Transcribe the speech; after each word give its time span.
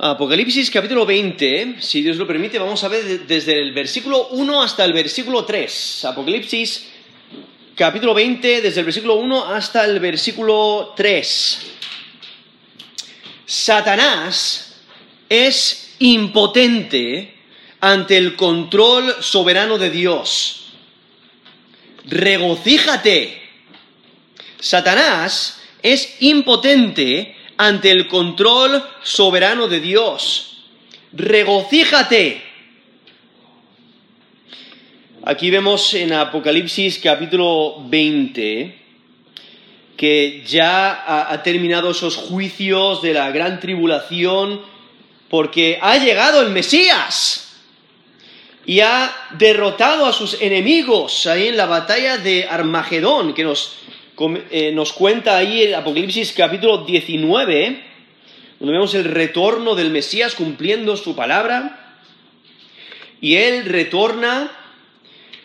Apocalipsis 0.00 0.70
capítulo 0.70 1.04
20, 1.04 1.76
si 1.80 2.02
Dios 2.02 2.16
lo 2.18 2.26
permite, 2.26 2.56
vamos 2.60 2.84
a 2.84 2.88
ver 2.88 3.02
de- 3.04 3.18
desde 3.18 3.60
el 3.60 3.72
versículo 3.72 4.28
1 4.28 4.62
hasta 4.62 4.84
el 4.84 4.92
versículo 4.92 5.44
3. 5.44 6.04
Apocalipsis 6.04 6.86
capítulo 7.74 8.14
20, 8.14 8.60
desde 8.60 8.78
el 8.78 8.84
versículo 8.86 9.14
1 9.16 9.44
hasta 9.46 9.84
el 9.84 9.98
versículo 9.98 10.92
3. 10.96 11.58
Satanás 13.44 14.76
es 15.28 15.94
impotente 15.98 17.34
ante 17.80 18.16
el 18.18 18.36
control 18.36 19.16
soberano 19.20 19.78
de 19.78 19.90
Dios. 19.90 20.74
Regocíjate. 22.04 23.42
Satanás 24.60 25.60
es 25.82 26.18
impotente 26.20 27.34
ante 27.58 27.90
el 27.90 28.06
control 28.08 28.82
soberano 29.02 29.68
de 29.68 29.80
Dios. 29.80 30.64
Regocíjate. 31.12 32.42
Aquí 35.24 35.50
vemos 35.50 35.92
en 35.94 36.14
Apocalipsis 36.14 36.98
capítulo 37.02 37.82
20 37.86 38.78
que 39.96 40.44
ya 40.46 40.92
ha, 40.92 41.32
ha 41.32 41.42
terminado 41.42 41.90
esos 41.90 42.16
juicios 42.16 43.02
de 43.02 43.12
la 43.12 43.30
gran 43.32 43.58
tribulación 43.58 44.62
porque 45.28 45.78
ha 45.82 45.98
llegado 45.98 46.40
el 46.40 46.50
Mesías 46.50 47.48
y 48.68 48.80
ha 48.80 49.10
derrotado 49.38 50.06
a 50.06 50.12
sus 50.12 50.40
enemigos 50.42 51.26
ahí 51.26 51.48
en 51.48 51.56
la 51.56 51.64
batalla 51.64 52.18
de 52.18 52.46
Armagedón, 52.46 53.32
que 53.32 53.42
nos, 53.42 53.76
nos 54.72 54.92
cuenta 54.92 55.36
ahí 55.36 55.62
el 55.62 55.74
Apocalipsis 55.74 56.32
capítulo 56.32 56.78
19, 56.78 57.82
donde 58.58 58.72
vemos 58.72 58.94
el 58.94 59.04
retorno 59.04 59.76
del 59.76 59.90
Mesías 59.90 60.34
cumpliendo 60.34 60.96
su 60.96 61.14
palabra. 61.14 61.98
Y 63.20 63.36
él 63.36 63.64
retorna, 63.64 64.50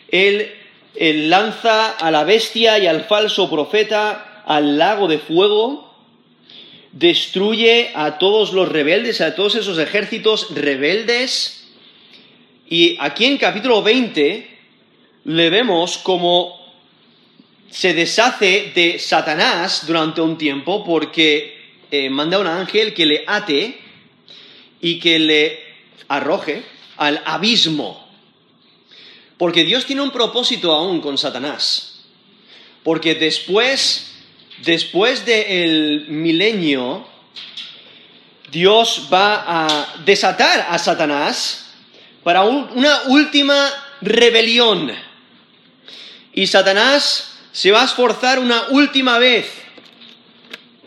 él, 0.08 0.52
él 0.96 1.30
lanza 1.30 1.90
a 1.90 2.10
la 2.10 2.24
bestia 2.24 2.78
y 2.78 2.86
al 2.86 3.04
falso 3.04 3.48
profeta 3.48 4.42
al 4.46 4.76
lago 4.76 5.08
de 5.08 5.18
fuego, 5.18 5.94
destruye 6.92 7.90
a 7.94 8.18
todos 8.18 8.52
los 8.52 8.68
rebeldes, 8.68 9.20
a 9.20 9.34
todos 9.34 9.54
esos 9.54 9.78
ejércitos 9.78 10.54
rebeldes. 10.54 11.68
Y 12.68 12.96
aquí 13.00 13.26
en 13.26 13.38
capítulo 13.38 13.82
20 13.82 14.48
le 15.24 15.50
vemos 15.50 15.98
como 15.98 16.63
se 17.74 17.92
deshace 17.92 18.70
de 18.72 19.00
Satanás 19.00 19.84
durante 19.84 20.20
un 20.20 20.38
tiempo 20.38 20.84
porque 20.84 21.72
eh, 21.90 22.08
manda 22.08 22.36
a 22.36 22.40
un 22.40 22.46
ángel 22.46 22.94
que 22.94 23.04
le 23.04 23.24
ate 23.26 23.76
y 24.80 25.00
que 25.00 25.18
le 25.18 25.60
arroje 26.06 26.62
al 26.98 27.20
abismo. 27.24 28.08
Porque 29.36 29.64
Dios 29.64 29.86
tiene 29.86 30.02
un 30.02 30.12
propósito 30.12 30.72
aún 30.72 31.00
con 31.00 31.18
Satanás. 31.18 32.04
Porque 32.84 33.16
después, 33.16 34.12
después 34.62 35.26
del 35.26 36.06
milenio, 36.08 37.04
Dios 38.52 39.08
va 39.12 39.66
a 39.66 39.94
desatar 40.04 40.64
a 40.70 40.78
Satanás 40.78 41.72
para 42.22 42.44
un- 42.44 42.68
una 42.76 43.02
última 43.08 43.68
rebelión. 44.00 44.92
Y 46.32 46.46
Satanás 46.46 47.33
se 47.54 47.70
va 47.70 47.82
a 47.82 47.84
esforzar 47.84 48.40
una 48.40 48.70
última 48.70 49.16
vez 49.20 49.48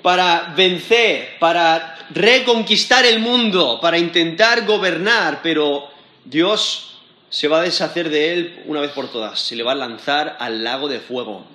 para 0.02 0.54
vencer, 0.58 1.40
para 1.40 1.98
reconquistar 2.10 3.06
el 3.06 3.20
mundo, 3.20 3.80
para 3.82 3.98
intentar 3.98 4.66
gobernar, 4.66 5.40
pero 5.42 5.88
Dios 6.26 7.00
se 7.30 7.48
va 7.48 7.60
a 7.60 7.64
deshacer 7.64 8.10
de 8.10 8.34
él 8.34 8.64
una 8.66 8.82
vez 8.82 8.92
por 8.92 9.10
todas, 9.10 9.40
se 9.40 9.56
le 9.56 9.64
va 9.64 9.72
a 9.72 9.76
lanzar 9.76 10.36
al 10.42 10.66
lago 10.66 10.90
de 10.90 11.00
fuego. 11.00 11.48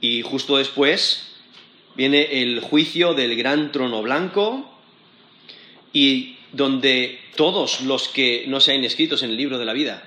Y 0.00 0.22
justo 0.22 0.58
después 0.58 1.32
viene 1.96 2.40
el 2.42 2.60
juicio 2.60 3.14
del 3.14 3.34
gran 3.34 3.72
trono 3.72 4.02
blanco 4.02 4.70
y 5.92 6.36
donde 6.52 7.18
todos 7.34 7.80
los 7.80 8.06
que 8.06 8.44
no 8.46 8.60
se 8.60 8.72
han 8.72 8.84
inscritos 8.84 9.24
en 9.24 9.30
el 9.30 9.36
libro 9.36 9.58
de 9.58 9.64
la 9.64 9.72
vida, 9.72 10.04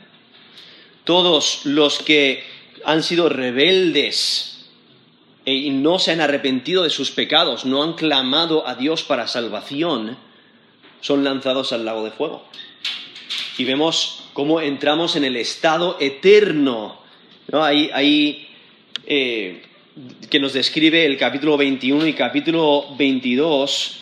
todos 1.04 1.66
los 1.66 2.00
que 2.00 2.61
han 2.86 3.04
sido 3.04 3.30
rebeldes 3.30 4.66
e- 5.46 5.54
y 5.54 5.70
no 5.72 6.00
se 6.00 6.12
han 6.12 6.22
arrepentido 6.22 6.84
de 6.84 6.90
sus 6.90 7.12
pecados, 7.12 7.66
no 7.66 7.84
han 7.84 7.94
clamado 7.94 8.68
a 8.68 8.76
Dios 8.76 9.04
para 9.04 9.28
salvación, 9.28 10.18
son 11.02 11.24
lanzados 11.24 11.74
al 11.74 11.86
lago 11.86 12.04
de 12.04 12.12
fuego. 12.12 12.46
Y 13.58 13.64
vemos 13.64 14.24
cómo 14.34 14.62
entramos 14.62 15.16
en 15.16 15.24
el 15.24 15.36
estado 15.36 15.98
eterno. 16.00 17.00
¿no? 17.52 17.64
Ahí, 17.64 17.90
ahí, 17.94 18.48
eh, 19.06 19.64
que 20.30 20.40
nos 20.40 20.54
describe 20.54 21.06
el 21.06 21.18
capítulo 21.18 21.58
21 21.58 22.08
y 22.08 22.14
capítulo 22.14 22.96
22, 22.98 23.98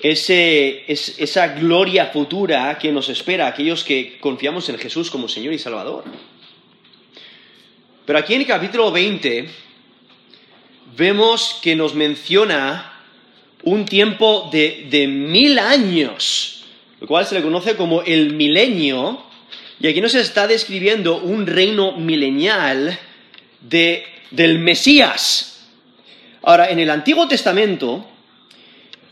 ese, 0.00 0.84
es- 0.90 1.16
esa 1.18 1.48
gloria 1.48 2.06
futura 2.06 2.78
que 2.78 2.90
nos 2.92 3.08
espera 3.08 3.46
a 3.46 3.50
aquellos 3.50 3.84
que 3.84 4.18
confiamos 4.20 4.68
en 4.68 4.78
Jesús 4.78 5.10
como 5.10 5.28
Señor 5.28 5.52
y 5.52 5.58
Salvador. 5.58 6.04
Pero 8.04 8.18
aquí 8.18 8.34
en 8.34 8.40
el 8.42 8.46
capítulo 8.46 8.90
20 8.90 9.48
vemos 10.96 11.58
que 11.62 11.74
nos 11.76 11.94
menciona 11.94 12.92
un 13.62 13.84
tiempo 13.86 14.48
de, 14.52 14.88
de 14.90 15.06
mil 15.06 15.58
años, 15.58 16.64
lo 17.00 17.06
cual 17.06 17.26
se 17.26 17.34
le 17.36 17.42
conoce 17.42 17.76
como 17.76 18.02
el 18.02 18.34
milenio, 18.34 19.22
y 19.80 19.86
aquí 19.86 20.00
nos 20.00 20.14
está 20.14 20.46
describiendo 20.46 21.18
un 21.18 21.46
reino 21.46 21.92
milenial 21.92 22.98
de, 23.60 24.04
del 24.30 24.58
Mesías. 24.58 25.66
Ahora, 26.42 26.70
en 26.70 26.78
el 26.80 26.90
Antiguo 26.90 27.28
Testamento, 27.28 28.04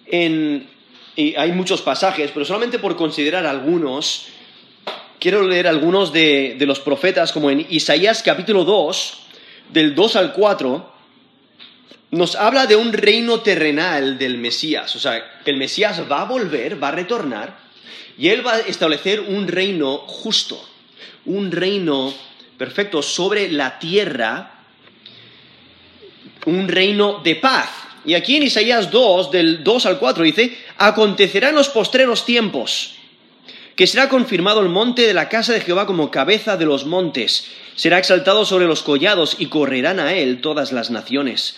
en- 0.06 0.68
y 1.16 1.34
hay 1.36 1.52
muchos 1.52 1.82
pasajes, 1.82 2.30
pero 2.32 2.44
solamente 2.44 2.78
por 2.78 2.96
considerar 2.96 3.46
algunos, 3.46 4.26
quiero 5.20 5.46
leer 5.46 5.68
algunos 5.68 6.12
de, 6.12 6.56
de 6.58 6.66
los 6.66 6.80
profetas, 6.80 7.30
como 7.32 7.50
en 7.50 7.66
Isaías 7.68 8.22
capítulo 8.22 8.64
2, 8.64 9.18
del 9.72 9.94
2 9.94 10.16
al 10.16 10.32
4, 10.32 10.92
nos 12.12 12.34
habla 12.34 12.66
de 12.66 12.74
un 12.74 12.92
reino 12.92 13.40
terrenal 13.40 14.18
del 14.18 14.38
Mesías. 14.38 14.96
O 14.96 14.98
sea, 14.98 15.40
el 15.44 15.56
Mesías 15.56 16.02
va 16.10 16.22
a 16.22 16.24
volver, 16.24 16.82
va 16.82 16.88
a 16.88 16.92
retornar, 16.92 17.58
y 18.18 18.28
él 18.28 18.44
va 18.44 18.54
a 18.54 18.60
establecer 18.60 19.20
un 19.20 19.46
reino 19.46 19.98
justo, 19.98 20.60
un 21.26 21.52
reino 21.52 22.12
perfecto 22.58 23.02
sobre 23.02 23.50
la 23.50 23.78
tierra, 23.78 24.64
un 26.46 26.66
reino 26.66 27.20
de 27.22 27.36
paz. 27.36 27.70
Y 28.04 28.14
aquí 28.14 28.36
en 28.36 28.44
Isaías 28.44 28.90
2, 28.90 29.30
del 29.30 29.62
2 29.62 29.86
al 29.86 29.98
4, 29.98 30.24
dice, 30.24 30.56
acontecerá 30.78 31.50
en 31.50 31.54
los 31.54 31.68
postreros 31.68 32.24
tiempos 32.24 32.96
que 33.80 33.86
será 33.86 34.10
confirmado 34.10 34.60
el 34.60 34.68
monte 34.68 35.06
de 35.06 35.14
la 35.14 35.30
casa 35.30 35.54
de 35.54 35.62
Jehová 35.62 35.86
como 35.86 36.10
cabeza 36.10 36.58
de 36.58 36.66
los 36.66 36.84
montes, 36.84 37.46
será 37.76 37.96
exaltado 37.96 38.44
sobre 38.44 38.66
los 38.66 38.82
collados 38.82 39.36
y 39.38 39.46
correrán 39.46 39.98
a 39.98 40.12
él 40.12 40.42
todas 40.42 40.70
las 40.70 40.90
naciones. 40.90 41.56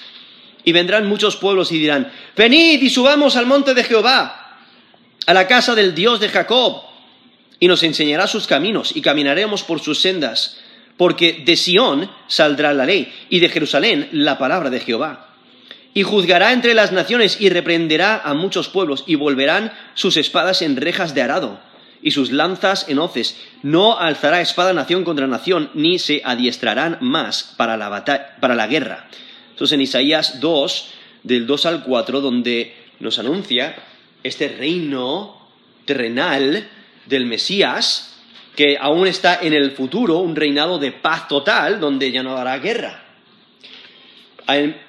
Y 0.62 0.70
vendrán 0.70 1.08
muchos 1.08 1.34
pueblos 1.34 1.72
y 1.72 1.80
dirán, 1.80 2.12
venid 2.36 2.80
y 2.80 2.90
subamos 2.90 3.34
al 3.34 3.46
monte 3.46 3.74
de 3.74 3.82
Jehová, 3.82 4.60
a 5.26 5.34
la 5.34 5.48
casa 5.48 5.74
del 5.74 5.96
Dios 5.96 6.20
de 6.20 6.28
Jacob, 6.28 6.82
y 7.58 7.66
nos 7.66 7.82
enseñará 7.82 8.28
sus 8.28 8.46
caminos 8.46 8.94
y 8.94 9.02
caminaremos 9.02 9.64
por 9.64 9.80
sus 9.80 10.00
sendas, 10.00 10.60
porque 10.96 11.42
de 11.44 11.56
Sión 11.56 12.08
saldrá 12.28 12.72
la 12.72 12.86
ley 12.86 13.12
y 13.30 13.40
de 13.40 13.48
Jerusalén 13.48 14.08
la 14.12 14.38
palabra 14.38 14.70
de 14.70 14.78
Jehová. 14.78 15.34
Y 15.92 16.04
juzgará 16.04 16.52
entre 16.52 16.74
las 16.74 16.92
naciones 16.92 17.40
y 17.40 17.48
reprenderá 17.48 18.22
a 18.24 18.32
muchos 18.34 18.68
pueblos 18.68 19.02
y 19.08 19.16
volverán 19.16 19.72
sus 19.94 20.16
espadas 20.16 20.62
en 20.62 20.76
rejas 20.76 21.16
de 21.16 21.22
arado 21.22 21.71
y 22.02 22.10
sus 22.10 22.32
lanzas 22.32 22.88
en 22.88 22.98
hoces. 22.98 23.38
No 23.62 23.98
alzará 23.98 24.40
espada 24.40 24.72
nación 24.72 25.04
contra 25.04 25.26
nación 25.26 25.70
ni 25.74 25.98
se 25.98 26.20
adiestrarán 26.24 26.98
más 27.00 27.54
para 27.56 27.76
la, 27.76 28.04
para 28.40 28.54
la 28.54 28.66
guerra. 28.66 29.08
Eso 29.54 29.64
es 29.64 29.72
en 29.72 29.80
Isaías 29.80 30.40
2, 30.40 30.88
del 31.22 31.46
2 31.46 31.66
al 31.66 31.84
4, 31.84 32.20
donde 32.20 32.74
nos 33.00 33.18
anuncia 33.18 33.76
este 34.22 34.48
reino 34.48 35.48
terrenal 35.84 36.68
del 37.06 37.26
Mesías, 37.26 38.20
que 38.56 38.76
aún 38.78 39.06
está 39.06 39.40
en 39.40 39.52
el 39.54 39.72
futuro, 39.72 40.18
un 40.18 40.36
reinado 40.36 40.78
de 40.78 40.92
paz 40.92 41.28
total, 41.28 41.80
donde 41.80 42.10
ya 42.10 42.22
no 42.22 42.36
habrá 42.36 42.58
guerra. 42.58 43.02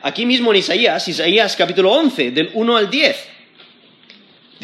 Aquí 0.02 0.26
mismo 0.26 0.52
en 0.52 0.58
Isaías, 0.58 1.08
Isaías 1.08 1.56
capítulo 1.56 1.92
11, 1.94 2.32
del 2.32 2.50
1 2.54 2.78
al 2.78 2.90
10, 2.90 3.30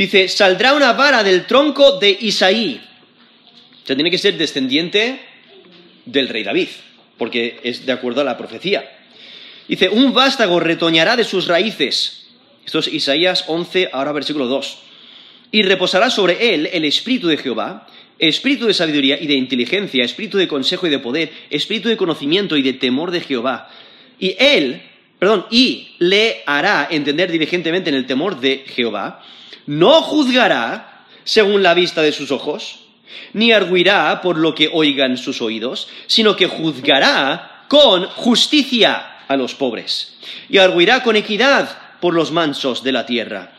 dice, 0.03 0.29
saldrá 0.29 0.73
una 0.73 0.93
vara 0.93 1.23
del 1.23 1.45
tronco 1.45 1.99
de 1.99 2.17
Isaí. 2.21 2.81
O 3.83 3.85
sea, 3.85 3.95
tiene 3.95 4.09
que 4.09 4.17
ser 4.17 4.37
descendiente 4.37 5.19
del 6.05 6.29
rey 6.29 6.43
David, 6.43 6.69
porque 7.17 7.59
es 7.63 7.85
de 7.85 7.91
acuerdo 7.91 8.21
a 8.21 8.23
la 8.23 8.37
profecía. 8.37 8.89
Dice, 9.67 9.89
un 9.89 10.13
vástago 10.13 10.59
retoñará 10.61 11.17
de 11.17 11.25
sus 11.25 11.47
raíces. 11.47 12.27
Esto 12.65 12.79
es 12.79 12.87
Isaías 12.87 13.43
11, 13.47 13.89
ahora 13.91 14.13
versículo 14.13 14.47
2. 14.47 14.83
y 15.51 15.63
reposará 15.63 16.11
sobre 16.11 16.53
él 16.53 16.69
el 16.71 16.85
espíritu 16.85 17.27
de 17.27 17.37
Jehová, 17.37 17.87
espíritu 18.19 18.67
de 18.67 18.73
sabiduría 18.75 19.19
y 19.19 19.25
de 19.25 19.33
inteligencia, 19.33 20.03
espíritu 20.03 20.37
de 20.37 20.47
consejo 20.47 20.85
y 20.85 20.91
de 20.91 20.99
poder, 20.99 21.31
espíritu 21.49 21.89
de 21.89 21.97
conocimiento 21.97 22.55
y 22.55 22.61
de 22.61 22.73
temor 22.73 23.09
de 23.09 23.21
Jehová. 23.21 23.69
Y 24.19 24.35
él, 24.37 24.81
perdón, 25.19 25.45
y 25.51 25.95
le 25.99 26.43
hará 26.45 26.87
entender 26.89 27.31
diligentemente 27.31 27.89
en 27.89 27.95
el 27.95 28.07
temor 28.07 28.39
de 28.39 28.63
Jehová, 28.67 29.21
no 29.67 30.01
juzgará 30.01 31.03
según 31.25 31.61
la 31.61 31.73
vista 31.73 32.01
de 32.01 32.13
sus 32.13 32.31
ojos, 32.31 32.79
ni 33.33 33.51
arguirá 33.51 34.21
por 34.21 34.37
lo 34.37 34.55
que 34.55 34.69
oigan 34.71 35.17
sus 35.17 35.41
oídos, 35.41 35.89
sino 36.07 36.35
que 36.35 36.47
juzgará 36.47 37.65
con 37.67 38.05
justicia 38.05 39.17
a 39.27 39.35
los 39.35 39.53
pobres, 39.53 40.17
y 40.49 40.57
arguirá 40.57 41.03
con 41.03 41.15
equidad 41.15 41.77
por 41.99 42.13
los 42.13 42.31
mansos 42.31 42.83
de 42.83 42.93
la 42.93 43.05
tierra. 43.05 43.51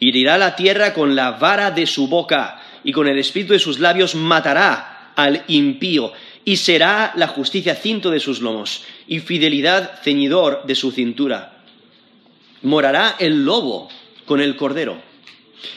Herirá 0.00 0.36
la 0.36 0.56
tierra 0.56 0.92
con 0.92 1.14
la 1.14 1.32
vara 1.32 1.70
de 1.70 1.86
su 1.86 2.08
boca, 2.08 2.60
y 2.82 2.92
con 2.92 3.06
el 3.08 3.18
espíritu 3.18 3.54
de 3.54 3.58
sus 3.58 3.78
labios 3.78 4.14
matará 4.14 5.12
al 5.16 5.44
impío, 5.46 6.12
y 6.44 6.56
será 6.56 7.12
la 7.16 7.28
justicia 7.28 7.74
cinto 7.74 8.10
de 8.10 8.20
sus 8.20 8.40
lomos, 8.40 8.82
y 9.08 9.20
fidelidad 9.20 10.00
ceñidor 10.02 10.64
de 10.66 10.74
su 10.74 10.92
cintura. 10.92 11.62
Morará 12.62 13.16
el 13.18 13.44
lobo 13.44 13.88
con 14.26 14.40
el 14.40 14.56
cordero, 14.56 15.00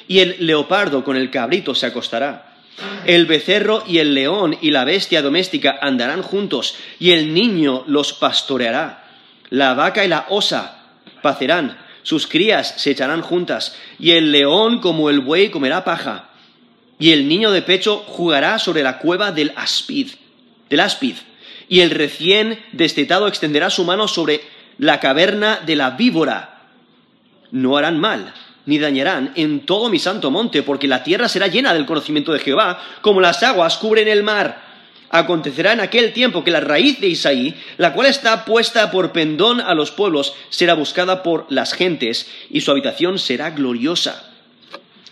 y 0.08 0.20
el 0.20 0.36
leopardo 0.40 1.04
con 1.04 1.16
el 1.16 1.32
cabrito 1.32 1.74
se 1.74 1.86
acostará. 1.86 2.58
El 3.06 3.26
becerro 3.26 3.84
y 3.88 4.00
el 4.00 4.14
león 4.14 4.58
y 4.62 4.72
la 4.72 4.84
bestia 4.84 5.22
doméstica 5.22 5.80
andarán 5.82 6.22
juntos, 6.22 6.76
y 7.00 7.12
el 7.12 7.34
niño 7.34 7.84
los 7.88 8.14
pastoreará. 8.14 9.06
La 9.50 9.74
vaca 9.74 10.04
y 10.04 10.10
la 10.10 10.26
osa 10.30 10.84
pacerán, 11.22 11.78
sus 12.04 12.28
crías 12.28 12.76
se 12.78 12.92
echarán 12.92 13.22
juntas, 13.22 13.76
y 14.00 14.12
el 14.12 14.32
león 14.32 14.80
como 14.80 15.10
el 15.10 15.22
buey 15.22 15.50
comerá 15.50 15.84
paja, 15.84 16.30
y 17.00 17.12
el 17.12 17.28
niño 17.28 17.52
de 17.52 17.62
pecho 17.62 18.04
jugará 18.08 18.60
sobre 18.60 18.84
la 18.84 19.00
cueva 19.00 19.32
del 19.32 19.54
aspid, 19.56 20.10
del 20.70 20.80
áspid, 20.80 21.16
y 21.70 21.82
el 21.82 21.92
recién 21.92 22.60
destetado 22.72 23.28
extenderá 23.28 23.70
su 23.70 23.84
mano 23.84 24.08
sobre 24.08 24.42
la 24.78 25.00
caverna 25.00 25.62
de 25.66 25.76
la 25.76 25.92
víbora. 25.92 26.62
No 27.52 27.78
harán 27.78 28.00
mal, 28.00 28.34
ni 28.66 28.80
dañarán 28.80 29.32
en 29.36 29.62
todo 29.66 29.90
mi 29.90 30.00
santo 30.00 30.32
monte, 30.32 30.64
porque 30.64 30.88
la 30.88 31.04
tierra 31.04 31.30
será 31.30 31.48
llena 31.48 31.74
del 31.74 31.86
conocimiento 31.86 32.34
de 32.34 32.40
Jehová, 32.40 32.82
como 33.02 33.22
las 33.22 33.44
aguas 33.44 33.78
cubren 33.78 34.08
el 34.08 34.24
mar. 34.24 34.66
Acontecerá 35.10 35.72
en 35.72 35.80
aquel 35.80 36.12
tiempo 36.12 36.44
que 36.44 36.52
la 36.52 36.60
raíz 36.60 37.00
de 37.00 37.08
Isaí, 37.08 37.56
la 37.78 37.94
cual 37.94 38.08
está 38.08 38.44
puesta 38.44 38.92
por 38.92 39.14
pendón 39.14 39.62
a 39.62 39.74
los 39.74 39.92
pueblos, 39.92 40.34
será 40.50 40.74
buscada 40.74 41.24
por 41.24 41.46
las 41.50 41.74
gentes, 41.74 42.30
y 42.50 42.62
su 42.62 42.72
habitación 42.72 43.18
será 43.18 43.52
gloriosa. 43.52 44.32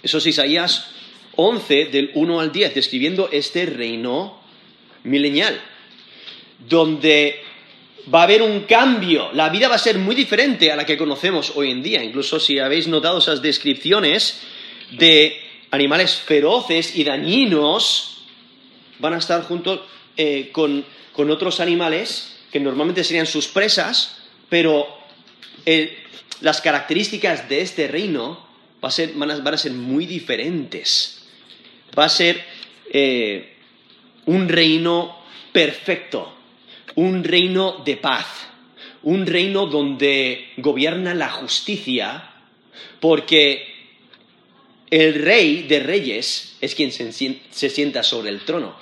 Eso 0.04 0.18
es 0.18 0.28
Isaías 0.28 0.92
11, 1.38 1.86
del 1.86 2.12
1 2.13 2.40
al 2.40 2.51
10, 2.51 2.75
describiendo 2.75 3.30
este 3.31 3.66
reino 3.66 4.45
milenial, 5.06 5.60
donde 6.68 7.42
va 8.13 8.22
a 8.22 8.24
haber 8.24 8.42
un 8.42 8.62
cambio, 8.62 9.31
la 9.34 9.50
vida 9.50 9.68
va 9.68 9.75
a 9.75 9.80
ser 9.80 9.98
muy 9.98 10.16
diferente 10.16 10.72
a 10.72 10.75
la 10.75 10.86
que 10.86 10.98
conocemos 10.98 11.54
hoy 11.56 11.72
en 11.72 11.81
día. 11.81 12.04
Incluso 12.04 12.40
si 12.40 12.60
habéis 12.60 12.88
notado 12.88 13.19
esas 13.19 13.42
descripciones 13.42 14.42
de 14.92 15.42
animales 15.72 16.16
feroces 16.16 16.96
y 16.96 17.04
dañinos, 17.04 18.24
van 19.00 19.13
a 19.13 19.18
estar 19.18 19.44
juntos 19.44 19.81
eh, 20.18 20.50
con, 20.52 20.86
otros 21.16 21.60
animales 21.60 22.38
que 22.51 22.60
normalmente 22.60 23.04
serían 23.04 23.25
sus 23.25 23.48
presas, 23.48 24.18
pero 24.50 24.88
eh, 25.66 25.98
las 26.42 26.62
características 26.62 27.50
de 27.50 27.62
este 27.62 27.88
reino 27.88 28.46
van, 28.81 28.92
a, 29.31 29.58
ser 29.58 29.72
muy 29.72 30.06
diferentes. 30.06 31.24
Va 31.98 32.06
a 32.06 32.10
ser 32.10 32.44
eh, 32.92 33.55
un 34.25 34.50
reino 34.50 35.18
perfecto, 35.51 36.33
un 36.95 37.24
reino 37.24 37.83
de 37.86 37.98
paz, 37.98 38.48
un 39.04 39.25
reino 39.25 39.68
donde 39.68 40.51
gobierna 40.57 41.13
la 41.13 41.30
justicia, 41.30 42.31
porque 43.00 43.75
el 44.89 45.16
rey 45.16 45.63
de 45.63 45.80
reyes 45.80 46.57
es 46.62 46.75
quien 46.75 46.92
se, 46.92 47.12
sienta 47.12 48.04
sobre 48.04 48.30
el 48.30 48.42
trono. 48.42 48.75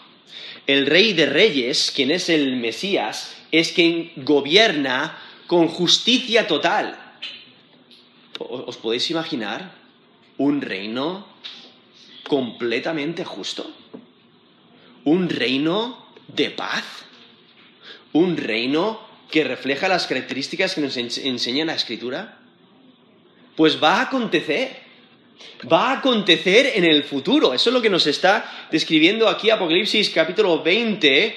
El 0.65 0.85
rey 0.85 1.13
de 1.13 1.25
reyes, 1.25 1.91
quien 1.93 2.11
es 2.11 2.29
el 2.29 2.55
Mesías, 2.55 3.35
es 3.51 3.71
quien 3.71 4.11
gobierna 4.17 5.17
con 5.47 5.67
justicia 5.67 6.47
total. 6.47 6.97
¿Os 8.39 8.77
podéis 8.77 9.09
imaginar 9.11 9.75
un 10.37 10.61
reino 10.61 11.27
completamente 12.23 13.25
justo? 13.25 13.82
¿Un 15.05 15.29
reino 15.29 16.07
de 16.27 16.50
paz? 16.50 17.03
un 18.13 18.38
reino 18.38 19.01
que 19.29 19.44
refleja 19.44 19.88
las 19.88 20.07
características 20.07 20.75
que 20.75 20.81
nos 20.81 20.95
enseña 20.95 21.65
la 21.65 21.75
escritura? 21.75 22.38
Pues 23.55 23.83
va 23.83 23.97
a 23.97 24.01
acontecer. 24.03 24.83
Va 25.71 25.89
a 25.89 25.97
acontecer 26.00 26.73
en 26.75 26.85
el 26.85 27.03
futuro. 27.03 27.53
Eso 27.53 27.69
es 27.69 27.73
lo 27.73 27.81
que 27.81 27.89
nos 27.89 28.07
está 28.07 28.67
describiendo 28.71 29.27
aquí 29.27 29.50
Apocalipsis 29.50 30.09
capítulo 30.11 30.61
20, 30.61 31.35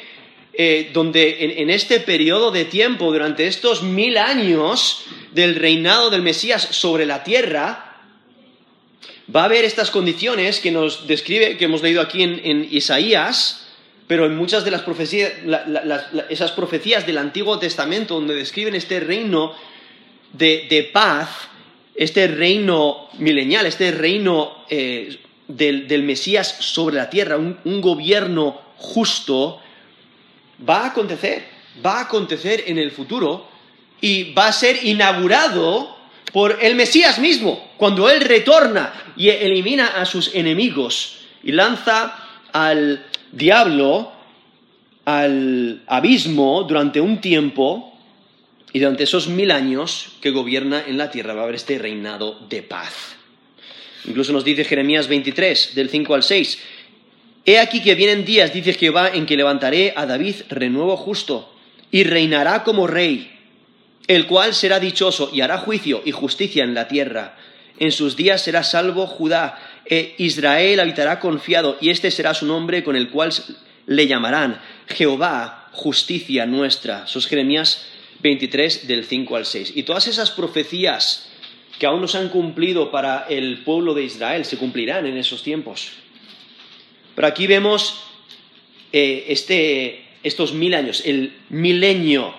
eh, 0.52 0.90
donde 0.92 1.44
en, 1.44 1.50
en, 1.58 1.70
este 1.70 2.00
periodo 2.00 2.50
de 2.50 2.66
tiempo, 2.66 3.10
durante 3.10 3.46
estos 3.46 3.82
mil 3.82 4.16
años 4.18 5.04
del 5.32 5.54
reinado 5.54 6.10
del 6.10 6.22
Mesías 6.22 6.62
sobre 6.62 7.06
la 7.06 7.24
tierra, 7.24 7.85
va 9.34 9.42
a 9.42 9.44
haber 9.44 9.64
estas 9.64 9.90
condiciones 9.90 10.60
que 10.60 10.70
nos 10.70 11.06
describe, 11.06 11.56
que 11.56 11.64
hemos 11.64 11.82
leído 11.82 12.00
aquí 12.00 12.22
en 12.22 12.68
Isaías, 12.70 13.66
pero 14.06 14.26
en 14.26 14.36
muchas 14.36 14.64
de 14.64 14.70
las 14.70 14.82
profecías, 14.82 15.32
esas 16.28 16.52
profecías 16.52 17.06
del 17.06 17.18
Antiguo 17.18 17.58
Testamento 17.58 18.14
donde 18.14 18.34
describen 18.34 18.74
este 18.74 19.00
reino 19.00 19.54
de, 20.32 20.90
paz, 20.92 21.28
este 21.94 22.28
reino 22.28 23.08
milenial, 23.18 23.66
este 23.66 23.90
reino 23.90 24.64
eh, 24.70 25.18
del, 25.48 26.02
Mesías 26.04 26.56
sobre 26.60 26.96
la 26.96 27.10
tierra, 27.10 27.36
un, 27.36 27.58
un 27.64 27.80
gobierno 27.80 28.60
justo, 28.76 29.60
va 30.68 30.84
a 30.84 30.86
acontecer, 30.88 31.44
va 31.84 31.98
a 31.98 32.02
acontecer 32.02 32.64
en 32.66 32.78
el 32.78 32.92
futuro 32.92 33.48
y 34.00 34.32
va 34.34 34.48
a 34.48 34.52
ser 34.52 34.84
inaugurado 34.84 35.95
por 36.32 36.58
el 36.60 36.74
Mesías 36.74 37.18
mismo, 37.18 37.72
cuando 37.76 38.10
Él 38.10 38.20
retorna 38.20 38.92
y 39.16 39.28
elimina 39.28 39.88
a 39.88 40.04
sus 40.04 40.34
enemigos 40.34 41.18
y 41.42 41.52
lanza 41.52 42.16
al, 42.52 43.04
diablo 43.32 44.12
al 45.04 45.82
abismo 45.86 46.64
durante 46.64 47.00
un 47.00 47.20
tiempo 47.20 47.96
y 48.72 48.80
durante 48.80 49.04
esos 49.04 49.28
mil 49.28 49.50
años 49.50 50.16
que 50.20 50.30
gobierna 50.30 50.84
en 50.86 50.98
la 50.98 51.10
tierra 51.10 51.34
va 51.34 51.40
a 51.40 51.44
haber 51.44 51.54
este 51.54 51.78
reinado 51.78 52.40
de 52.48 52.62
paz. 52.62 53.16
Incluso 54.06 54.32
nos 54.32 54.44
dice 54.44 54.64
Jeremías 54.64 55.08
23, 55.08 55.74
del 55.74 55.90
5 55.90 56.14
al 56.14 56.22
6, 56.22 56.58
He 57.44 57.60
aquí 57.60 57.80
que 57.80 57.94
vienen 57.94 58.24
días, 58.24 58.52
dice 58.52 58.74
Jehová, 58.74 59.10
en 59.14 59.24
que 59.24 59.36
levantaré 59.36 59.94
a 59.96 60.04
David 60.04 60.34
renuevo 60.48 60.96
justo 60.96 61.52
y 61.92 62.02
reinará 62.02 62.64
como 62.64 62.88
rey, 62.88 63.35
el 64.06 64.26
cual 64.26 64.54
será 64.54 64.80
dichoso 64.80 65.30
y 65.32 65.40
hará 65.40 65.58
juicio 65.58 66.02
y 66.04 66.12
justicia 66.12 66.64
en 66.64 66.74
la 66.74 66.88
tierra. 66.88 67.36
En 67.78 67.92
sus 67.92 68.16
días 68.16 68.42
será 68.42 68.62
salvo 68.62 69.06
Judá 69.06 69.58
e 69.84 70.14
Israel 70.18 70.80
habitará 70.80 71.20
confiado, 71.20 71.76
y 71.80 71.90
este 71.90 72.10
será 72.10 72.34
su 72.34 72.46
nombre 72.46 72.82
con 72.82 72.96
el 72.96 73.10
cual 73.10 73.32
le 73.86 74.06
llamarán 74.06 74.60
Jehová, 74.88 75.68
justicia 75.72 76.46
nuestra. 76.46 77.06
Sus 77.06 77.26
Jeremías 77.26 77.86
23 78.20 78.88
del 78.88 79.04
5 79.04 79.36
al 79.36 79.46
6. 79.46 79.72
Y 79.74 79.82
todas 79.82 80.08
esas 80.08 80.30
profecías 80.30 81.28
que 81.78 81.86
aún 81.86 82.00
no 82.00 82.08
se 82.08 82.18
han 82.18 82.30
cumplido 82.30 82.90
para 82.90 83.26
el 83.28 83.58
pueblo 83.58 83.94
de 83.94 84.04
Israel 84.04 84.44
se 84.44 84.56
cumplirán 84.56 85.06
en 85.06 85.16
esos 85.16 85.42
tiempos. 85.42 85.92
Pero 87.14 87.28
aquí 87.28 87.46
vemos 87.46 88.02
eh, 88.92 89.26
este, 89.28 90.04
estos 90.22 90.52
mil 90.52 90.74
años, 90.74 91.02
el 91.04 91.34
milenio. 91.50 92.34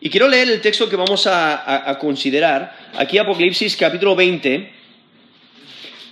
Y 0.00 0.10
quiero 0.10 0.28
leer 0.28 0.48
el 0.48 0.60
texto 0.60 0.88
que 0.88 0.96
vamos 0.96 1.26
a, 1.26 1.96
considerar. 2.00 2.90
Aquí 2.96 3.18
Apocalipsis 3.18 3.76
capítulo 3.76 4.14
20 4.14 4.78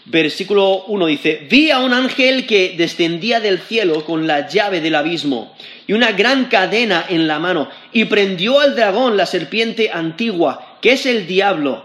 versículo 0.07 0.85
1 0.87 1.07
dice, 1.07 1.47
vi 1.51 1.71
a 1.71 1.81
un 1.81 1.93
ángel 1.93 2.47
que 2.47 2.75
descendía 2.77 3.41
del 3.41 3.59
cielo 3.59 4.05
con 4.05 4.27
la 4.27 4.49
llave 4.49 4.81
del 4.81 4.95
abismo 4.95 5.57
y 5.87 5.93
una 5.93 6.13
gran 6.13 6.47
cadena 6.47 7.05
en 7.09 7.27
la 7.27 7.39
mano, 7.39 7.69
y 7.93 8.05
prendió 8.07 8.61
al 8.61 8.75
dragón, 8.75 9.17
la 9.17 9.27
serpiente 9.27 9.91
antigua, 9.93 10.79
que 10.81 10.93
es 10.93 11.07
el 11.07 11.27
diablo 11.27 11.85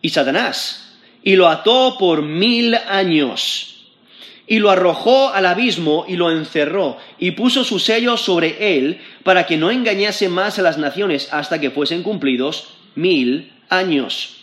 y 0.00 0.10
Satanás, 0.10 0.96
y 1.22 1.36
lo 1.36 1.48
ató 1.48 1.96
por 1.98 2.22
mil 2.22 2.74
años, 2.74 3.69
y 4.50 4.58
lo 4.58 4.68
arrojó 4.72 5.28
al 5.28 5.46
abismo 5.46 6.04
y 6.08 6.16
lo 6.16 6.32
encerró, 6.32 6.96
y 7.20 7.30
puso 7.30 7.62
su 7.62 7.78
sello 7.78 8.16
sobre 8.16 8.76
él, 8.76 9.00
para 9.22 9.46
que 9.46 9.56
no 9.56 9.70
engañase 9.70 10.28
más 10.28 10.58
a 10.58 10.62
las 10.62 10.76
naciones 10.76 11.28
hasta 11.32 11.60
que 11.60 11.70
fuesen 11.70 12.02
cumplidos 12.02 12.66
mil 12.96 13.52
años. 13.68 14.38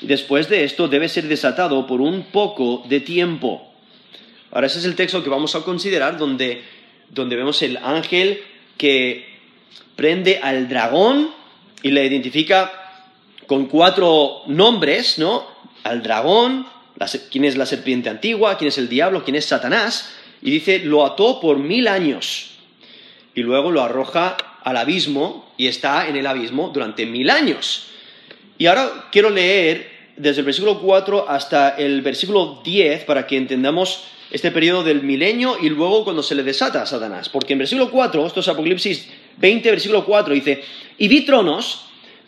después 0.00 0.48
de 0.48 0.64
esto 0.64 0.88
debe 0.88 1.10
ser 1.10 1.28
desatado 1.28 1.86
por 1.86 2.00
un 2.00 2.22
poco 2.32 2.84
de 2.88 3.00
tiempo. 3.00 3.70
Ahora 4.50 4.66
ese 4.66 4.78
es 4.78 4.86
el 4.86 4.96
texto 4.96 5.22
que 5.22 5.28
vamos 5.28 5.54
a 5.54 5.60
considerar 5.60 6.16
donde, 6.16 6.62
donde 7.10 7.36
vemos 7.36 7.60
el 7.60 7.76
ángel 7.76 8.40
que 8.78 9.28
prende 9.94 10.40
al 10.42 10.70
dragón 10.70 11.32
y 11.82 11.90
le 11.90 12.06
identifica 12.06 12.72
con 13.46 13.66
cuatro 13.66 14.40
nombres, 14.46 15.18
¿no? 15.18 15.46
Al 15.84 16.02
dragón, 16.02 16.64
quién 17.30 17.44
es 17.44 17.56
la 17.56 17.66
serpiente 17.66 18.08
antigua, 18.08 18.56
quién 18.58 18.68
es 18.68 18.78
el 18.78 18.88
diablo, 18.88 19.24
quién 19.24 19.36
es 19.36 19.46
Satanás, 19.46 20.12
y 20.42 20.50
dice, 20.50 20.80
lo 20.80 21.04
ató 21.04 21.40
por 21.40 21.58
mil 21.58 21.88
años 21.88 22.50
y 23.34 23.42
luego 23.42 23.70
lo 23.70 23.82
arroja 23.82 24.36
al 24.62 24.76
abismo 24.76 25.52
y 25.56 25.66
está 25.66 26.08
en 26.08 26.16
el 26.16 26.26
abismo 26.26 26.70
durante 26.72 27.06
mil 27.06 27.30
años. 27.30 27.86
Y 28.58 28.66
ahora 28.66 29.08
quiero 29.10 29.30
leer 29.30 29.90
desde 30.16 30.40
el 30.40 30.46
versículo 30.46 30.80
4 30.80 31.26
hasta 31.28 31.70
el 31.70 32.02
versículo 32.02 32.60
10 32.62 33.04
para 33.04 33.26
que 33.26 33.36
entendamos 33.36 34.04
este 34.30 34.50
periodo 34.50 34.84
del 34.84 35.02
milenio 35.02 35.56
y 35.60 35.68
luego 35.68 36.04
cuando 36.04 36.22
se 36.22 36.34
le 36.34 36.42
desata 36.42 36.82
a 36.82 36.86
Satanás. 36.86 37.28
Porque 37.28 37.54
en 37.54 37.60
versículo 37.60 37.90
4, 37.90 38.26
esto 38.26 38.40
es 38.40 38.48
Apocalipsis 38.48 39.08
20, 39.38 39.70
versículo 39.70 40.04
4, 40.04 40.34
dice, 40.34 40.62
y 40.98 41.08
vi 41.08 41.22
tronos, 41.22 41.86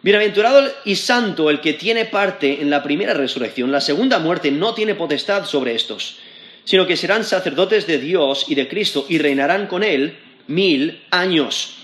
Bienaventurado 0.00 0.70
y 0.84 0.94
santo 0.94 1.50
el 1.50 1.60
que 1.60 1.72
tiene 1.72 2.04
parte 2.04 2.62
en 2.62 2.70
la 2.70 2.84
primera 2.84 3.14
resurrección. 3.14 3.72
La 3.72 3.80
segunda 3.80 4.20
muerte 4.20 4.52
no 4.52 4.72
tiene 4.72 4.94
potestad 4.94 5.44
sobre 5.44 5.74
estos, 5.74 6.18
sino 6.64 6.86
que 6.86 6.96
serán 6.96 7.24
sacerdotes 7.24 7.86
de 7.88 7.98
Dios 7.98 8.44
y 8.48 8.54
de 8.54 8.68
Cristo 8.68 9.06
y 9.08 9.18
reinarán 9.18 9.66
con 9.66 9.82
él 9.82 10.16
mil 10.46 11.02
años. 11.10 11.74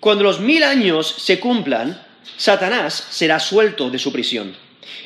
Cuando 0.00 0.24
los 0.24 0.40
mil 0.40 0.64
años 0.64 1.14
se 1.16 1.38
cumplan, 1.38 2.02
Satanás 2.36 3.06
será 3.10 3.38
suelto 3.38 3.88
de 3.88 4.00
su 4.00 4.12
prisión 4.12 4.56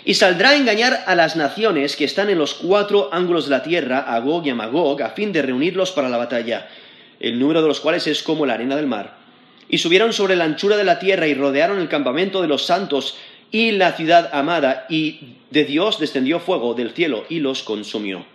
y 0.05 0.14
saldrá 0.14 0.50
a 0.50 0.57
engañar 0.57 1.05
a 1.07 1.14
las 1.14 1.37
naciones 1.37 1.97
que 1.97 2.07
están 2.07 2.31
en 2.31 2.38
los 2.38 2.55
cuatro 2.55 3.11
ángulos 3.12 3.45
de 3.45 3.50
la 3.50 3.62
tierra, 3.62 3.99
a 3.99 4.19
Gog 4.21 4.47
y 4.47 4.50
a 4.50 4.55
Magog, 4.55 5.02
a 5.02 5.11
fin 5.11 5.33
de 5.33 5.43
reunirlos 5.43 5.93
para 5.93 6.09
la 6.09 6.17
batalla, 6.17 6.67
el 7.21 7.38
número 7.38 7.61
de 7.61 7.69
los 7.69 7.81
cuales 7.81 8.07
es 8.07 8.23
como 8.23 8.47
la 8.47 8.55
arena 8.55 8.75
del 8.75 8.87
mar. 8.87 9.17
Y 9.68 9.78
subieron 9.78 10.12
sobre 10.12 10.37
la 10.37 10.44
anchura 10.44 10.76
de 10.76 10.84
la 10.84 10.98
tierra 10.98 11.26
y 11.26 11.34
rodearon 11.34 11.78
el 11.78 11.88
campamento 11.88 12.40
de 12.42 12.48
los 12.48 12.64
santos 12.64 13.16
y 13.50 13.72
la 13.72 13.92
ciudad 13.92 14.30
amada, 14.32 14.87
y 14.88 15.37
de 15.50 15.64
Dios 15.64 15.98
descendió 15.98 16.40
fuego 16.40 16.75
del 16.75 16.90
cielo 16.90 17.25
y 17.28 17.40
los 17.40 17.62
consumió. 17.62 18.26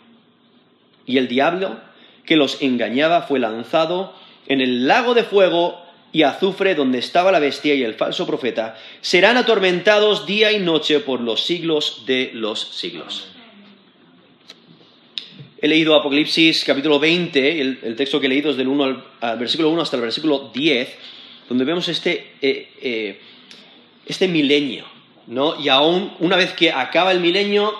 Y 1.06 1.18
el 1.18 1.28
diablo 1.28 1.80
que 2.26 2.36
los 2.36 2.62
engañaba 2.62 3.24
fue 3.24 3.40
lanzado 3.40 4.16
en 4.48 4.62
el 4.62 4.88
lago 4.88 5.14
de 5.14 5.24
fuego 5.24 5.84
y 6.12 6.24
azufre 6.24 6.76
donde 6.76 7.00
estaba 7.00 7.32
la 7.32 7.40
bestia 7.40 7.74
y 7.74 7.84
el 7.84 7.96
falso 7.96 8.28
profeta, 8.28 8.78
serán 9.02 9.36
atormentados 9.36 10.26
día 10.28 10.52
y 10.52 10.60
noche 10.60 11.00
por 11.00 11.20
los 11.20 11.44
siglos 11.44 12.04
de 12.06 12.30
los 12.34 12.60
siglos. 12.60 13.28
He 15.60 15.68
leído 15.68 15.96
Apocalipsis 15.96 16.64
capítulo 16.66 17.00
20, 17.00 17.62
el, 17.62 17.96
texto 17.96 18.20
que 18.20 18.28
he 18.28 18.30
leído 18.30 18.52
es 18.52 18.58
del 18.58 18.68
1 18.68 19.04
al, 19.22 19.38
versículo 19.40 19.70
1 19.70 19.82
hasta 19.82 19.96
el 19.96 20.04
versículo 20.04 20.52
10, 20.54 20.98
donde 21.54 21.66
vemos 21.66 21.88
este, 21.88 22.34
eh, 22.42 22.68
eh, 22.82 23.22
este 24.08 24.28
milenio, 24.28 24.86
¿no? 25.28 25.62
Y 25.62 25.70
aún 25.70 26.12
una 26.18 26.36
vez 26.36 26.52
que 26.54 26.72
acaba 26.72 27.12
el 27.12 27.20
milenio, 27.20 27.76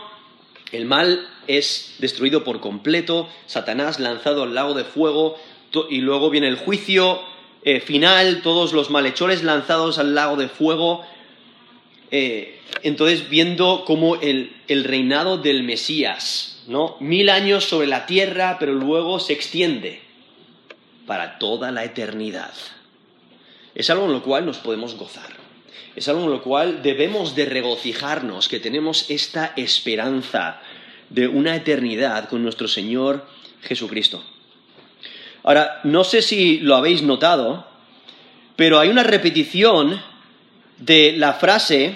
el 0.72 0.86
mal 0.86 1.28
es 1.48 1.96
destruido 1.98 2.44
por 2.44 2.60
completo, 2.60 3.28
Satanás 3.48 4.00
lanzado 4.00 4.44
al 4.44 4.54
lago 4.54 4.76
de 4.76 4.84
fuego, 4.84 5.38
y 5.90 6.02
luego 6.02 6.30
viene 6.30 6.50
el 6.50 6.56
juicio, 6.56 7.20
eh, 7.64 7.80
final, 7.80 8.44
todos 8.44 8.74
los 8.74 8.92
malhechores 8.92 9.42
lanzados 9.42 9.98
al 9.98 10.14
lago 10.14 10.36
de 10.36 10.50
fuego. 10.50 11.04
Entonces, 12.84 13.28
viendo 13.28 13.86
cómo 13.88 14.18
el, 14.18 14.56
el, 14.68 14.84
reinado 14.84 15.40
del 15.40 15.64
Mesías, 15.64 16.62
¿no? 16.68 16.96
Mil 17.00 17.32
años 17.32 17.64
sobre 17.64 17.88
la 17.88 18.06
tierra, 18.06 18.58
pero 18.60 18.74
luego 18.74 19.20
se 19.20 19.34
extiende 19.34 20.00
para 21.08 21.40
toda 21.40 21.72
la 21.72 21.84
eternidad. 21.86 22.54
Es 23.76 23.90
algo 23.90 24.06
en 24.06 24.12
lo 24.12 24.24
cual 24.24 24.46
nos 24.46 24.58
podemos 24.58 24.96
gozar. 24.96 25.32
Es 25.96 26.08
algo 26.08 26.24
en 26.24 26.32
lo 26.32 26.42
cual 26.42 26.82
debemos 26.82 27.36
de 27.36 27.46
regocijarnos, 27.46 28.48
que 28.48 28.60
tenemos 28.60 29.10
esta 29.10 29.54
esperanza 29.56 30.62
de 31.10 31.28
una 31.28 31.56
eternidad 31.56 32.30
con 32.30 32.42
nuestro 32.44 32.68
Señor 32.68 33.26
Jesucristo. 33.62 34.24
Ahora, 35.44 35.82
no 35.84 36.04
sé 36.04 36.22
si 36.22 36.60
lo 36.60 36.76
habéis 36.76 37.02
notado, 37.02 37.68
pero 38.56 38.80
hay 38.80 38.90
una 38.90 39.04
repetición 39.04 40.02
de 40.78 41.14
la 41.18 41.34
frase 41.34 41.96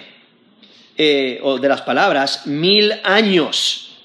eh, 0.98 1.39
o 1.41 1.57
de 1.57 1.69
las 1.69 1.81
palabras 1.81 2.46
mil 2.46 2.93
años. 3.03 3.96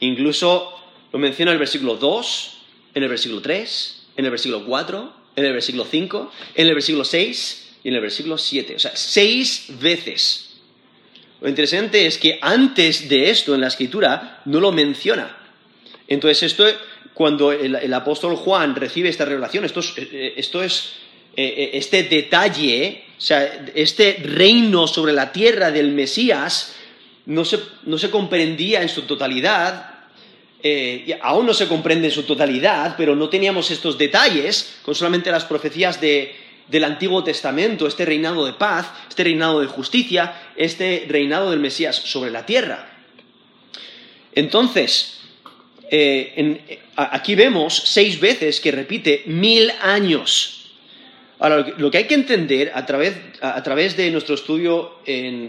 Incluso 0.00 0.72
lo 1.12 1.18
menciona 1.18 1.52
en 1.52 1.54
el 1.54 1.58
versículo 1.58 1.96
2, 1.96 2.56
en 2.94 3.02
el 3.02 3.08
versículo 3.08 3.42
3, 3.42 4.06
en 4.16 4.24
el 4.24 4.30
versículo 4.30 4.64
4, 4.64 5.23
en 5.36 5.44
el 5.44 5.52
versículo 5.52 5.84
5, 5.84 6.32
en 6.54 6.68
el 6.68 6.74
versículo 6.74 7.04
6 7.04 7.70
y 7.84 7.88
en 7.88 7.94
el 7.94 8.00
versículo 8.00 8.38
7. 8.38 8.76
O 8.76 8.78
sea, 8.78 8.92
seis 8.94 9.66
veces. 9.80 10.56
Lo 11.40 11.48
interesante 11.48 12.06
es 12.06 12.18
que 12.18 12.38
antes 12.40 13.08
de 13.08 13.30
esto 13.30 13.54
en 13.54 13.60
la 13.60 13.68
escritura 13.68 14.40
no 14.46 14.60
lo 14.60 14.72
menciona. 14.72 15.36
Entonces 16.08 16.42
esto 16.42 16.64
cuando 17.14 17.52
el, 17.52 17.94
apóstol 17.94 18.34
Juan 18.34 18.74
recibe 18.74 19.08
esta 19.08 19.24
revelación, 19.24 19.64
esto 19.64 19.80
es, 19.80 19.94
eh, 19.98 20.42
eh, 21.36 21.54
eh, 21.56 21.70
este 21.74 22.02
detalle, 22.02 23.04
o 23.16 23.20
sea, 23.20 23.66
este 23.74 24.20
reino 24.24 24.88
sobre 24.88 25.12
la 25.12 25.30
tierra 25.30 25.70
del 25.70 25.92
Mesías, 25.92 26.74
no 27.26 27.44
se, 27.44 28.10
comprendía 28.10 28.82
en 28.82 28.88
su 28.88 29.02
totalidad, 29.02 29.93
aún 31.20 31.46
no 31.46 31.52
se 31.52 31.68
comprende 31.68 32.08
en 32.08 32.14
su 32.14 32.22
totalidad, 32.22 32.94
pero 32.96 33.14
no 33.14 33.28
teníamos 33.28 33.70
estos 33.70 33.98
detalles 33.98 34.76
con 34.82 34.94
solamente 34.94 35.30
las 35.30 35.44
profecías 35.44 36.00
del 36.00 36.84
Antiguo 36.84 37.22
Testamento, 37.22 37.86
este 37.86 38.04
reinado 38.04 38.46
de 38.46 38.54
paz, 38.54 38.90
este 39.08 39.24
reinado 39.24 39.60
de 39.60 39.66
justicia, 39.66 40.52
este 40.56 41.04
reinado 41.08 41.50
del 41.50 41.60
Mesías 41.60 41.96
sobre 41.96 42.30
la 42.30 42.46
tierra. 42.46 42.90
Entonces, 44.34 45.20
eh, 45.90 46.78
aquí 46.96 47.34
vemos 47.34 47.82
seis 47.84 48.18
veces 48.18 48.60
que 48.60 48.72
repite 48.72 49.22
mil 49.26 49.70
años. 49.82 50.72
Ahora, 51.38 51.74
lo 51.76 51.90
que 51.90 51.98
hay 51.98 52.04
que 52.04 52.14
entender 52.14 52.72
a 52.74 52.86
través, 52.86 53.96
de 53.96 54.10
nuestro 54.10 54.34
estudio 54.34 55.00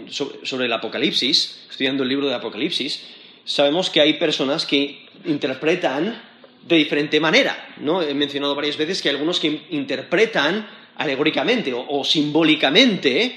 sobre, 0.08 0.66
el 0.66 0.72
Apocalipsis, 0.72 1.64
estudiando 1.70 2.02
el 2.02 2.08
libro 2.08 2.28
de 2.28 2.34
Apocalipsis, 2.34 3.02
sabemos 3.46 3.88
que 3.88 4.02
hay 4.02 4.14
personas 4.14 4.66
que 4.66 5.06
interpretan 5.24 6.20
de 6.66 6.76
diferente 6.76 7.18
manera. 7.20 7.74
¿no? 7.78 8.02
He 8.02 8.12
mencionado 8.12 8.54
varias 8.54 8.76
veces 8.76 9.00
que 9.00 9.08
hay 9.08 9.14
algunos 9.14 9.40
que 9.40 9.62
interpretan 9.70 10.68
alegóricamente 10.96 11.72
o, 11.74 12.04
simbólicamente 12.04 13.36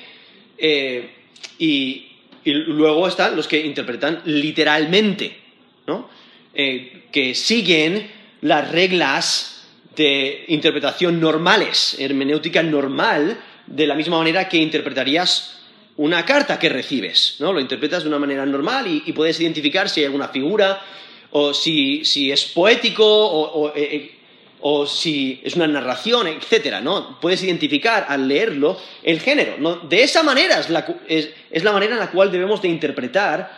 eh, 0.57 1.09
y, 1.57 2.05
luego 2.45 3.07
están 3.07 3.35
los 3.35 3.47
que 3.47 3.63
interpretan 3.65 4.21
literalmente. 4.25 5.37
¿no? 5.85 6.09
Eh, 6.53 7.03
que 7.11 7.35
siguen 7.35 8.09
las 8.41 8.71
reglas 8.71 9.67
de 9.95 10.45
interpretación 10.47 11.19
normales, 11.19 11.95
hermenéutica 11.99 12.63
normal, 12.63 13.37
de 13.67 13.85
la 13.85 13.95
misma 13.95 14.17
manera 14.17 14.49
que 14.49 14.57
interpretarías 14.57 15.58
una 15.99 16.25
carta 16.25 16.57
que 16.57 16.69
recibes, 16.69 17.35
¿no? 17.39 17.51
Lo 17.51 17.59
interpretas 17.59 18.03
de 18.03 18.09
una 18.09 18.19
manera 18.19 18.45
normal 18.45 18.87
y, 18.87 19.11
puedes 19.11 19.37
identificar 19.41 19.89
si 19.89 19.99
hay 19.99 20.05
alguna 20.05 20.29
figura 20.29 20.81
o 21.31 21.53
si, 21.53 22.01
es 22.31 22.45
poético 22.45 23.73
eh, 23.75 23.89
eh, 23.91 24.15
o, 24.61 24.87
si 24.87 25.41
es 25.43 25.57
una 25.57 25.67
narración, 25.67 26.27
etcétera, 26.27 26.79
¿no? 26.79 27.19
Puedes 27.19 27.43
identificar 27.43 28.05
al 28.07 28.29
leerlo 28.29 28.79
el 29.03 29.19
género. 29.19 29.81
De 29.89 30.01
esa 30.01 30.23
manera 30.23 30.61
es 30.61 30.69
la, 30.69 30.87
es 31.09 31.63
la 31.65 31.73
manera 31.73 31.93
en 31.93 31.99
la 31.99 32.11
cual 32.11 32.31
debemos 32.31 32.61
de 32.61 32.69
interpretar 32.69 33.51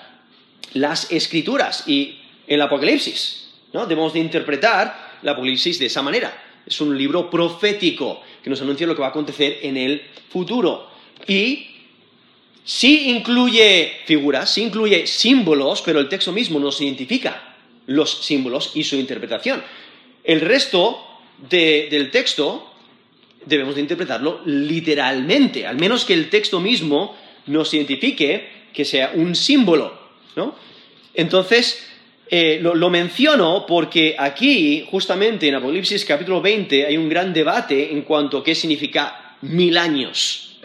las 0.74 1.12
escrituras 1.12 1.88
y 1.88 2.22
el 2.48 2.60
Apocalipsis. 2.60 3.50
¿no? 3.72 3.86
Debemos 3.86 4.14
de 4.14 4.20
interpretar 4.20 5.20
el 5.22 5.30
Apocalipsis 5.30 5.78
de 5.78 5.86
esa 5.86 6.02
manera. 6.02 6.34
Es 6.66 6.82
un 6.82 6.98
libro 6.98 7.30
profético 7.30 8.24
que 8.44 8.50
nos 8.50 8.62
anuncia 8.64 8.88
lo 8.88 8.96
que 8.96 9.02
va 9.02 9.08
a 9.08 9.12
acontecer 9.12 9.60
en 9.62 9.78
el 9.78 10.02
futuro. 10.30 10.90
Y 11.28 11.71
sí 12.64 13.10
incluye 13.10 14.02
figuras, 14.06 14.54
sí 14.54 14.64
incluye 14.64 15.08
símbolos, 15.08 15.82
pero 15.82 16.00
el 16.00 16.10
texto 16.10 16.32
mismo 16.32 16.60
nos 16.60 16.82
identifica 16.82 17.56
los 17.88 18.26
símbolos 18.26 18.72
y 18.76 18.84
su 18.84 18.96
interpretación. 18.96 19.64
El 20.24 20.42
resto 20.42 21.06
del 21.50 22.12
texto 22.12 22.72
debemos 23.46 23.76
de 23.76 23.82
interpretarlo 23.82 24.42
literalmente, 24.46 25.66
al 25.66 25.78
menos 25.78 26.06
que 26.06 26.14
el 26.14 26.30
texto 26.30 26.60
mismo 26.60 27.16
nos 27.48 27.74
identifique 27.74 28.68
que 28.74 28.86
sea 28.86 29.12
un 29.16 29.36
símbolo. 29.36 30.00
Entonces, 31.14 31.88
eh, 32.30 32.60
lo, 32.62 32.90
menciono 32.90 33.66
porque 33.66 34.16
aquí, 34.18 34.86
justamente 34.90 35.50
en 35.50 35.56
Apocalipsis 35.56 36.06
capítulo 36.06 36.42
20, 36.42 36.86
hay 36.86 36.96
un 36.96 37.10
gran 37.10 37.34
debate 37.34 37.92
en 37.92 38.04
cuanto 38.04 38.38
a 38.38 38.44
qué 38.44 38.56
significa 38.56 39.36
mil 39.42 39.78
años. 39.78 40.58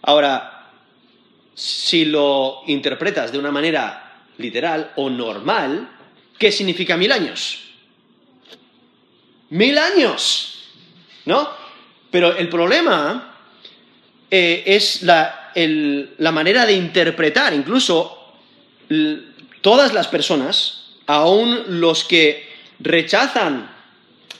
Ahora, 0.00 0.55
si 1.56 2.04
lo 2.04 2.60
interpretas 2.66 3.32
de 3.32 3.38
una 3.38 3.50
manera 3.50 4.24
literal 4.36 4.92
o 4.96 5.08
normal, 5.08 5.88
¿qué 6.38 6.52
significa 6.52 6.98
mil 6.98 7.10
años? 7.10 7.62
Mil 9.48 9.78
años, 9.78 10.68
¿no? 11.24 11.48
Pero 12.10 12.36
el 12.36 12.50
problema 12.50 13.36
eh, 14.30 14.64
es 14.66 15.02
la, 15.02 15.52
la, 15.54 16.32
manera 16.32 16.66
de 16.66 16.74
interpretar, 16.74 17.54
incluso 17.54 18.34
todas 19.62 19.94
las 19.94 20.08
personas, 20.08 20.92
aun 21.06 21.80
los 21.80 22.04
que 22.04 22.50
rechazan 22.80 23.70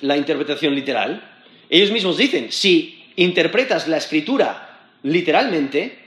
la 0.02 0.18
interpretación 0.18 0.75
literal, 0.75 1.23
ellos 1.70 1.90
mismos 1.90 2.18
dicen, 2.18 2.52
si 2.52 3.11
interpretas 3.16 3.88
la 3.88 3.96
escritura 3.96 4.90
literalmente, 5.02 6.05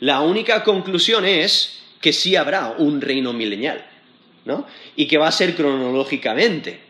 la 0.00 0.20
única 0.20 0.64
conclusión 0.64 1.24
es 1.24 1.80
que 2.00 2.12
sí 2.12 2.36
habrá 2.36 2.74
un 2.78 3.00
reino 3.00 3.32
milenial, 3.32 3.84
¿no? 4.44 4.66
Y 4.96 5.06
que 5.06 5.18
va 5.18 5.28
a 5.28 5.32
ser 5.32 5.54
cronológicamente. 5.54 6.80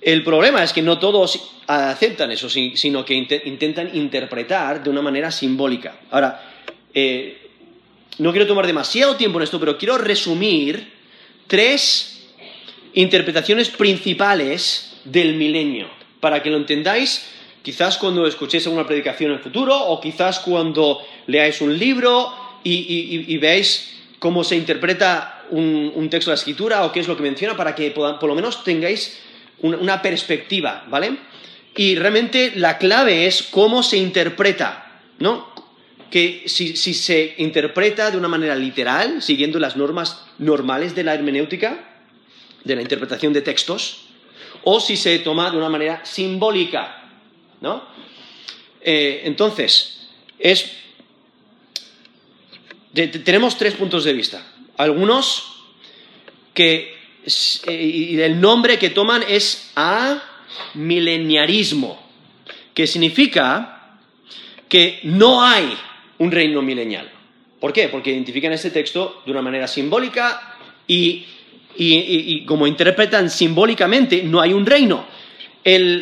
El 0.00 0.24
problema 0.24 0.64
es 0.64 0.72
que 0.72 0.82
no 0.82 0.98
todos 0.98 1.52
aceptan 1.66 2.32
eso, 2.32 2.48
sino 2.48 3.04
que 3.04 3.14
intentan 3.44 3.94
interpretar 3.94 4.82
de 4.82 4.90
una 4.90 5.02
manera 5.02 5.30
simbólica. 5.30 6.00
Ahora, 6.10 6.42
eh, 6.92 7.50
no 8.18 8.32
quiero 8.32 8.46
tomar 8.46 8.66
demasiado 8.66 9.16
tiempo 9.16 9.38
en 9.38 9.44
esto, 9.44 9.60
pero 9.60 9.78
quiero 9.78 9.98
resumir 9.98 10.92
tres 11.46 12.28
interpretaciones 12.94 13.68
principales 13.68 15.00
del 15.04 15.34
milenio, 15.34 15.88
para 16.18 16.42
que 16.42 16.50
lo 16.50 16.56
entendáis 16.56 17.26
quizás 17.62 17.98
cuando 17.98 18.26
escuchéis 18.26 18.66
alguna 18.66 18.86
predicación 18.86 19.30
en 19.30 19.38
el 19.38 19.42
futuro 19.42 19.76
o 19.76 20.00
quizás 20.00 20.40
cuando 20.40 21.00
leáis 21.26 21.60
un 21.60 21.78
libro 21.78 22.32
y, 22.62 23.36
veáis 23.38 23.98
cómo 24.18 24.44
se 24.44 24.56
interpreta 24.56 25.44
un, 25.50 26.08
texto 26.10 26.30
de 26.30 26.36
la 26.36 26.38
escritura 26.38 26.84
o 26.84 26.92
qué 26.92 27.00
es 27.00 27.08
lo 27.08 27.16
que 27.16 27.22
menciona 27.22 27.56
para 27.56 27.74
que 27.74 27.90
por 27.90 28.24
lo 28.24 28.34
menos 28.34 28.64
tengáis 28.64 29.20
una 29.62 30.00
perspectiva, 30.02 30.84
¿vale? 30.88 31.16
Y 31.76 31.96
realmente 31.96 32.52
la 32.56 32.78
clave 32.78 33.26
es 33.26 33.42
cómo 33.42 33.82
se 33.82 33.96
interpreta, 33.96 35.00
¿no? 35.18 35.48
Que 36.10 36.44
si, 36.46 36.74
se 36.74 37.34
interpreta 37.38 38.10
de 38.10 38.16
una 38.16 38.28
manera 38.28 38.54
literal, 38.56 39.22
siguiendo 39.22 39.58
las 39.58 39.76
normas 39.76 40.24
normales 40.38 40.94
de 40.94 41.04
la 41.04 41.14
hermenéutica, 41.14 42.04
de 42.64 42.76
la 42.76 42.82
interpretación 42.82 43.32
de 43.32 43.42
textos, 43.42 44.06
o 44.64 44.80
si 44.80 44.96
se 44.96 45.18
toma 45.20 45.50
de 45.50 45.56
una 45.56 45.68
manera 45.68 46.04
simbólica, 46.04 46.99
¿no? 47.60 47.84
Eh, 48.80 49.22
entonces, 49.24 50.08
es, 50.38 50.72
tenemos 52.92 53.56
tres 53.58 53.74
puntos 53.74 54.04
de 54.04 54.12
vista. 54.12 54.46
Algunos 54.76 55.64
que 56.54 57.00
eh, 57.66 57.84
y 57.84 58.20
el 58.20 58.40
nombre 58.40 58.78
que 58.78 58.90
toman 58.90 59.22
es 59.28 59.72
amileniarismo, 60.74 62.00
que 62.72 62.86
significa 62.86 63.98
que 64.68 65.00
no 65.02 65.42
hay 65.44 65.76
un 66.18 66.30
reino 66.30 66.62
milenial. 66.62 67.10
¿Por 67.58 67.72
qué? 67.72 67.88
Porque 67.88 68.10
identifican 68.10 68.52
este 68.52 68.70
texto 68.70 69.22
de 69.26 69.32
una 69.32 69.42
manera 69.42 69.66
simbólica 69.68 70.56
y, 70.86 71.26
como 72.46 72.66
interpretan 72.66 73.28
simbólicamente, 73.28 74.22
no 74.22 74.40
hay 74.40 74.54
un 74.54 74.64
reino. 74.64 75.04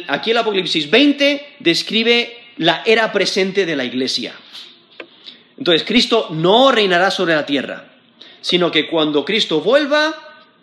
Aquí 0.08 0.30
el 0.30 0.38
Apocalipsis 0.38 0.90
20 0.90 1.56
describe 1.60 2.36
la 2.58 2.82
era 2.84 3.12
presente 3.12 3.66
de 3.66 3.76
la 3.76 3.84
iglesia. 3.84 4.34
Entonces, 5.56 5.84
Cristo 5.84 6.28
no 6.30 6.70
reinará 6.70 7.10
sobre 7.10 7.34
la 7.34 7.44
tierra, 7.44 7.92
sino 8.40 8.70
que 8.70 8.86
cuando 8.86 9.24
Cristo 9.24 9.60
vuelva, 9.60 10.14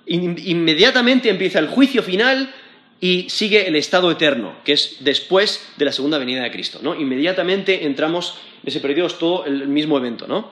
inmediatamente 0.06 1.30
empieza 1.30 1.60
el 1.60 1.68
juicio 1.68 2.02
final 2.04 2.54
y 3.02 3.30
sigue 3.30 3.68
el 3.68 3.76
estado 3.76 4.10
eterno, 4.10 4.56
que 4.64 4.74
es 4.74 4.98
después 5.02 5.68
de 5.78 5.86
la 5.86 5.92
segunda 5.92 6.18
venida 6.18 6.44
de 6.44 6.52
Cristo, 6.52 6.80
¿no? 6.82 6.96
Inmediatamente 6.96 7.86
entramos 7.86 8.38
en 8.64 8.70
ese 8.70 8.80
periodo, 8.80 9.08
es 9.08 9.20
todo 9.20 9.46
el 9.46 9.68
mismo 9.68 9.98
evento, 9.98 10.28
¿no? 10.28 10.52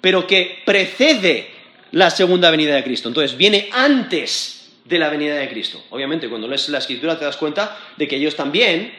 pero 0.00 0.26
que 0.26 0.62
precede 0.64 1.48
la 1.92 2.10
segunda 2.10 2.50
venida 2.50 2.76
de 2.76 2.84
Cristo. 2.84 3.08
Entonces, 3.08 3.36
viene 3.36 3.68
antes 3.72 4.70
de 4.84 4.98
la 4.98 5.10
venida 5.10 5.34
de 5.34 5.48
Cristo. 5.48 5.84
Obviamente, 5.90 6.28
cuando 6.28 6.48
lees 6.48 6.68
la 6.68 6.78
escritura 6.78 7.18
te 7.18 7.24
das 7.24 7.36
cuenta 7.36 7.76
de 7.96 8.06
que 8.06 8.16
ellos 8.16 8.36
también 8.36 8.92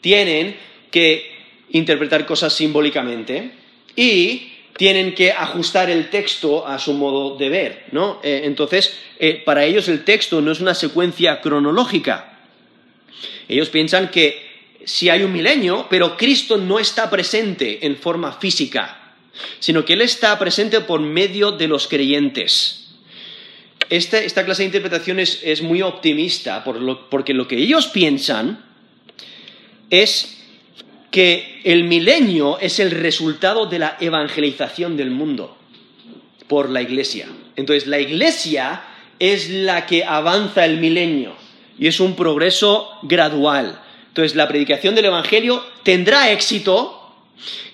tienen 0.00 0.56
que 0.90 1.30
interpretar 1.70 2.26
cosas 2.26 2.52
simbólicamente 2.52 3.52
y 3.94 4.52
tienen 4.76 5.14
que 5.14 5.32
ajustar 5.32 5.90
el 5.90 6.10
texto 6.10 6.66
a 6.66 6.78
su 6.78 6.94
modo 6.94 7.36
de 7.36 7.48
ver, 7.48 7.84
¿no? 7.92 8.20
Eh, 8.22 8.42
entonces, 8.44 8.96
eh, 9.18 9.42
para 9.44 9.64
ellos 9.64 9.88
el 9.88 10.04
texto 10.04 10.40
no 10.40 10.50
es 10.50 10.60
una 10.60 10.74
secuencia 10.74 11.40
cronológica. 11.40 12.31
Ellos 13.52 13.68
piensan 13.68 14.10
que 14.10 14.50
si 14.86 15.10
hay 15.10 15.22
un 15.22 15.32
milenio, 15.32 15.86
pero 15.90 16.16
Cristo 16.16 16.56
no 16.56 16.78
está 16.78 17.10
presente 17.10 17.84
en 17.84 17.96
forma 17.96 18.32
física, 18.32 19.14
sino 19.58 19.84
que 19.84 19.92
Él 19.92 20.00
está 20.00 20.38
presente 20.38 20.80
por 20.80 21.00
medio 21.00 21.52
de 21.52 21.68
los 21.68 21.86
creyentes. 21.86 22.94
Esta, 23.90 24.44
clase 24.44 24.62
de 24.62 24.68
interpretación 24.68 25.20
es, 25.20 25.60
muy 25.60 25.82
optimista 25.82 26.64
porque 26.64 27.34
lo 27.34 27.46
que 27.46 27.58
ellos 27.58 27.88
piensan 27.88 28.64
es 29.90 30.38
que 31.10 31.60
el 31.64 31.84
milenio 31.84 32.58
es 32.58 32.80
el 32.80 32.90
resultado 32.90 33.66
de 33.66 33.80
la 33.80 33.98
evangelización 34.00 34.96
del 34.96 35.10
mundo 35.10 35.58
por 36.48 36.70
la 36.70 36.80
iglesia. 36.80 37.28
Entonces, 37.54 37.86
la 37.86 38.00
iglesia 38.00 38.82
es 39.18 39.50
la 39.50 39.84
que 39.84 40.04
avanza 40.04 40.64
el 40.64 40.78
milenio 40.78 41.41
y 41.78 41.86
es 41.86 42.00
un 42.00 42.14
progreso 42.14 42.90
gradual. 43.02 43.80
Entonces, 44.08 44.34
la 44.34 44.48
predicación 44.48 44.94
del 44.94 45.06
evangelio 45.06 45.64
tendrá 45.82 46.30
éxito 46.30 46.98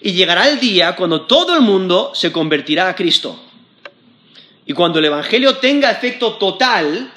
y 0.01 0.13
llegará 0.13 0.49
el 0.49 0.61
día 0.61 0.95
cuando 0.97 1.23
todo 1.23 1.55
el 1.55 1.61
mundo 1.61 2.13
se 2.15 2.33
convertirá 2.33 2.89
a 2.89 2.95
Cristo. 2.95 3.39
Y 4.69 4.75
cuando 4.75 4.99
el 4.99 5.07
Evangelio 5.07 5.57
tenga 5.57 5.91
efecto 5.91 6.35
total 6.35 7.11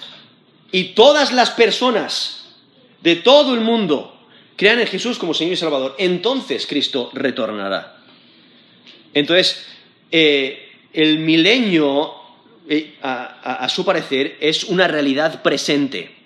y 0.71 0.85
todas 0.93 1.33
las 1.33 1.49
personas 1.51 2.45
de 3.01 3.17
todo 3.17 3.53
el 3.53 3.59
mundo 3.59 4.17
crean 4.55 4.79
en 4.79 4.87
Jesús 4.87 5.17
como 5.17 5.33
Señor 5.33 5.53
y 5.53 5.57
Salvador, 5.57 5.95
entonces 5.97 6.65
Cristo 6.65 7.09
retornará. 7.13 7.97
Entonces, 9.13 9.65
eh, 10.11 10.71
el 10.93 11.19
milenio, 11.19 12.13
eh, 12.69 12.95
a, 13.01 13.67
su 13.67 13.83
parecer, 13.83 14.37
es 14.39 14.63
una 14.63 14.87
realidad 14.87 15.41
presente. 15.41 16.20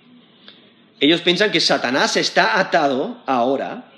Ellos 1.00 1.22
piensan 1.22 1.52
que 1.52 1.60
Satanás 1.60 2.18
está 2.18 2.60
atado 2.60 3.18
ahora 3.26 3.92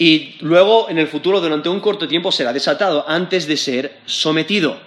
y 0.00 0.34
luego 0.40 0.88
en 0.88 0.96
el 0.96 1.08
futuro, 1.08 1.42
durante 1.42 1.68
un 1.68 1.80
corto 1.80 2.08
tiempo, 2.08 2.32
será 2.32 2.54
desatado 2.54 3.04
antes 3.06 3.46
de 3.46 3.58
ser 3.58 3.98
sometido. 4.06 4.80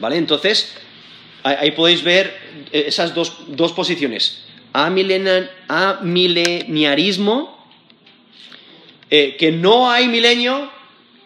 ¿Vale? 0.00 0.16
Entonces, 0.16 0.74
ahí 1.44 1.70
podéis 1.70 2.02
ver 2.02 2.36
eh, 2.72 2.86
esas 2.88 3.14
dos, 3.14 3.30
posiciones. 3.72 4.42
Amileniarismo 4.72 7.56
eh, 9.10 9.36
que 9.38 9.52
no 9.52 9.88
hay 9.88 10.08
milenio, 10.08 10.72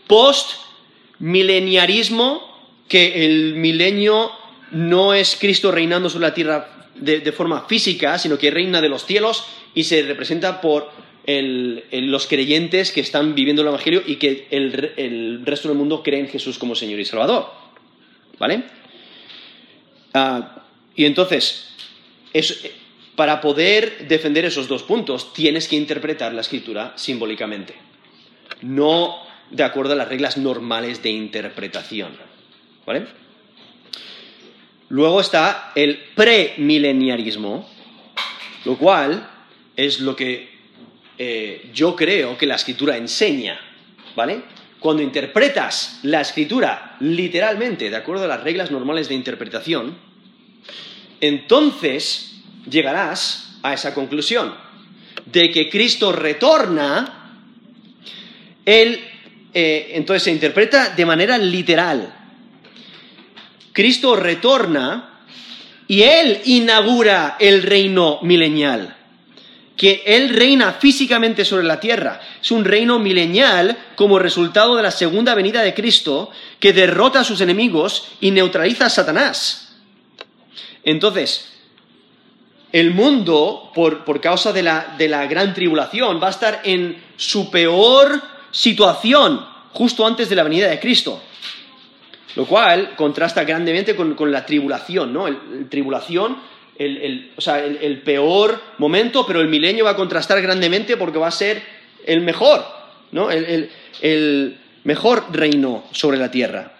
post-mileniarismo, 0.06 2.42
que 2.87 3.24
el 3.24 3.54
milenio 3.54 4.30
no 4.72 5.14
es 5.14 5.38
Cristo 5.40 5.72
reinando 5.72 6.11
sobre 6.11 6.28
la 6.28 6.35
tierra 6.35 6.80
de, 7.01 7.33
forma 7.33 7.63
física, 7.63 8.19
sino 8.19 8.39
que 8.39 8.51
reina 8.51 8.81
de 8.81 8.89
los 8.89 9.05
cielos 9.05 9.45
y 9.75 9.85
se 9.85 10.03
representa 10.03 10.61
por 10.61 10.91
los 11.27 12.27
creyentes 12.27 12.93
que 12.93 13.01
están 13.01 13.35
viviendo 13.35 13.63
el 13.63 13.69
Evangelio 13.69 14.03
y 14.07 14.17
que 14.17 14.49
el, 14.51 15.43
resto 15.45 15.69
del 15.69 15.77
mundo 15.77 16.03
cree 16.03 16.21
en 16.21 16.29
Jesús 16.29 16.59
como 16.59 16.75
Señor 16.75 17.01
y 17.01 17.05
Salvador. 17.05 17.51
¿Vale? 18.39 18.65
Ah, 20.15 20.65
y 20.97 21.05
entonces, 21.05 21.69
para 23.15 23.41
poder 23.41 24.09
defender 24.09 24.45
esos 24.45 24.67
dos 24.67 24.83
puntos, 24.83 25.33
tienes 25.33 25.69
que 25.69 25.77
interpretar 25.77 26.33
la 26.33 26.41
escritura 26.41 26.95
simbólicamente, 26.97 27.75
no 28.63 29.19
de 29.51 29.63
acuerdo 29.65 29.93
a 29.93 29.97
las 29.97 30.09
reglas 30.09 30.37
normales 30.37 31.03
de 31.03 31.11
interpretación. 31.11 32.13
¿Vale? 32.87 33.07
Luego 34.90 35.20
está 35.20 35.72
el 35.74 35.98
premileniarismo, 36.14 37.68
lo 38.64 38.76
cual 38.76 39.29
es 39.76 40.00
lo 40.00 40.16
que 40.16 40.50
eh, 41.16 41.70
yo 41.72 41.94
creo 41.94 42.37
que 42.37 42.46
la 42.46 42.57
escritura 42.57 42.96
enseña, 42.96 43.61
¿vale? 44.16 44.42
Cuando 44.81 45.03
interpretas 45.03 46.00
la 46.03 46.20
escritura 46.20 46.96
literalmente, 47.00 47.88
de 47.88 47.96
acuerdo 47.96 48.24
a 48.24 48.29
las 48.29 48.42
reglas 48.42 48.70
normales 48.72 49.09
de 49.09 49.14
interpretación, 49.14 49.96
entonces 51.20 52.42
llegarás 52.68 53.59
a 53.62 53.74
esa 53.74 53.94
conclusión 53.94 54.55
de 55.26 55.53
que 55.53 55.70
Cristo 55.70 56.11
retorna, 56.11 57.37
él 58.64 59.00
eh, 59.55 59.92
entonces 59.94 60.24
se 60.24 60.33
interpreta 60.33 60.90
de 60.90 61.07
manera 61.07 61.38
literal, 61.38 62.19
Cristo 63.81 64.14
retorna 64.14 65.23
y 65.88 66.03
Él 66.03 66.43
inaugura 66.45 67.38
el 67.40 67.62
reino 67.62 68.19
milenial. 68.21 68.95
Que 69.75 70.03
Él 70.05 70.29
reina 70.29 70.75
físicamente 70.75 71.47
sobre 71.47 71.64
la 71.64 71.81
tierra. 71.81 72.21
Es 72.43 72.51
un 72.51 72.66
reino 72.66 72.99
milenial 72.99 73.79
como 73.97 74.19
resultado 74.19 74.77
de 74.77 74.83
la 74.83 74.90
segunda 74.90 75.35
venida 75.35 75.62
de 75.62 75.73
Cristo 75.73 76.31
que 76.59 76.75
derrota 76.75 77.21
a 77.21 77.25
sus 77.25 77.40
enemigos 77.40 78.09
y 78.21 78.33
neutraliza 78.33 78.85
a 78.85 78.90
Satanás. 78.90 79.79
Entonces, 80.85 81.51
el 82.73 82.90
mundo, 82.90 83.73
por, 83.75 84.21
causa 84.21 84.53
de 84.53 84.62
la, 84.62 84.95
de 84.99 85.09
la 85.09 85.27
gran 85.27 85.55
tribulación, 85.55 86.23
va 86.23 86.27
a 86.27 86.33
estar 86.33 86.61
en 86.64 87.03
su 87.16 87.51
peor 87.51 88.21
situación 88.51 89.43
justo 89.73 90.07
antes 90.07 90.29
de 90.29 90.37
la 90.37 90.43
venida 90.43 90.69
de 90.69 90.79
Cristo. 90.79 91.23
Lo 92.37 92.47
cual 92.47 92.95
contrasta 92.97 93.45
grandemente 93.45 93.97
con, 93.97 94.16
la 94.31 94.47
tribulación, 94.47 95.12
¿no? 95.12 95.27
El, 95.27 95.69
tribulación, 95.69 96.37
el, 96.79 97.33
o 97.37 97.40
sea, 97.40 97.64
el, 97.64 98.03
peor 98.03 98.61
momento, 98.79 99.27
pero 99.27 99.40
el 99.40 99.49
milenio 99.49 99.85
va 99.85 99.90
a 99.90 99.97
contrastar 99.97 100.40
grandemente 100.40 100.97
porque 100.97 101.19
va 101.19 101.29
a 101.29 101.33
ser 101.33 101.62
el 102.07 102.21
mejor, 102.21 102.64
¿no? 103.12 103.31
el 103.31 104.59
mejor 104.85 105.25
reino 105.33 105.85
sobre 105.93 106.19
la 106.19 106.31
tierra. 106.31 106.73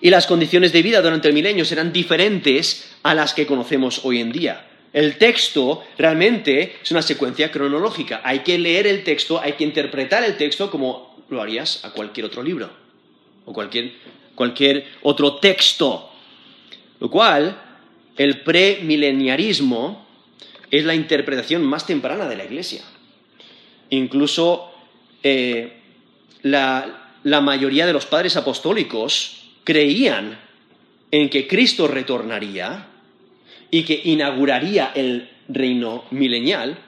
Y 0.00 0.10
las 0.10 0.26
condiciones 0.26 0.72
de 0.72 0.82
vida 0.82 1.00
durante 1.00 1.28
el 1.28 1.34
milenio 1.34 1.64
serán 1.64 1.92
diferentes 1.92 2.92
a 3.04 3.14
las 3.14 3.34
que 3.34 3.46
conocemos 3.46 4.04
hoy 4.04 4.20
en 4.20 4.32
día. 4.32 4.66
El 4.92 5.16
texto 5.16 5.84
realmente 5.96 6.76
es 6.82 6.90
una 6.90 7.02
secuencia 7.02 7.50
cronológica. 7.50 8.20
Hay 8.24 8.40
que 8.40 8.58
leer 8.58 8.86
el 8.86 9.04
texto, 9.04 9.40
hay 9.40 9.52
que 9.52 9.64
interpretar 9.64 10.24
el 10.24 10.36
texto 10.36 10.70
como 10.70 11.24
lo 11.30 11.40
harías 11.40 11.84
a 11.84 11.92
cualquier 11.92 12.26
otro 12.26 12.42
libro 12.42 12.68
o 13.44 13.52
cualquier 13.52 13.92
cualquier 14.34 14.86
otro 15.02 15.36
texto. 15.36 16.10
Lo 17.00 17.10
cual, 17.10 17.60
el 18.16 18.40
premileniarismo 18.42 20.06
es 20.70 20.84
la 20.84 20.94
interpretación 20.94 21.62
más 21.64 21.86
temprana 21.86 22.26
de 22.28 22.36
la 22.36 22.44
Iglesia. 22.44 22.82
Incluso 23.90 24.72
eh, 25.22 25.80
la, 26.42 27.14
la 27.24 27.40
mayoría 27.40 27.86
de 27.86 27.92
los 27.92 28.06
padres 28.06 28.36
apostólicos 28.36 29.50
creían 29.64 30.38
en 31.10 31.28
que 31.28 31.46
Cristo 31.46 31.86
retornaría 31.86 32.86
y 33.70 33.84
que 33.84 34.00
inauguraría 34.04 34.92
el 34.94 35.28
reino 35.48 36.04
milenial, 36.10 36.78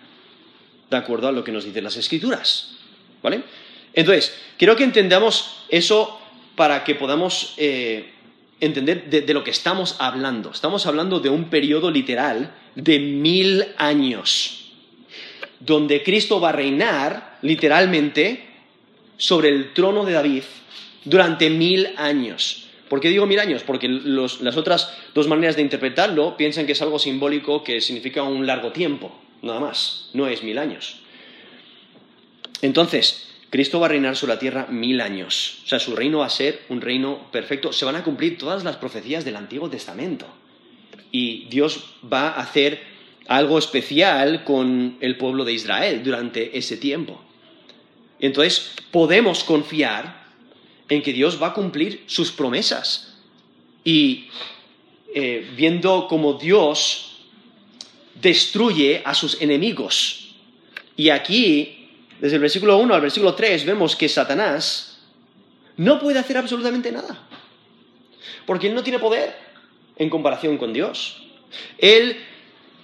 de 0.90 0.96
acuerdo 0.96 1.28
a 1.28 1.32
lo 1.32 1.44
que 1.44 1.52
nos 1.52 1.64
dicen 1.64 1.84
las 1.84 1.96
escrituras. 1.96 2.76
¿Vale? 3.22 3.42
Entonces, 3.92 4.34
quiero 4.58 4.76
que 4.76 4.84
entendamos 4.84 5.64
eso 5.68 6.20
para 6.56 6.84
que 6.84 6.94
podamos 6.94 7.54
eh, 7.56 8.10
entender 8.60 9.10
de, 9.10 9.34
lo 9.34 9.44
que 9.44 9.50
estamos 9.50 9.96
hablando. 9.98 10.50
Estamos 10.50 10.86
hablando 10.86 11.20
de 11.20 11.30
un 11.30 11.50
periodo 11.50 11.90
literal 11.90 12.54
de 12.74 12.98
mil 12.98 13.64
años, 13.76 14.70
donde 15.60 16.02
Cristo 16.02 16.40
va 16.40 16.50
a 16.50 16.52
reinar 16.52 17.38
literalmente 17.42 18.44
sobre 19.16 19.48
el 19.48 19.72
trono 19.72 20.04
de 20.04 20.12
David 20.12 20.42
durante 21.04 21.50
mil 21.50 21.88
años. 21.96 22.68
¿Por 22.88 23.00
qué 23.00 23.08
digo 23.08 23.26
mil 23.26 23.38
años? 23.38 23.62
Porque 23.62 23.88
las 23.88 24.56
otras 24.56 24.94
dos 25.14 25.26
maneras 25.26 25.56
de 25.56 25.62
interpretarlo 25.62 26.36
piensan 26.36 26.66
que 26.66 26.72
es 26.72 26.82
algo 26.82 26.98
simbólico 26.98 27.64
que 27.64 27.80
significa 27.80 28.22
un 28.22 28.46
largo 28.46 28.72
tiempo, 28.72 29.12
nada 29.42 29.60
más, 29.60 30.10
no 30.12 30.28
es 30.28 30.42
mil 30.42 30.58
años. 30.58 31.00
Entonces, 32.62 33.33
Cristo 33.54 33.78
va 33.78 33.86
a 33.86 33.90
reinar 33.90 34.16
sobre 34.16 34.34
la 34.34 34.40
tierra 34.40 34.66
mil 34.68 35.00
años. 35.00 35.60
O 35.62 35.68
sea, 35.68 35.78
su 35.78 35.94
reino 35.94 36.18
va 36.18 36.26
a 36.26 36.28
ser 36.28 36.62
un 36.70 36.80
reino 36.80 37.30
perfecto. 37.30 37.72
Se 37.72 37.84
van 37.84 37.94
a 37.94 38.02
cumplir 38.02 38.36
todas 38.36 38.64
las 38.64 38.78
profecías 38.78 39.24
del 39.24 39.36
Antiguo 39.36 39.70
Testamento. 39.70 40.26
Y 41.12 41.44
Dios 41.44 41.84
va 42.12 42.30
a 42.30 42.40
hacer 42.40 42.82
algo 43.28 43.56
especial 43.56 44.42
con 44.42 44.96
el 45.00 45.16
pueblo 45.16 45.44
de 45.44 45.52
Israel 45.52 46.02
durante 46.02 46.58
ese 46.58 46.78
tiempo. 46.78 47.22
Entonces 48.18 48.72
podemos 48.90 49.44
confiar 49.44 50.24
en 50.88 51.00
que 51.00 51.12
Dios 51.12 51.40
va 51.40 51.50
a 51.50 51.54
cumplir 51.54 52.02
sus 52.08 52.32
promesas. 52.32 53.18
Y 53.84 54.30
eh, 55.14 55.48
viendo 55.54 56.08
cómo 56.08 56.32
Dios 56.32 57.20
destruye 58.20 59.00
a 59.04 59.14
sus 59.14 59.40
enemigos. 59.40 60.34
Y 60.96 61.10
aquí 61.10 61.73
desde 62.24 62.36
el 62.36 62.40
versículo 62.40 62.78
1 62.78 62.94
al 62.94 63.02
versículo 63.02 63.34
3 63.34 63.66
vemos 63.66 63.94
que 63.94 64.08
Satanás 64.08 64.96
no 65.76 66.00
puede 66.00 66.18
hacer 66.18 66.38
absolutamente 66.38 66.90
nada. 66.90 67.18
Porque 68.46 68.68
él 68.68 68.74
no 68.74 68.82
tiene 68.82 68.98
poder 68.98 69.36
en 69.98 70.08
comparación 70.08 70.56
con 70.56 70.72
Dios. 70.72 71.22
Él 71.76 72.16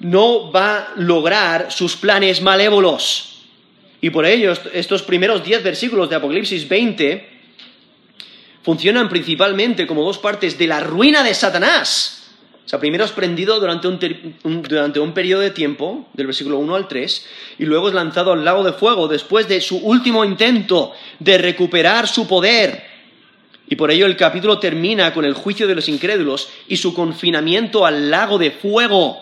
no 0.01 0.53
va 0.53 0.77
a 0.77 0.93
lograr 0.97 1.73
sus 1.73 1.97
planes 1.97 2.43
malévolos. 2.43 3.47
Y 4.03 4.11
por 4.11 4.27
ello 4.27 4.53
estos 4.75 5.03
primeros 5.05 5.43
10 5.43 5.63
versículos 5.63 6.11
de 6.11 6.17
Apocalipsis 6.17 6.69
20 6.69 7.27
funcionan 8.63 9.09
principalmente 9.09 9.87
como 9.87 10.05
dos 10.05 10.19
partes 10.19 10.59
de 10.59 10.67
la 10.67 10.81
ruina 10.81 11.25
de 11.25 11.33
Satanás 11.33 12.20
sea, 12.71 12.79
primero 12.79 13.05
es 13.05 13.11
prendido 13.11 13.59
durante 13.59 13.89
un, 13.89 14.63
durante 14.63 15.01
un 15.01 15.13
periodo 15.13 15.41
de 15.41 15.51
tiempo, 15.51 16.07
del 16.13 16.27
versículo 16.27 16.59
1 16.59 16.77
al 16.77 16.87
3, 16.87 17.27
y 17.59 17.65
luego 17.65 17.89
es 17.89 17.95
lanzado 17.95 18.33
al 18.33 18.45
lago 18.45 18.63
de 18.63 18.73
fuego 18.73 19.09
después 19.09 19.49
de 19.49 19.61
su 19.61 19.79
último 19.79 20.25
intento 20.25 20.93
de 21.19 21.37
recuperar 21.39 22.07
su 22.07 22.29
poder. 22.29 22.85
Y 23.69 23.75
por 23.75 23.91
ello 23.91 24.07
el 24.07 24.17
capítulo 24.17 24.61
termina 24.61 25.13
con 25.13 25.25
el 25.25 25.35
juicio 25.35 25.67
de 25.67 25.75
los 25.75 25.89
incrédulos 25.89 26.49
y 26.69 26.77
su 26.77 26.95
confinamiento 26.95 27.85
al 27.85 28.09
lago 28.09 28.39
de 28.39 28.53
fuego, 28.53 29.21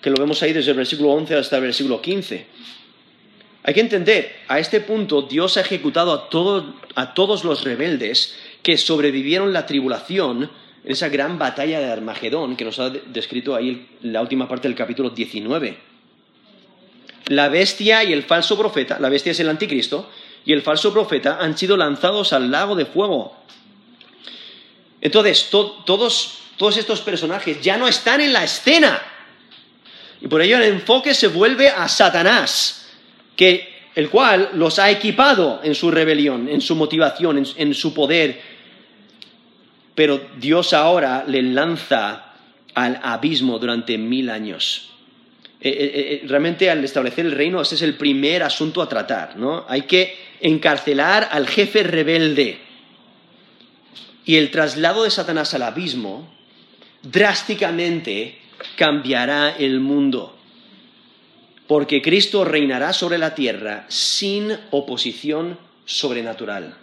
que 0.00 0.08
lo 0.08 0.16
vemos 0.16 0.42
ahí 0.42 0.54
desde 0.54 0.70
el 0.70 0.78
versículo 0.78 1.10
11 1.10 1.34
hasta 1.34 1.56
el 1.56 1.62
versículo 1.64 2.00
15. 2.00 2.46
Hay 3.62 3.74
que 3.74 3.80
entender, 3.80 4.36
a 4.48 4.58
este 4.58 4.80
punto 4.80 5.20
Dios 5.20 5.58
ha 5.58 5.60
ejecutado 5.60 6.14
a, 6.14 7.02
a 7.02 7.12
todos 7.12 7.44
los 7.44 7.62
rebeldes 7.62 8.34
que 8.62 8.78
sobrevivieron 8.78 9.52
la 9.52 9.66
tribulación 9.66 10.50
esa 10.84 11.08
gran 11.08 11.38
batalla 11.38 11.80
de 11.80 11.90
Armagedón 11.90 12.56
que 12.56 12.64
nos 12.64 12.78
ha 12.78 12.90
descrito 12.90 13.54
ahí 13.54 13.88
la 14.02 14.20
última 14.20 14.48
parte 14.48 14.68
del 14.68 14.76
capítulo 14.76 15.10
19. 15.10 15.78
La 17.26 17.48
bestia 17.48 18.02
y 18.02 18.12
el 18.12 18.22
falso 18.24 18.58
profeta, 18.58 18.98
la 18.98 19.08
bestia 19.08 19.32
es 19.32 19.40
el 19.40 19.48
anticristo, 19.48 20.10
y 20.44 20.52
el 20.52 20.62
falso 20.62 20.92
profeta 20.92 21.38
han 21.40 21.56
sido 21.56 21.76
lanzados 21.76 22.32
al 22.32 22.50
lago 22.50 22.74
de 22.74 22.86
fuego. 22.86 23.36
Entonces, 25.00 25.48
todos, 25.50 26.38
todos 26.56 26.76
estos 26.76 27.00
personajes 27.02 27.60
ya 27.60 27.76
no 27.76 27.86
están 27.86 28.20
en 28.20 28.32
la 28.32 28.44
escena. 28.44 29.00
Y 30.20 30.28
por 30.28 30.42
ello 30.42 30.56
el 30.56 30.64
enfoque 30.64 31.14
se 31.14 31.28
vuelve 31.28 31.68
a 31.68 31.88
Satanás, 31.88 32.88
que, 33.36 33.68
el 33.94 34.08
cual 34.08 34.50
los 34.54 34.78
ha 34.78 34.90
equipado 34.90 35.60
en 35.62 35.74
su 35.74 35.90
rebelión, 35.90 36.48
en 36.48 36.60
su 36.60 36.74
motivación, 36.74 37.44
en 37.56 37.74
su 37.74 37.92
poder, 37.92 38.40
pero 39.94 40.20
Dios 40.38 40.72
ahora 40.72 41.24
le 41.26 41.42
lanza 41.42 42.34
al 42.74 43.00
abismo 43.02 43.58
durante 43.58 43.98
mil 43.98 44.30
años. 44.30 44.90
Eh, 45.62 45.68
eh, 45.68 45.92
eh, 45.94 46.26
realmente 46.26 46.70
al 46.70 46.82
establecer 46.82 47.26
el 47.26 47.32
reino 47.32 47.60
ese 47.60 47.74
es 47.74 47.82
el 47.82 47.94
primer 47.94 48.42
asunto 48.42 48.80
a 48.80 48.88
tratar, 48.88 49.36
¿no? 49.36 49.66
Hay 49.68 49.82
que 49.82 50.16
encarcelar 50.40 51.28
al 51.30 51.46
jefe 51.46 51.82
rebelde 51.82 52.58
y 54.24 54.36
el 54.36 54.50
traslado 54.50 55.04
de 55.04 55.10
Satanás 55.10 55.52
al 55.54 55.62
abismo 55.62 56.32
drásticamente 57.02 58.38
cambiará 58.76 59.56
el 59.58 59.80
mundo, 59.80 60.36
porque 61.66 62.00
Cristo 62.00 62.44
reinará 62.44 62.92
sobre 62.92 63.18
la 63.18 63.34
tierra 63.34 63.86
sin 63.88 64.56
oposición 64.70 65.58
sobrenatural. 65.84 66.74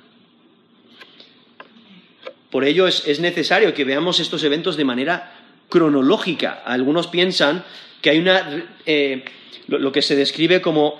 Por 2.51 2.63
ello 2.63 2.87
es, 2.87 3.19
necesario 3.19 3.73
que 3.73 3.83
veamos 3.83 4.19
estos 4.19 4.43
eventos 4.43 4.77
de 4.77 4.85
manera 4.85 5.33
cronológica. 5.69 6.63
Algunos 6.65 7.07
piensan 7.07 7.65
que 8.01 8.11
hay 8.11 8.19
una, 8.19 8.65
eh, 8.85 9.25
lo, 9.67 9.91
que 9.91 10.01
se 10.01 10.15
describe 10.15 10.61
como 10.61 10.99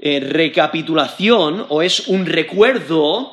eh, 0.00 0.20
recapitulación 0.20 1.64
o 1.70 1.80
es 1.80 2.08
un 2.08 2.26
recuerdo 2.26 3.32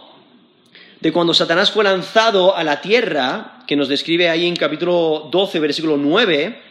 de 1.02 1.12
cuando 1.12 1.34
Satanás 1.34 1.70
fue 1.70 1.84
lanzado 1.84 2.56
a 2.56 2.64
la 2.64 2.80
tierra, 2.80 3.60
que 3.68 3.76
nos 3.76 3.90
describe 3.90 4.30
ahí 4.30 4.48
en 4.48 4.56
capítulo 4.56 5.28
12, 5.30 5.60
versículo 5.60 5.98
9. 5.98 6.62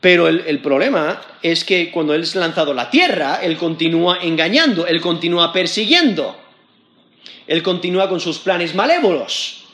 Pero 0.00 0.28
el, 0.28 0.44
el, 0.46 0.60
problema 0.60 1.20
es 1.42 1.64
que 1.64 1.90
cuando 1.90 2.14
él 2.14 2.20
es 2.20 2.36
lanzado 2.36 2.70
a 2.70 2.74
la 2.74 2.88
tierra, 2.88 3.40
él 3.42 3.56
continúa 3.56 4.18
engañando, 4.22 4.86
él 4.86 5.00
continúa 5.00 5.52
persiguiendo, 5.52 6.36
él 7.46 7.62
continúa 7.62 8.08
con 8.08 8.20
sus 8.20 8.38
planes 8.38 8.74
malévolos. 8.74 9.64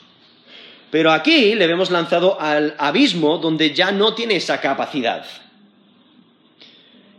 Pero 0.90 1.10
aquí 1.10 1.54
le 1.54 1.66
vemos 1.66 1.90
lanzado 1.90 2.38
al 2.38 2.74
abismo 2.78 3.38
donde 3.38 3.72
ya 3.72 3.92
no 3.92 4.14
tiene 4.14 4.36
esa 4.36 4.60
capacidad. 4.60 5.24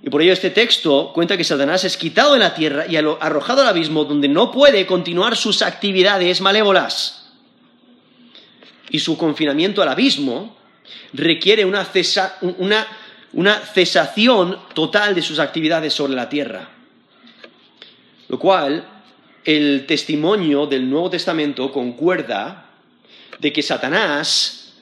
Y 0.04 0.10
por 0.10 0.22
ello 0.22 0.34
este 0.34 0.52
texto 0.52 1.12
cuenta 1.14 1.38
que 1.38 1.44
Satanás 1.44 1.84
es 1.86 1.98
quitado 1.98 2.34
de 2.34 2.40
la 2.40 2.54
tierra 2.54 2.86
y 2.88 2.98
arrojado 2.98 3.62
al 3.62 3.70
abismo 3.70 4.04
donde 4.04 4.28
no 4.28 4.52
puede 4.52 4.86
continuar 4.86 5.36
sus 5.36 5.62
actividades 5.62 6.40
malévolas. 6.42 7.32
Y 8.92 9.00
su 9.00 9.18
confinamiento 9.18 9.82
al 9.82 9.90
abismo 9.90 10.56
requiere 11.14 11.66
una, 11.66 11.88
una 13.32 13.60
cesación 13.60 14.60
total 14.76 15.16
de 15.16 15.22
sus 15.24 15.40
actividades 15.40 15.94
sobre 15.94 16.14
la 16.14 16.30
tierra. 16.30 16.70
Lo 18.28 18.38
cual 18.38 18.86
el 19.46 19.86
testimonio 19.86 20.66
del 20.66 20.90
Nuevo 20.90 21.10
Testamento 21.10 21.72
concuerda 21.72 22.70
de 23.40 23.52
que 23.52 23.62
Satanás 23.62 24.74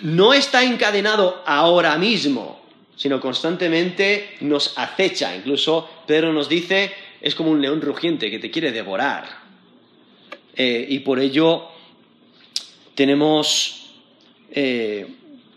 no 0.00 0.34
está 0.34 0.64
encadenado 0.64 1.42
ahora 1.46 1.96
mismo 1.98 2.62
sino 3.02 3.20
constantemente 3.20 4.36
nos 4.42 4.78
acecha. 4.78 5.34
Incluso 5.34 5.88
Pedro 6.06 6.32
nos 6.32 6.48
dice, 6.48 6.92
es 7.20 7.34
como 7.34 7.50
un 7.50 7.60
león 7.60 7.80
rugiente 7.80 8.30
que 8.30 8.38
te 8.38 8.48
quiere 8.48 8.70
devorar. 8.70 9.24
Eh, 10.54 10.86
y 10.88 11.00
por 11.00 11.18
ello 11.18 11.68
tenemos, 12.94 13.90
eh, 14.52 15.06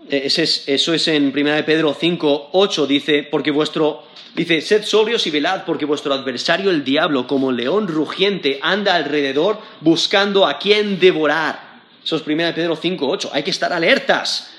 eso 0.09 0.93
es 0.93 1.07
en 1.07 1.33
1 1.35 1.65
Pedro 1.65 1.95
5, 1.99 2.49
8, 2.51 2.87
dice, 2.87 3.23
porque 3.23 3.51
vuestro, 3.51 4.03
dice, 4.35 4.61
sed 4.61 4.83
sobrios 4.83 5.25
y 5.27 5.31
velad, 5.31 5.65
porque 5.65 5.85
vuestro 5.85 6.13
adversario 6.13 6.69
el 6.71 6.83
diablo, 6.83 7.27
como 7.27 7.51
león 7.51 7.87
rugiente, 7.87 8.59
anda 8.61 8.95
alrededor 8.95 9.59
buscando 9.81 10.45
a 10.45 10.59
quien 10.59 10.99
devorar. 10.99 11.81
Eso 12.03 12.17
es 12.17 12.27
1 12.27 12.53
Pedro 12.53 12.75
5, 12.75 13.07
8. 13.07 13.29
Hay 13.33 13.43
que 13.43 13.51
estar 13.51 13.73
alertas 13.73 14.51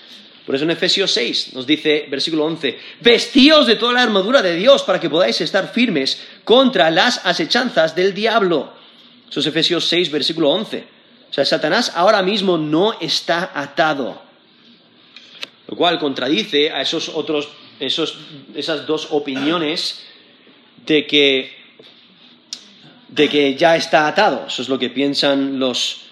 por 0.46 0.54
eso 0.54 0.62
en 0.62 0.70
Efesios 0.70 1.10
6 1.10 1.54
nos 1.54 1.66
dice, 1.66 2.06
versículo 2.08 2.44
11, 2.44 2.78
vestíos 3.00 3.66
de 3.66 3.74
toda 3.74 3.94
la 3.94 4.02
armadura 4.02 4.40
de 4.42 4.54
Dios 4.54 4.84
para 4.84 5.00
que 5.00 5.10
podáis 5.10 5.40
estar 5.40 5.72
firmes 5.72 6.22
contra 6.44 6.88
las 6.88 7.26
asechanzas 7.26 7.96
del 7.96 8.14
diablo. 8.14 8.72
Eso 9.28 9.40
es 9.40 9.46
Efesios 9.46 9.88
6, 9.88 10.08
versículo 10.12 10.50
11. 10.50 10.86
O 11.28 11.34
sea, 11.34 11.44
Satanás 11.44 11.92
ahora 11.96 12.22
mismo 12.22 12.56
no 12.56 12.96
está 13.00 13.50
atado. 13.52 14.22
Lo 15.68 15.76
cual 15.76 15.98
contradice 15.98 16.70
a 16.70 16.80
esos 16.82 17.08
otros, 17.08 17.48
esas 17.80 18.86
dos 18.86 19.08
opiniones 19.10 20.04
de 20.86 21.06
que, 21.06 21.52
de 23.08 23.28
que 23.28 23.54
ya 23.56 23.76
está 23.76 24.06
atado. 24.06 24.46
Eso 24.46 24.62
es 24.62 24.68
lo 24.68 24.78
que 24.78 24.90
piensan 24.90 25.58
los 25.58 26.02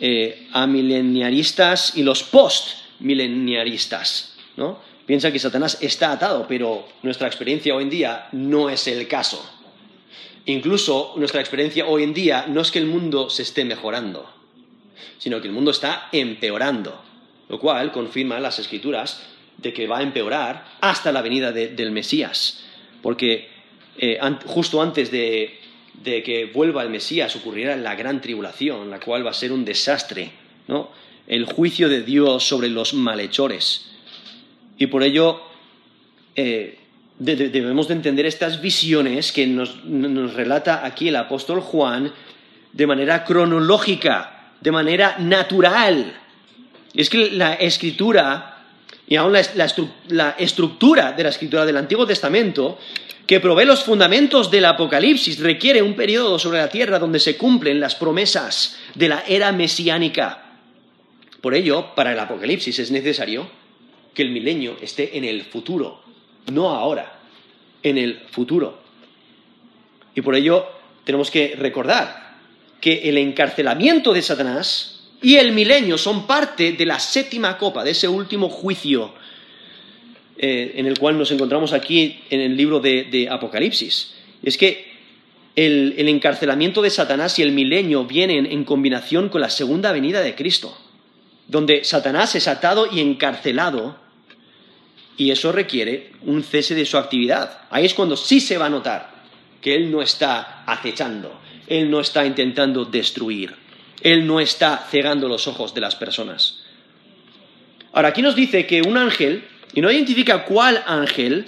eh, 0.00 0.48
amileniaristas 0.52 1.96
y 1.96 2.02
los 2.02 2.22
post 2.22 2.84
mileniaristas, 3.00 4.36
¿no? 4.56 4.78
Piensa 5.06 5.30
que 5.30 5.38
Satanás 5.38 5.78
está 5.82 6.12
atado, 6.12 6.46
pero 6.48 6.88
nuestra 7.02 7.26
experiencia 7.26 7.74
hoy 7.74 7.82
en 7.82 7.90
día 7.90 8.28
no 8.32 8.70
es 8.70 8.86
el 8.86 9.06
caso. 9.06 9.44
Incluso 10.46 11.12
nuestra 11.16 11.40
experiencia 11.40 11.86
hoy 11.86 12.02
en 12.02 12.14
día 12.14 12.46
no 12.48 12.62
es 12.62 12.70
que 12.70 12.78
el 12.78 12.86
mundo 12.86 13.28
se 13.28 13.42
esté 13.42 13.64
mejorando, 13.64 14.30
sino 15.18 15.40
que 15.40 15.48
el 15.48 15.54
mundo 15.54 15.70
está 15.70 16.08
empeorando, 16.12 17.02
lo 17.48 17.58
cual 17.58 17.92
confirma 17.92 18.40
las 18.40 18.58
escrituras 18.58 19.22
de 19.58 19.72
que 19.72 19.86
va 19.86 19.98
a 19.98 20.02
empeorar 20.02 20.64
hasta 20.80 21.12
la 21.12 21.22
venida 21.22 21.52
del 21.52 21.90
Mesías, 21.90 22.64
porque 23.02 23.48
eh, 23.96 24.18
justo 24.46 24.82
antes 24.82 25.10
de, 25.10 25.60
que 26.02 26.50
vuelva 26.52 26.82
el 26.82 26.90
Mesías 26.90 27.34
ocurrirá 27.36 27.76
la 27.76 27.94
gran 27.94 28.20
tribulación, 28.20 28.90
la 28.90 29.00
cual 29.00 29.24
va 29.24 29.30
a 29.30 29.34
ser 29.34 29.52
un 29.52 29.64
desastre, 29.64 30.30
¿no? 30.66 30.90
el 31.26 31.44
juicio 31.46 31.88
de 31.88 32.02
Dios 32.02 32.44
sobre 32.44 32.68
los 32.68 32.94
malhechores. 32.94 33.90
Y 34.76 34.88
por 34.88 35.02
ello 35.02 35.40
eh, 36.34 36.78
debemos 37.18 37.88
de 37.88 37.94
entender 37.94 38.26
estas 38.26 38.60
visiones 38.60 39.32
que 39.32 39.46
nos, 39.46 39.82
relata 40.34 40.84
aquí 40.84 41.08
el 41.08 41.16
apóstol 41.16 41.60
Juan 41.60 42.12
de 42.72 42.86
manera 42.86 43.24
cronológica, 43.24 44.50
de 44.60 44.72
manera 44.72 45.16
natural. 45.18 46.20
Es 46.94 47.10
que 47.10 47.30
la 47.32 47.54
escritura, 47.54 48.64
y 49.06 49.16
aún 49.16 49.32
la, 49.32 49.40
estructura 50.38 51.12
de 51.12 51.22
la 51.24 51.28
escritura 51.28 51.66
del 51.66 51.76
Antiguo 51.76 52.06
Testamento, 52.06 52.78
que 53.26 53.40
provee 53.40 53.64
los 53.64 53.82
fundamentos 53.82 54.50
del 54.50 54.66
Apocalipsis, 54.66 55.40
requiere 55.40 55.82
un 55.82 55.94
periodo 55.94 56.38
sobre 56.38 56.58
la 56.58 56.68
tierra 56.68 56.98
donde 56.98 57.18
se 57.18 57.36
cumplen 57.36 57.80
las 57.80 57.96
promesas 57.96 58.78
de 58.94 59.08
la 59.08 59.24
era 59.26 59.50
mesiánica. 59.50 60.60
Por 61.40 61.54
ello, 61.54 61.94
para 61.94 62.12
el 62.12 62.18
Apocalipsis 62.18 62.78
es 62.78 62.90
necesario 62.90 63.48
que 64.14 64.22
el 64.22 64.30
milenio 64.30 64.76
esté 64.80 65.18
en 65.18 65.24
el 65.24 65.42
futuro, 65.44 66.02
no 66.52 66.70
ahora, 66.70 67.18
en 67.82 67.98
el 67.98 68.20
futuro. 68.30 68.78
Y 70.14 70.20
por 70.20 70.36
ello 70.36 70.66
tenemos 71.02 71.30
que 71.30 71.56
recordar 71.58 72.36
que 72.80 73.08
el 73.08 73.18
encarcelamiento 73.18 74.12
de 74.12 74.22
Satanás 74.22 74.93
y 75.24 75.36
el 75.36 75.52
milenio 75.52 75.98
son 75.98 76.26
parte 76.26 76.72
de 76.72 76.86
la 76.86 76.98
séptima 76.98 77.58
copa, 77.58 77.82
de 77.82 77.90
ese 77.90 78.06
último 78.06 78.48
juicio 78.48 79.12
eh, 80.38 80.74
en 80.76 80.86
el 80.86 80.98
cual 80.98 81.18
nos 81.18 81.30
encontramos 81.32 81.72
aquí 81.72 82.20
en 82.30 82.40
el 82.40 82.56
libro 82.56 82.78
de, 82.78 83.28
Apocalipsis. 83.30 84.14
Es 84.42 84.56
que 84.56 84.92
el, 85.56 85.94
el, 85.98 86.08
encarcelamiento 86.08 86.82
de 86.82 86.90
Satanás 86.90 87.38
y 87.38 87.42
el 87.42 87.52
milenio 87.52 88.04
vienen 88.04 88.46
en 88.46 88.64
combinación 88.64 89.28
con 89.28 89.40
la 89.40 89.50
segunda 89.50 89.90
venida 89.92 90.20
de 90.20 90.34
Cristo 90.34 90.76
donde 91.46 91.84
Satanás 91.84 92.34
es 92.34 92.48
atado 92.48 92.88
y 92.90 93.00
encarcelado, 93.00 93.96
y 95.16 95.30
eso 95.30 95.52
requiere 95.52 96.12
un 96.22 96.42
cese 96.42 96.74
de 96.74 96.86
su 96.86 96.96
actividad. 96.98 97.60
Ahí 97.70 97.84
es 97.84 97.94
cuando 97.94 98.16
sí 98.16 98.40
se 98.40 98.58
va 98.58 98.66
a 98.66 98.70
notar 98.70 99.14
que 99.60 99.74
él 99.74 99.90
no 99.90 100.02
está 100.02 100.64
acechando, 100.66 101.40
él 101.66 101.90
no 101.90 102.00
está 102.00 102.26
intentando 102.26 102.84
destruir, 102.84 103.54
él 104.04 104.24
no 104.28 104.38
está 104.38 104.86
cegando 104.88 105.28
los 105.28 105.48
ojos 105.48 105.74
de 105.74 105.80
las 105.80 105.96
personas. 105.96 106.62
Ahora, 107.92 108.08
aquí 108.08 108.22
nos 108.22 108.36
dice 108.36 108.66
que 108.66 108.82
un 108.82 108.96
ángel, 108.96 109.44
y 109.72 109.80
no 109.80 109.90
identifica 109.90 110.44
cuál 110.44 110.80
ángel, 110.86 111.46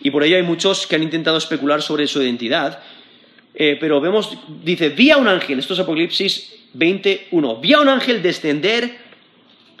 y 0.00 0.10
por 0.10 0.24
ello 0.24 0.36
hay 0.36 0.42
muchos 0.42 0.86
que 0.86 0.96
han 0.96 1.02
intentado 1.02 1.36
especular 1.36 1.82
sobre 1.82 2.06
su 2.06 2.22
identidad, 2.22 2.80
eh, 3.54 3.76
pero 3.78 4.00
vemos, 4.00 4.38
dice, 4.64 4.88
vi 4.88 5.10
a 5.10 5.18
un 5.18 5.28
ángel, 5.28 5.58
esto 5.58 5.74
es 5.74 5.80
Apocalipsis 5.80 6.54
21, 6.72 7.56
vi 7.56 7.74
a 7.74 7.80
un 7.80 7.88
ángel 7.88 8.22
descender 8.22 9.08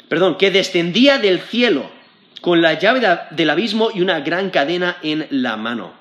perdón, 0.08 0.36
que 0.38 0.50
descendía 0.50 1.18
del 1.18 1.40
cielo 1.40 1.90
con 2.40 2.62
la 2.62 2.78
llave 2.78 3.06
del 3.30 3.50
abismo 3.50 3.90
y 3.94 4.00
una 4.00 4.20
gran 4.20 4.50
cadena 4.50 4.96
en 5.02 5.26
la 5.30 5.56
mano. 5.56 5.92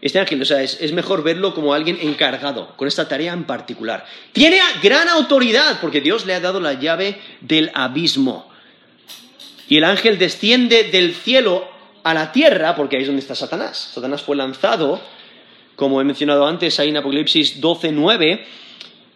Este 0.00 0.20
ángel, 0.20 0.40
o 0.40 0.44
sea, 0.44 0.62
es, 0.62 0.92
mejor 0.92 1.24
verlo 1.24 1.54
como 1.54 1.74
alguien 1.74 1.98
encargado 2.00 2.76
con 2.76 2.86
esta 2.86 3.08
tarea 3.08 3.32
en 3.32 3.44
particular. 3.44 4.06
Tiene 4.32 4.60
gran 4.82 5.08
autoridad 5.08 5.80
porque 5.80 6.00
Dios 6.00 6.24
le 6.24 6.34
ha 6.34 6.40
dado 6.40 6.60
la 6.60 6.74
llave 6.74 7.20
del 7.40 7.70
abismo. 7.74 8.48
Y 9.68 9.76
el 9.76 9.84
ángel 9.84 10.18
desciende 10.18 10.84
del 10.84 11.14
cielo 11.14 11.68
a 12.04 12.14
la 12.14 12.30
tierra 12.30 12.76
porque 12.76 12.96
ahí 12.96 13.02
es 13.02 13.08
donde 13.08 13.20
está 13.20 13.34
Satanás. 13.34 13.90
Satanás 13.94 14.22
fue 14.22 14.36
lanzado, 14.36 15.00
como 15.74 16.00
he 16.00 16.04
mencionado 16.04 16.46
antes 16.46 16.78
ahí 16.78 16.90
en 16.90 16.96
Apocalipsis 16.96 17.60
12, 17.60 17.90
9, 17.90 18.46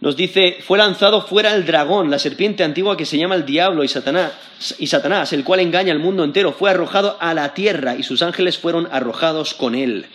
nos 0.00 0.16
dice, 0.16 0.58
fue 0.66 0.78
lanzado 0.78 1.22
fuera 1.22 1.54
el 1.54 1.64
dragón, 1.64 2.10
la 2.10 2.18
serpiente 2.18 2.64
antigua 2.64 2.96
que 2.96 3.06
se 3.06 3.16
llama 3.18 3.36
el 3.36 3.46
diablo 3.46 3.84
y 3.84 3.88
Satanás, 3.88 4.32
y 4.80 4.88
Satanás, 4.88 5.32
el 5.32 5.44
cual 5.44 5.60
engaña 5.60 5.92
al 5.92 6.00
mundo 6.00 6.24
entero, 6.24 6.52
fue 6.52 6.70
arrojado 6.70 7.16
a 7.20 7.34
la 7.34 7.54
tierra 7.54 7.94
y 7.94 8.02
sus 8.02 8.20
ángeles 8.20 8.58
fueron 8.58 8.88
arrojados 8.90 9.54
con 9.54 9.76
él. 9.76 10.06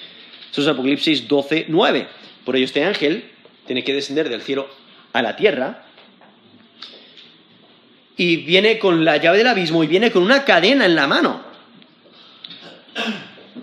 Eso 0.52 0.62
es 0.62 0.68
Apocalipsis 0.68 1.28
12, 1.28 1.66
9. 1.68 2.08
Por 2.46 2.56
ello 2.56 2.66
este 2.66 2.84
ángel 2.84 3.32
tiene 3.66 3.84
que 3.84 3.94
descender 3.94 4.30
del 4.30 4.42
cielo 4.42 4.70
a 5.14 5.22
la 5.22 5.36
tierra 5.36 5.86
y 8.16 8.38
viene 8.38 8.80
con 8.80 9.06
la 9.06 9.18
llave 9.18 9.38
del 9.38 9.48
abismo 9.48 9.84
y 9.84 9.88
viene 9.88 10.12
con 10.12 10.24
una 10.24 10.44
cadena 10.44 10.86
en 10.86 10.96
la 10.96 11.08
mano. 11.08 11.42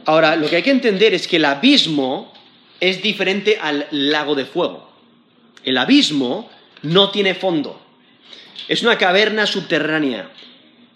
Ahora, 0.06 0.36
lo 0.36 0.48
que 0.48 0.56
hay 0.56 0.62
que 0.62 0.70
entender 0.70 1.14
es 1.14 1.26
que 1.26 1.36
el 1.36 1.44
abismo 1.44 2.32
es 2.78 3.02
diferente 3.02 3.58
al 3.60 3.86
lago 3.90 4.34
de 4.34 4.44
fuego. 4.44 4.92
El 5.64 5.78
abismo 5.78 6.50
no 6.82 7.10
tiene 7.10 7.34
fondo. 7.34 7.80
Es 8.68 8.82
una 8.82 8.98
caverna 8.98 9.46
subterránea 9.46 10.30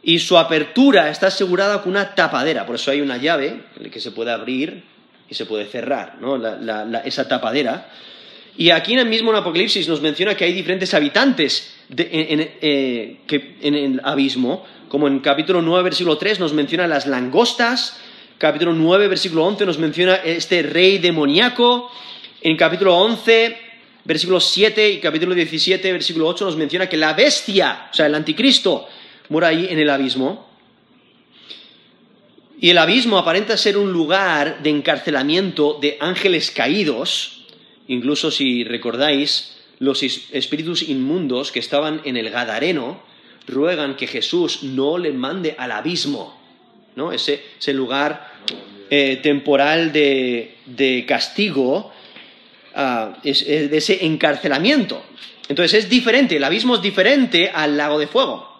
y 0.02 0.20
su 0.20 0.38
apertura 0.38 1.10
está 1.10 1.28
asegurada 1.28 1.82
con 1.82 1.92
una 1.92 2.14
tapadera. 2.14 2.66
Por 2.66 2.76
eso 2.76 2.90
hay 2.90 3.00
una 3.00 3.16
llave 3.16 3.62
que 3.90 4.00
se 4.00 4.12
puede 4.12 4.30
abrir 4.30 4.84
y 5.28 5.34
se 5.34 5.46
puede 5.46 5.66
cerrar, 5.66 6.18
¿no? 6.20 6.36
esa 7.04 7.28
tapadera. 7.28 7.90
Y 8.56 8.70
aquí 8.70 8.94
en 8.94 9.00
el 9.00 9.08
mismo 9.08 9.32
Apocalipsis 9.32 9.88
nos 9.88 10.00
menciona 10.00 10.34
que 10.34 10.44
hay 10.44 10.52
diferentes 10.52 10.92
habitantes 10.94 11.74
en, 11.96 12.50
eh, 12.60 13.18
en 13.60 13.74
el 13.74 14.00
abismo, 14.02 14.64
como 14.88 15.06
en 15.06 15.20
capítulo 15.20 15.62
9, 15.62 15.84
versículo 15.84 16.18
3 16.18 16.40
nos 16.40 16.52
menciona 16.52 16.86
las 16.86 17.06
langostas, 17.06 18.00
capítulo 18.38 18.72
9, 18.72 19.08
versículo 19.08 19.44
11 19.44 19.66
nos 19.66 19.78
menciona 19.78 20.16
este 20.16 20.62
rey 20.62 20.98
demoníaco, 20.98 21.90
en 22.40 22.56
capítulo 22.56 22.96
11, 22.96 23.56
versículo 24.04 24.40
7 24.40 24.90
y 24.90 24.98
capítulo 24.98 25.34
17, 25.34 25.92
versículo 25.92 26.26
8 26.28 26.46
nos 26.46 26.56
menciona 26.56 26.88
que 26.88 26.96
la 26.96 27.12
bestia, 27.12 27.88
o 27.92 27.94
sea, 27.94 28.06
el 28.06 28.14
anticristo, 28.14 28.88
mora 29.28 29.48
ahí 29.48 29.68
en 29.70 29.78
el 29.78 29.90
abismo. 29.90 30.48
Y 32.60 32.70
el 32.70 32.78
abismo 32.78 33.18
aparenta 33.18 33.56
ser 33.56 33.78
un 33.78 33.92
lugar 33.92 34.62
de 34.62 34.70
encarcelamiento 34.70 35.78
de 35.80 35.96
ángeles 36.00 36.50
caídos, 36.50 37.44
incluso 37.86 38.32
si 38.32 38.64
recordáis, 38.64 39.56
los 39.78 40.02
espíritus 40.02 40.82
inmundos 40.82 41.52
que 41.52 41.60
estaban 41.60 42.00
en 42.04 42.16
el 42.16 42.30
Gadareno 42.30 43.00
ruegan 43.46 43.94
que 43.94 44.08
Jesús 44.08 44.64
no 44.64 44.98
le 44.98 45.12
mande 45.12 45.54
al 45.56 45.70
abismo, 45.70 46.36
¿no? 46.96 47.12
ese, 47.12 47.40
lugar 47.72 48.32
eh, 48.90 49.20
temporal 49.22 49.92
de, 49.92 51.04
castigo, 51.06 51.92
ah, 52.74 53.18
de 53.22 53.76
ese 53.76 54.04
encarcelamiento. 54.04 55.00
Entonces 55.48 55.84
es 55.84 55.88
diferente, 55.88 56.36
el 56.36 56.44
abismo 56.44 56.74
es 56.74 56.82
diferente 56.82 57.50
al 57.54 57.76
lago 57.76 58.00
de 58.00 58.08
fuego. 58.08 58.57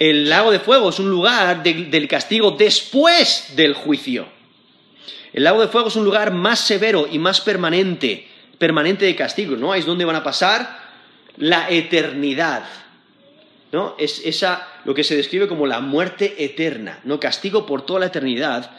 El 0.00 0.28
lago 0.28 0.50
de 0.50 0.58
fuego 0.58 0.90
es 0.90 0.98
un 0.98 1.10
lugar 1.10 1.62
del 1.62 2.08
castigo 2.08 2.52
después 2.52 3.52
del 3.54 3.74
juicio. 3.74 4.26
El 5.32 5.44
lago 5.44 5.60
de 5.60 5.68
fuego 5.68 5.86
es 5.86 5.96
un 5.96 6.04
lugar 6.04 6.32
más 6.32 6.58
severo 6.58 7.06
y 7.08 7.20
más 7.20 7.40
permanente 7.40 8.26
permanente 8.60 9.06
de 9.06 9.16
castigo, 9.16 9.56
¿no? 9.56 9.74
Es 9.74 9.86
donde 9.86 10.04
van 10.04 10.16
a 10.16 10.22
pasar 10.22 10.78
la 11.38 11.70
eternidad, 11.70 12.64
¿no? 13.72 13.96
Es 13.98 14.20
esa, 14.26 14.68
lo 14.84 14.94
que 14.94 15.02
se 15.02 15.16
describe 15.16 15.48
como 15.48 15.66
la 15.66 15.80
muerte 15.80 16.44
eterna, 16.44 17.00
¿no? 17.04 17.18
Castigo 17.18 17.64
por 17.64 17.86
toda 17.86 18.00
la 18.00 18.06
eternidad 18.06 18.70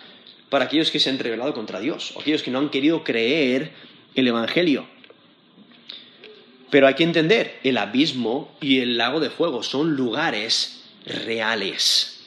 para 0.49 0.65
aquellos 0.65 0.91
que 0.91 0.99
se 0.99 1.09
han 1.09 1.17
rebelado 1.17 1.55
contra 1.55 1.79
Dios, 1.79 2.13
o 2.15 2.21
aquellos 2.21 2.43
que 2.43 2.51
no 2.51 2.59
han 2.59 2.69
querido 2.69 3.03
creer 3.03 3.71
el 4.13 4.27
Evangelio. 4.27 4.85
Pero 6.69 6.85
hay 6.85 6.93
que 6.93 7.03
entender, 7.03 7.59
el 7.63 7.77
abismo 7.77 8.55
y 8.61 8.81
el 8.81 8.97
lago 8.97 9.19
de 9.19 9.31
fuego 9.31 9.63
son 9.63 9.95
lugares 9.95 10.80
reales. 11.05 12.21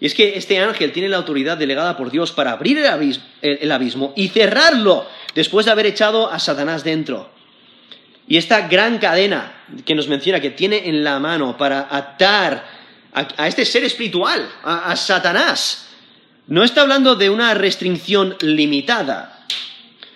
Y 0.00 0.06
es 0.06 0.14
que 0.14 0.36
este 0.36 0.58
ángel 0.60 0.92
tiene 0.92 1.08
la 1.08 1.16
autoridad 1.16 1.56
delegada 1.56 1.96
por 1.96 2.10
Dios 2.10 2.32
para 2.32 2.52
abrir 2.52 2.78
el 2.78 3.72
abismo, 3.72 4.12
y 4.16 4.28
cerrarlo 4.28 5.06
después 5.34 5.66
de 5.66 5.72
haber 5.72 5.86
echado 5.86 6.30
a 6.30 6.38
Satanás 6.38 6.84
dentro. 6.84 7.30
Y 8.28 8.36
esta 8.36 8.68
gran 8.68 8.98
cadena 8.98 9.64
que 9.84 9.94
nos 9.94 10.06
menciona 10.08 10.40
que 10.40 10.50
tiene 10.50 10.88
en 10.88 11.02
la 11.02 11.18
mano 11.18 11.56
para 11.56 11.88
atar 11.90 12.64
a, 13.12 13.48
este 13.48 13.64
ser 13.64 13.84
espiritual, 13.84 14.48
a, 14.62 14.94
Satanás, 14.94 15.88
no 16.46 16.62
está 16.62 16.82
hablando 16.82 17.16
de 17.16 17.30
una 17.30 17.54
restricción 17.54 18.36
limitada, 18.40 19.46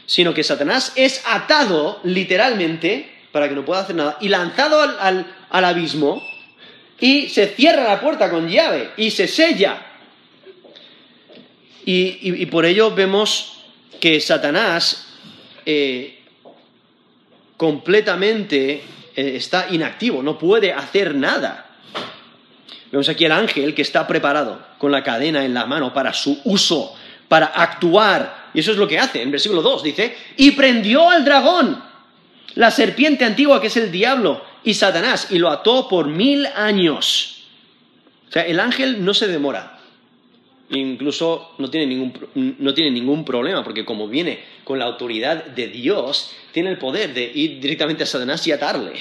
sino 0.07 0.35
que 0.35 0.45
Satanás 0.45 0.93
es 0.95 1.23
atado 1.27 2.01
literalmente 2.05 3.13
para 3.33 3.49
que 3.49 3.55
no 3.55 3.65
pueda 3.65 3.81
hacer 3.81 3.97
nada 3.97 4.19
y 4.21 4.29
lanzado 4.29 4.81
al, 4.81 5.27
abismo 5.51 6.23
y 7.01 7.29
se 7.29 7.49
cierra 7.49 7.85
la 7.85 8.01
puerta 8.01 8.31
con 8.31 8.49
llave 8.49 8.91
y 8.97 9.11
se 9.11 9.27
sella. 9.27 9.87
y 11.85 12.47
por 12.47 12.65
ello 12.65 12.93
vemos 12.95 13.53
que 14.03 14.21
Satanás 14.21 15.07
eh, 15.65 16.19
completamente 17.57 18.83
eh, 19.15 19.37
está 19.37 19.69
inactivo, 19.71 20.21
no 20.21 20.37
puede 20.37 20.73
hacer 20.73 21.15
nada. 21.15 21.67
Vemos 22.91 23.09
aquí 23.09 23.27
el 23.27 23.31
ángel 23.31 23.73
que 23.77 23.83
está 23.83 24.05
preparado 24.09 24.61
con 24.79 24.91
la 24.91 25.05
cadena 25.05 25.45
en 25.45 25.55
la 25.55 25.67
mano 25.67 25.95
para 25.95 26.13
su 26.13 26.41
uso, 26.43 26.97
para 27.29 27.47
actuar. 27.47 28.51
Y 28.53 28.59
eso 28.59 28.73
es 28.73 28.77
lo 28.77 28.89
que 28.89 28.99
hace. 28.99 29.23
En 29.23 29.31
versículo 29.31 29.63
2 29.63 29.85
dice, 29.85 30.17
y 30.37 30.51
prendió 30.51 31.09
al 31.09 31.25
dragón, 31.25 31.81
la 32.57 32.73
serpiente 32.73 33.25
antigua 33.25 33.61
que 33.61 33.69
es 33.69 33.77
el 33.77 33.93
diablo 33.93 34.45
y 34.65 34.75
Satanás, 34.75 35.29
y 35.31 35.39
lo 35.39 35.51
ató 35.51 35.89
por 35.89 36.09
mil 36.09 36.47
años. 36.47 37.45
O 38.29 38.33
sea, 38.33 38.43
el 38.43 38.61
ángel 38.61 39.05
no 39.05 39.15
se 39.15 39.29
demora 39.29 39.73
incluso 40.79 41.55
no 41.59 41.71
tiene, 41.71 41.87
ningún, 41.87 42.57
no 42.59 42.75
tiene 42.75 42.91
ningún 42.91 43.25
problema, 43.25 43.63
porque 43.63 43.85
como 43.85 44.09
viene 44.09 44.41
con 44.65 44.79
la 44.79 44.87
autoridad 44.87 45.45
de 45.47 45.69
Dios, 45.69 46.35
tiene 46.53 46.71
el 46.71 46.79
poder 46.79 47.13
de 47.13 47.31
ir 47.35 47.61
directamente 47.61 48.05
a 48.05 48.07
Satanás 48.07 48.47
y 48.47 48.53
atarle. 48.53 48.93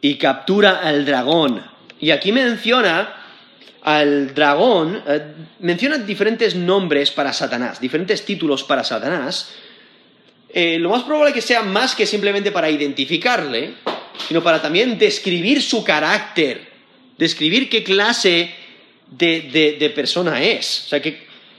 Y 0.00 0.16
captura 0.16 0.80
al 0.80 1.04
dragón. 1.04 1.62
Y 2.00 2.10
aquí 2.10 2.32
menciona 2.32 3.14
al 3.82 4.34
dragón, 4.34 5.02
eh, 5.06 5.20
menciona 5.60 5.98
diferentes 5.98 6.54
nombres 6.54 7.10
para 7.10 7.32
Satanás, 7.32 7.80
diferentes 7.80 8.24
títulos 8.24 8.64
para 8.64 8.82
Satanás. 8.82 9.54
Eh, 10.48 10.78
lo 10.78 10.90
más 10.90 11.02
probable 11.02 11.32
que 11.32 11.40
sea 11.40 11.62
más 11.62 11.94
que 11.94 12.06
simplemente 12.06 12.50
para 12.50 12.70
identificarle, 12.70 13.74
sino 14.28 14.42
para 14.42 14.60
también 14.60 14.98
describir 14.98 15.62
su 15.62 15.84
carácter, 15.84 16.68
describir 17.18 17.68
qué 17.68 17.82
clase 17.82 18.50
de, 19.10 19.92
persona 19.94 20.42
es. 20.42 20.90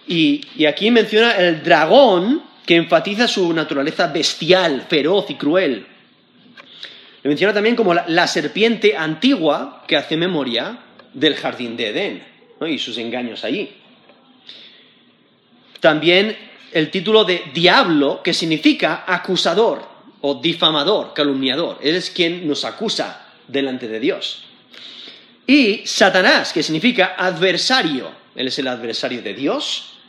y, 0.08 0.66
aquí 0.66 0.92
menciona 0.92 1.32
el 1.34 1.64
dragón 1.64 2.44
que 2.66 2.76
enfatiza 2.76 3.28
su 3.28 3.54
naturaleza 3.54 4.08
bestial, 4.08 4.86
feroz 4.90 5.30
y 5.30 5.36
cruel. 5.36 5.86
Le 7.24 7.30
menciona 7.30 7.54
también 7.54 7.76
como 7.76 7.94
la, 7.94 8.28
serpiente 8.28 8.96
antigua 8.96 9.84
que 9.88 9.98
hace 9.98 10.18
memoria 10.18 10.80
del 11.14 11.36
jardín 11.36 11.78
de 11.78 11.90
Edén 11.90 12.24
y 12.68 12.78
sus 12.78 12.98
engaños 12.98 13.44
allí. 13.44 13.72
También 15.80 16.36
el 16.72 16.90
título 16.90 17.24
de 17.24 17.44
diablo, 17.54 18.22
que 18.24 18.34
significa 18.34 19.06
acusador 19.08 19.95
o 20.28 20.34
difamador, 20.34 21.14
calumniador. 21.14 21.78
Él 21.84 21.94
es 21.94 22.10
quien 22.10 22.48
nos 22.48 22.66
acusa 22.66 23.28
delante 23.48 23.88
de 23.88 24.00
Dios. 24.00 24.44
Y 25.46 25.86
Satanás, 25.86 26.52
que 26.52 26.64
significa 26.64 27.14
adversario. 27.16 28.12
Él 28.36 28.48
es 28.48 28.58
el 28.58 28.68
adversario 28.68 29.22
de 29.22 29.36
Dios 29.36 30.00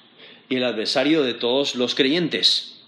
y 0.48 0.56
el 0.56 0.64
adversario 0.64 1.22
de 1.22 1.34
todos 1.34 1.74
los 1.74 1.94
creyentes. 1.94 2.78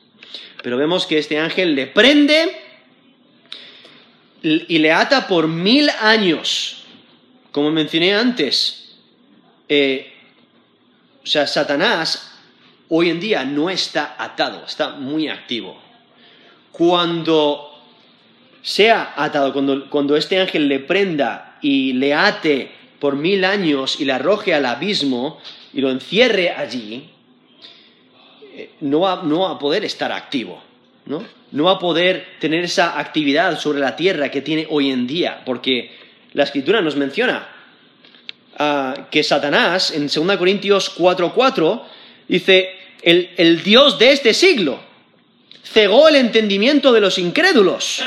Pero 0.62 0.78
vemos 0.78 1.04
que 1.04 1.18
este 1.18 1.38
ángel 1.38 1.74
le 1.74 1.88
prende 1.88 2.62
y 4.42 4.78
le 4.78 4.90
ata 4.90 5.28
por 5.28 5.48
mil 5.48 5.90
años. 6.00 6.84
Como 7.52 7.70
mencioné 7.70 8.14
antes, 8.14 8.96
eh, 9.68 10.14
o 11.22 11.26
sea, 11.26 11.46
Satanás 11.46 12.32
hoy 12.88 13.10
en 13.10 13.20
día 13.20 13.44
no 13.44 13.68
está 13.68 14.16
atado, 14.18 14.64
está 14.66 14.92
muy 14.92 15.28
activo. 15.28 15.87
Cuando 16.78 17.74
sea 18.62 19.14
atado, 19.16 19.52
cuando, 19.52 19.90
cuando 19.90 20.16
este 20.16 20.38
ángel 20.38 20.68
le 20.68 20.78
prenda 20.78 21.58
y 21.60 21.92
le 21.94 22.14
ate 22.14 22.70
por 23.00 23.16
mil 23.16 23.44
años 23.44 24.00
y 24.00 24.04
le 24.04 24.12
arroje 24.12 24.54
al 24.54 24.64
abismo 24.64 25.40
y 25.72 25.80
lo 25.80 25.90
encierre 25.90 26.50
allí, 26.50 27.10
eh, 28.54 28.70
no 28.82 29.00
va, 29.00 29.22
no 29.24 29.48
a 29.48 29.58
poder 29.58 29.84
estar 29.84 30.12
activo, 30.12 30.62
¿no? 31.06 31.24
No 31.50 31.64
va 31.64 31.72
a 31.72 31.78
poder 31.80 32.36
tener 32.38 32.62
esa 32.62 33.00
actividad 33.00 33.58
sobre 33.58 33.80
la 33.80 33.96
tierra 33.96 34.30
que 34.30 34.40
tiene 34.40 34.68
hoy 34.70 34.90
en 34.90 35.08
día, 35.08 35.42
porque 35.44 35.90
la 36.32 36.44
escritura 36.44 36.80
nos 36.80 36.94
menciona 36.94 37.48
ah, 38.56 39.08
que 39.10 39.24
Satanás, 39.24 39.90
en 39.90 40.06
2 40.06 40.36
Corintios 40.36 40.96
4:4, 40.96 41.82
dice, 42.28 42.70
el, 43.02 43.30
el 43.36 43.64
Dios 43.64 43.98
de 43.98 44.12
este 44.12 44.32
siglo 44.32 44.87
cegó 45.72 46.08
el 46.08 46.16
entendimiento 46.16 46.92
de 46.92 47.00
los 47.00 47.18
incrédulos 47.18 48.02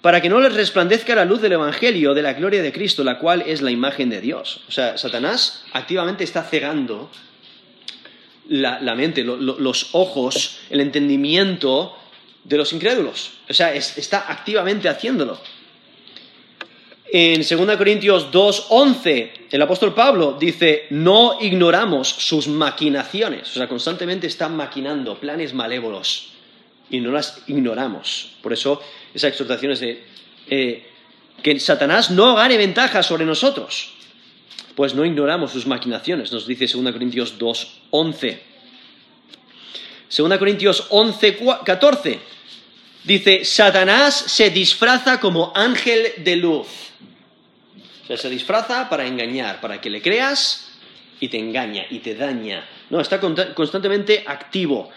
para 0.00 0.20
que 0.20 0.28
no 0.28 0.40
les 0.40 0.54
resplandezca 0.54 1.14
la 1.14 1.24
luz 1.24 1.42
del 1.42 1.52
Evangelio 1.52 2.14
de 2.14 2.22
la 2.22 2.32
gloria 2.32 2.62
de 2.62 2.72
Cristo, 2.72 3.04
la 3.04 3.18
cual 3.18 3.44
es 3.46 3.60
la 3.60 3.70
imagen 3.70 4.08
de 4.08 4.20
Dios. 4.20 4.62
O 4.68 4.72
sea, 4.72 4.96
Satanás 4.96 5.64
activamente 5.72 6.24
está 6.24 6.42
cegando 6.42 7.10
la, 8.48 8.94
mente, 8.94 9.22
los 9.22 9.90
ojos, 9.92 10.58
el 10.70 10.80
entendimiento 10.80 11.94
de 12.44 12.56
los 12.56 12.72
incrédulos. 12.72 13.32
O 13.48 13.54
sea, 13.54 13.74
está 13.74 14.24
activamente 14.28 14.88
haciéndolo. 14.88 15.38
En 17.12 17.42
2 17.42 17.76
Corintios 17.76 18.30
2.11, 18.30 19.30
el 19.50 19.62
apóstol 19.62 19.92
Pablo 19.92 20.36
dice, 20.38 20.86
no 20.90 21.38
ignoramos 21.40 22.08
sus 22.08 22.48
maquinaciones. 22.48 23.50
O 23.50 23.54
sea, 23.54 23.68
constantemente 23.68 24.28
está 24.28 24.48
maquinando 24.48 25.18
planes 25.18 25.52
malévolos 25.52 26.30
y 26.90 27.00
no 27.00 27.10
las 27.10 27.42
ignoramos. 27.46 28.32
Por 28.42 28.52
eso 28.52 28.82
esa 29.14 29.28
exhortación 29.28 29.72
es 29.72 29.80
de 29.80 30.04
eh, 30.48 30.86
que 31.42 31.58
Satanás 31.60 32.10
no 32.10 32.34
gane 32.34 32.56
ventaja 32.56 33.02
sobre 33.02 33.24
nosotros. 33.24 33.92
Pues 34.74 34.94
no 34.94 35.04
ignoramos 35.04 35.52
sus 35.52 35.66
maquinaciones, 35.66 36.32
nos 36.32 36.46
dice 36.46 36.66
2 36.66 36.92
Corintios 36.92 37.38
2.11. 37.38 38.38
2 40.16 40.38
Corintios 40.38 40.90
11.14 40.90 42.18
dice, 43.04 43.44
Satanás 43.44 44.14
se 44.14 44.50
disfraza 44.50 45.20
como 45.20 45.52
ángel 45.54 46.12
de 46.18 46.36
luz 46.36 46.66
se 48.16 48.30
disfraza 48.30 48.88
para 48.88 49.06
engañar, 49.06 49.60
para 49.60 49.80
que 49.80 49.90
le 49.90 50.02
creas 50.02 50.70
y 51.20 51.28
te 51.28 51.38
engaña 51.38 51.86
y 51.90 52.00
te 52.00 52.14
daña. 52.14 52.66
No, 52.88 53.00
está 53.00 53.20
constantemente 53.20 54.24
activo. 54.26 54.90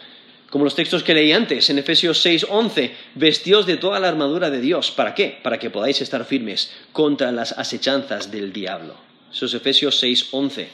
Como 0.53 0.65
los 0.65 0.75
textos 0.75 1.01
que 1.01 1.15
leí 1.15 1.31
antes, 1.31 1.71
en 1.71 1.79
Efesios 1.79 2.23
6:11, 2.23 2.91
vestidos 3.15 3.65
de 3.65 3.77
toda 3.77 3.99
la 3.99 4.07
armadura 4.07 4.51
de 4.51 4.61
Dios. 4.61 4.91
¿Para 4.91 5.15
qué? 5.15 5.39
Para 5.41 5.57
que 5.57 5.71
podáis 5.71 5.99
estar 5.99 6.23
firmes 6.25 6.71
contra 6.91 7.31
las 7.31 7.53
asechanzas 7.53 8.29
del 8.29 8.53
diablo. 8.53 8.93
Eso 9.31 9.47
es 9.47 9.55
Efesios 9.55 9.99
6:11. 9.99 10.67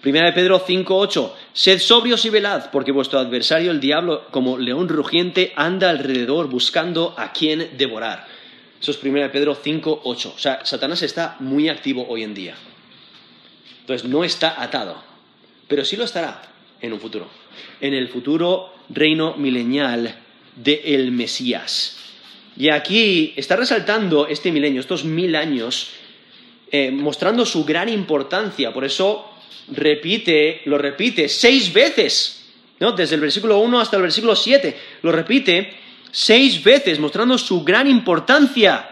Primera 0.00 0.26
de 0.26 0.32
Pedro 0.32 0.58
5:8, 0.58 1.36
sed 1.52 1.78
sobrios 1.78 2.24
y 2.24 2.30
velad, 2.30 2.72
porque 2.72 2.90
vuestro 2.90 3.20
adversario 3.20 3.70
el 3.70 3.78
diablo, 3.78 4.26
como 4.32 4.58
león 4.58 4.88
rugiente, 4.88 5.52
anda 5.54 5.88
alrededor 5.88 6.48
buscando 6.48 7.14
a 7.16 7.32
quien 7.32 7.78
devorar. 7.78 8.26
Eso 8.82 8.90
es 8.90 9.00
1 9.00 9.30
Pedro 9.30 9.54
5, 9.54 10.00
8. 10.02 10.32
O 10.34 10.38
sea, 10.40 10.66
Satanás 10.66 11.00
está 11.02 11.36
muy 11.38 11.68
activo 11.68 12.06
hoy 12.08 12.24
en 12.24 12.34
día. 12.34 12.56
Entonces, 13.82 14.08
no 14.10 14.24
está 14.24 14.60
atado. 14.60 15.00
Pero 15.68 15.84
sí 15.84 15.96
lo 15.96 16.02
estará 16.02 16.53
en 16.80 16.92
un 16.92 17.00
futuro. 17.00 17.28
En 17.80 17.94
el 17.94 18.08
futuro 18.08 18.74
reino 18.88 19.34
milenial 19.36 20.16
del 20.56 21.10
Mesías. 21.10 21.98
Y 22.56 22.68
aquí 22.68 23.32
está 23.36 23.56
resaltando 23.56 24.28
este 24.28 24.52
milenio, 24.52 24.80
estos 24.80 25.04
mil 25.04 25.34
años, 25.34 25.90
eh, 26.70 26.90
mostrando 26.90 27.44
su 27.44 27.64
gran 27.64 27.88
importancia. 27.88 28.72
Por 28.72 28.84
eso 28.84 29.30
repite, 29.72 30.62
lo 30.66 30.78
repite 30.78 31.28
seis 31.28 31.72
veces, 31.72 32.44
¿no? 32.78 32.92
desde 32.92 33.16
el 33.16 33.20
versículo 33.20 33.58
1 33.58 33.80
hasta 33.80 33.96
el 33.96 34.02
versículo 34.02 34.36
7. 34.36 34.76
Lo 35.02 35.10
repite 35.10 35.74
seis 36.10 36.62
veces, 36.62 37.00
mostrando 37.00 37.36
su 37.38 37.64
gran 37.64 37.88
importancia. 37.88 38.88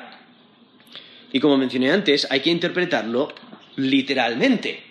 Y 1.33 1.39
como 1.39 1.57
mencioné 1.57 1.91
antes, 1.93 2.27
hay 2.31 2.41
que 2.41 2.51
interpretarlo 2.51 3.33
literalmente. 3.77 4.83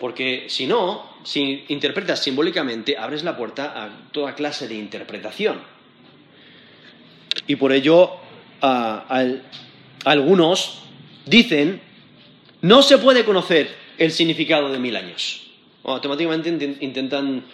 Porque 0.00 0.46
si 0.48 0.66
no, 0.66 1.17
si 1.28 1.66
interpretas 1.68 2.22
simbólicamente, 2.22 2.96
abres 2.96 3.22
la 3.22 3.36
puerta 3.36 3.74
a 3.76 4.10
toda 4.12 4.34
clase 4.34 4.66
de 4.66 4.76
interpretación. 4.76 5.58
Y 7.46 7.56
por 7.56 7.70
ello, 7.70 8.12
algunos 10.06 10.78
dicen, 11.26 11.82
no 12.62 12.80
se 12.80 12.96
puede 12.96 13.26
conocer 13.26 13.68
el 13.98 14.10
significado 14.10 14.72
de 14.72 14.78
mil 14.78 14.96
años. 14.96 15.42
O 15.82 15.92
automáticamente 15.92 16.76
intentan 16.80 17.44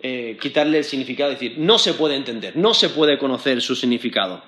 eh, 0.00 0.38
quitarle 0.40 0.78
el 0.78 0.84
significado, 0.84 1.32
es 1.32 1.40
decir, 1.40 1.58
no 1.58 1.80
se 1.80 1.94
puede 1.94 2.14
entender, 2.14 2.56
no 2.56 2.72
se 2.72 2.88
puede 2.90 3.18
conocer 3.18 3.60
su 3.60 3.74
significado. 3.74 4.44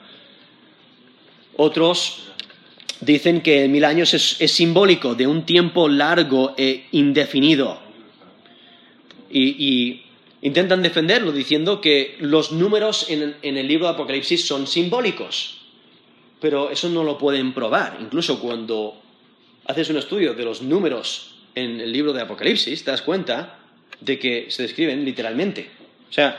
Otros 1.57 2.28
dicen 3.01 3.41
que 3.41 3.66
mil 3.66 3.84
años 3.84 4.14
es, 4.14 4.37
simbólico 4.53 5.16
de 5.16 5.26
un 5.26 5.45
tiempo 5.45 5.89
largo 5.89 6.55
e 6.57 6.87
indefinido. 6.93 7.84
Y, 9.39 10.03
intentan 10.43 10.82
defenderlo 10.82 11.32
diciendo 11.32 11.80
que 11.80 12.16
los 12.20 12.53
números 12.53 13.07
en, 13.09 13.37
el 13.43 13.66
libro 13.66 13.87
de 13.87 13.95
Apocalipsis 13.95 14.47
son 14.47 14.66
simbólicos. 14.66 15.62
Pero 16.41 16.70
eso 16.70 16.89
no 16.89 17.03
lo 17.05 17.18
pueden 17.18 17.53
probar. 17.53 17.99
Incluso 18.01 18.39
cuando 18.41 19.01
haces 19.66 19.91
un 19.91 19.97
estudio 19.97 20.34
de 20.34 20.45
los 20.45 20.62
números 20.62 21.37
en 21.55 21.80
el 21.80 21.91
libro 21.91 22.12
de 22.12 22.22
Apocalipsis, 22.22 22.84
te 22.84 22.91
das 22.91 23.03
cuenta 23.03 23.59
de 24.01 24.18
que 24.18 24.47
se 24.51 24.62
describen 24.62 25.05
literalmente. 25.05 25.70
O 26.09 26.12
sea, 26.12 26.39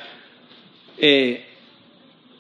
eh, 0.97 1.45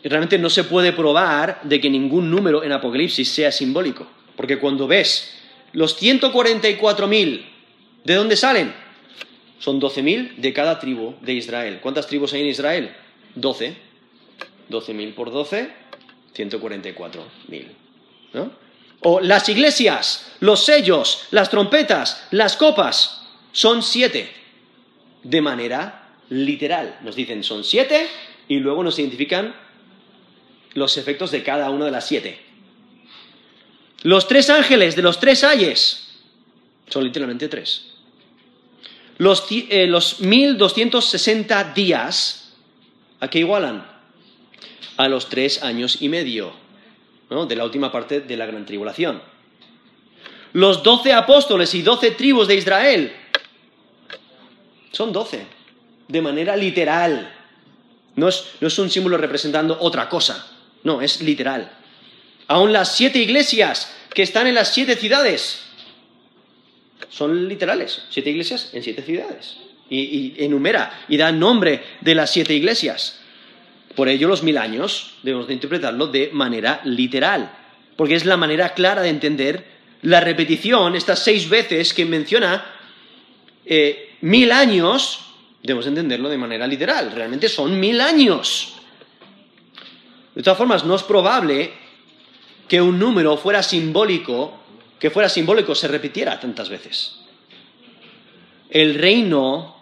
realmente 0.03 0.37
no 0.37 0.49
se 0.49 0.63
puede 0.63 0.93
probar 0.93 1.61
de 1.63 1.81
que 1.81 1.89
ningún 1.89 2.29
número 2.29 2.63
en 2.63 2.71
Apocalipsis 2.71 3.29
sea 3.29 3.51
simbólico. 3.51 4.07
Porque 4.35 4.59
cuando 4.59 4.87
ves 4.87 5.33
los 5.73 6.01
144.000, 6.01 7.45
¿de 8.03 8.13
dónde 8.13 8.35
salen? 8.35 8.86
Son 9.59 9.81
12.000 9.81 10.35
de 10.35 10.53
cada 10.53 10.79
tribu 10.79 11.15
de 11.21 11.33
Israel. 11.33 11.79
¿Cuántas 11.81 12.07
tribus 12.07 12.33
hay 12.33 12.41
en 12.41 12.47
Israel? 12.47 12.95
12. 13.35 13.75
12.000 14.69 15.13
por 15.13 15.31
12, 15.31 15.69
144.000. 16.35 17.65
¿no? 18.33 18.51
O 19.01 19.19
las 19.19 19.47
iglesias, 19.49 20.31
los 20.39 20.65
sellos, 20.65 21.27
las 21.31 21.49
trompetas, 21.49 22.27
las 22.31 22.57
copas, 22.57 23.21
son 23.51 23.83
siete 23.83 24.31
de 25.23 25.41
manera 25.41 26.09
literal. 26.29 26.99
Nos 27.01 27.15
dicen 27.15 27.43
son 27.43 27.63
siete 27.63 28.07
y 28.47 28.59
luego 28.59 28.83
nos 28.83 28.99
identifican 28.99 29.55
los 30.73 30.97
efectos 30.97 31.31
de 31.31 31.43
cada 31.43 31.69
una 31.69 31.85
de 31.85 31.91
las 31.91 32.07
siete. 32.07 32.39
Los 34.03 34.27
tres 34.27 34.49
ángeles 34.49 34.95
de 34.95 35.01
los 35.01 35.19
tres 35.19 35.43
ayes 35.43 36.07
son 36.87 37.03
literalmente 37.03 37.47
tres. 37.47 37.96
Los, 39.17 39.45
eh, 39.51 39.87
los 39.87 40.19
1260 40.21 41.73
días, 41.73 42.53
¿a 43.19 43.29
qué 43.29 43.39
igualan? 43.39 43.85
A 44.97 45.07
los 45.07 45.29
tres 45.29 45.63
años 45.63 46.01
y 46.01 46.09
medio 46.09 46.53
de 47.29 47.55
la 47.55 47.65
última 47.65 47.91
parte 47.91 48.21
de 48.21 48.37
la 48.37 48.45
gran 48.45 48.65
tribulación. 48.65 49.21
Los 50.53 50.81
doce 50.81 51.13
apóstoles 51.13 51.73
y 51.75 51.81
doce 51.81 52.11
tribus 52.11 52.47
de 52.47 52.55
Israel 52.55 53.13
son 54.91 55.11
doce, 55.13 55.45
de 56.07 56.21
manera 56.21 56.55
literal. 56.55 57.31
No 58.15 58.29
es, 58.29 58.79
un 58.79 58.89
símbolo 58.89 59.17
representando 59.17 59.77
otra 59.79 60.09
cosa, 60.09 60.47
no, 60.83 61.01
es 61.01 61.21
literal. 61.21 61.71
Aún 62.47 62.73
las 62.73 62.95
siete 62.95 63.19
iglesias 63.19 63.93
que 64.13 64.23
están 64.23 64.47
en 64.47 64.55
las 64.55 64.73
siete 64.73 64.95
ciudades 64.95 65.66
son 67.09 67.47
literales, 67.47 68.03
siete 68.09 68.29
iglesias 68.29 68.71
en 68.73 68.83
siete 68.83 69.01
ciudades. 69.01 69.57
Y, 69.89 70.33
enumera 70.43 71.05
y 71.07 71.15
da 71.15 71.31
nombre 71.31 71.81
de 72.01 72.15
las 72.15 72.31
siete 72.31 72.53
iglesias. 72.53 73.21
Por 73.95 74.09
ello 74.09 74.27
los 74.27 74.43
mil 74.43 74.57
años 74.57 75.15
debemos 75.23 75.47
de 75.47 75.53
interpretarlo 75.53 76.07
de 76.07 76.29
manera 76.33 76.81
literal, 76.83 77.51
porque 77.95 78.15
es 78.15 78.25
la 78.25 78.37
manera 78.37 78.73
clara 78.73 79.01
de 79.01 79.09
entender 79.09 79.65
la 80.01 80.19
repetición, 80.19 80.95
estas 80.95 81.23
seis 81.23 81.49
veces 81.49 81.93
que 81.93 82.05
menciona 82.05 82.65
eh, 83.65 84.17
mil 84.21 84.51
años, 84.51 85.19
debemos 85.63 85.87
entenderlo 85.87 86.29
de 86.29 86.37
manera 86.37 86.67
literal, 86.67 87.11
realmente 87.11 87.49
son 87.49 87.79
mil 87.79 87.99
años. 88.01 88.75
De 90.35 90.43
todas 90.43 90.57
formas, 90.57 90.85
no 90.85 90.95
es 90.95 91.03
probable 91.03 91.71
que 92.67 92.81
un 92.81 92.99
número 92.99 93.37
fuera 93.37 93.63
simbólico, 93.63 94.53
que 94.99 95.09
fuera 95.09 95.29
simbólico 95.29 95.75
se 95.75 95.87
repitiera 95.87 96.39
tantas 96.39 96.69
veces. 96.69 97.19
El 98.69 98.95
reino 98.95 99.75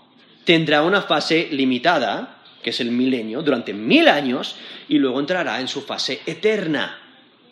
tendrá 0.43 0.84
una 0.84 1.01
fase 1.01 1.47
limitada, 1.51 2.43
que 2.61 2.70
es 2.70 2.80
el 2.80 2.91
milenio, 2.91 3.41
durante 3.41 3.74
mil 3.74 4.07
años, 4.07 4.55
y 4.88 4.97
luego 4.97 5.20
entrará 5.20 5.59
en 5.59 5.68
su 5.68 5.82
fase 5.82 6.22
eterna, 6.26 6.99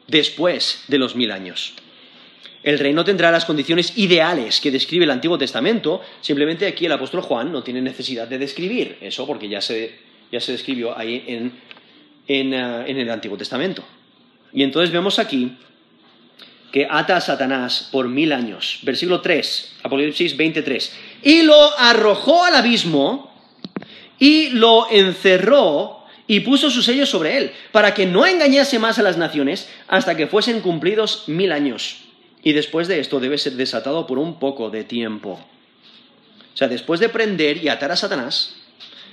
después 0.07 0.83
de 0.87 0.97
los 0.97 1.15
mil 1.15 1.31
años. 1.31 1.73
El 2.61 2.79
reino 2.79 3.03
tendrá 3.03 3.29
las 3.31 3.45
condiciones 3.45 3.97
ideales 3.97 4.61
que 4.61 4.71
describe 4.71 5.03
el 5.03 5.11
Antiguo 5.11 5.37
Testamento, 5.37 6.01
simplemente 6.21 6.65
aquí 6.65 6.85
el 6.85 6.93
apóstol 6.93 7.21
Juan 7.21 7.51
no 7.51 7.61
tiene 7.63 7.81
necesidad 7.81 8.27
de 8.27 8.37
describir 8.37 8.97
eso 9.01 9.27
porque 9.27 9.49
ya 9.49 9.59
se, 9.59 9.99
describió 10.31 10.97
ahí 10.97 11.51
en, 12.27 12.53
ah, 12.53 12.85
en 12.87 12.97
el 12.97 13.09
Antiguo 13.09 13.37
Testamento. 13.37 13.83
Y 14.53 14.63
entonces 14.63 14.93
vemos 14.93 15.19
aquí 15.19 15.57
que 16.73 16.87
ata 16.89 17.17
a 17.17 17.21
Satanás 17.21 17.87
por 17.91 18.07
mil 18.09 18.33
años. 18.33 18.79
Versículo 18.81 19.21
3, 19.21 19.75
Apocalipsis 19.83 20.35
23. 20.35 20.91
Y 21.21 21.43
lo 21.43 21.77
arrojó 21.77 22.45
al 22.45 22.55
abismo 22.55 23.31
y 24.17 24.49
lo 24.49 24.89
encerró 24.89 26.03
y 26.25 26.39
puso 26.39 26.71
su 26.71 26.81
sello 26.81 27.05
sobre 27.05 27.37
él, 27.37 27.51
para 27.71 27.93
que 27.93 28.07
no 28.07 28.25
engañase 28.25 28.79
más 28.79 28.97
a 28.97 29.03
las 29.03 29.17
naciones 29.17 29.69
hasta 29.87 30.17
que 30.17 30.25
fuesen 30.25 30.61
cumplidos 30.61 31.25
mil 31.27 31.51
años. 31.51 32.05
Y 32.41 32.53
después 32.53 32.87
de 32.87 32.99
esto 32.99 33.19
debe 33.19 33.37
ser 33.37 33.53
desatado 33.53 34.07
por 34.07 34.17
un 34.17 34.39
poco 34.39 34.71
de 34.71 34.83
tiempo. 34.83 35.33
O 36.53 36.57
sea, 36.57 36.69
después 36.69 36.99
de 36.99 37.09
prender 37.09 37.63
y 37.63 37.69
atar 37.69 37.91
a 37.91 37.95
Satanás, 37.95 38.55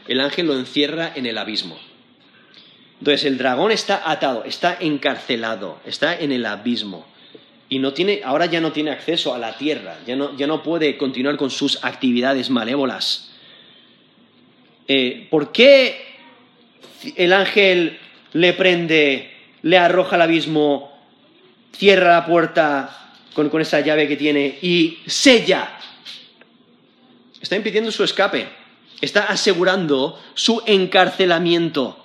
el 0.09 0.23
ángel 0.23 0.47
lo 0.47 0.59
encierra 0.59 1.13
en 1.15 1.27
el 1.27 1.37
abismo. 1.37 1.79
Entonces 3.01 3.27
el 3.27 3.37
dragón 3.37 3.71
está 3.71 4.11
atado, 4.11 4.45
está 4.45 4.79
encarcelado, 4.81 5.79
está 5.85 6.19
en 6.19 6.33
el 6.33 6.47
abismo 6.47 7.10
y 7.71 7.79
no 7.79 7.95
tiene, 7.95 8.21
ahora 8.25 8.47
ya 8.47 8.61
no 8.61 8.73
tiene 8.73 8.91
acceso 8.91 9.33
a 9.33 9.39
la 9.39 9.57
tierra, 9.57 9.97
ya 10.05 10.17
no, 10.17 10.37
ya 10.37 10.49
no 10.49 10.61
puede 10.61 10.99
continuar 10.99 11.37
con 11.37 11.51
sus 11.51 11.83
actividades 11.85 12.51
malévolas. 12.51 13.31
Eh, 14.89 15.29
¿Por 15.31 15.53
qué 15.53 16.05
el 17.15 17.33
ángel 17.33 18.01
le 18.33 18.53
prende, 18.55 19.33
le 19.63 19.79
arroja 19.79 20.17
al 20.17 20.23
abismo, 20.23 20.99
cierra 21.73 22.15
la 22.15 22.27
puerta 22.27 23.13
con, 23.35 23.49
con 23.49 23.63
esa 23.63 23.79
llave 23.79 24.09
que 24.09 24.17
tiene 24.17 24.59
y 24.61 24.99
sella? 25.07 25.79
Está 27.41 27.55
impidiendo 27.55 27.93
su 27.93 28.03
escape, 28.03 28.49
está 29.01 29.27
asegurando 29.27 30.21
su 30.35 30.61
encarcelamiento, 30.67 32.05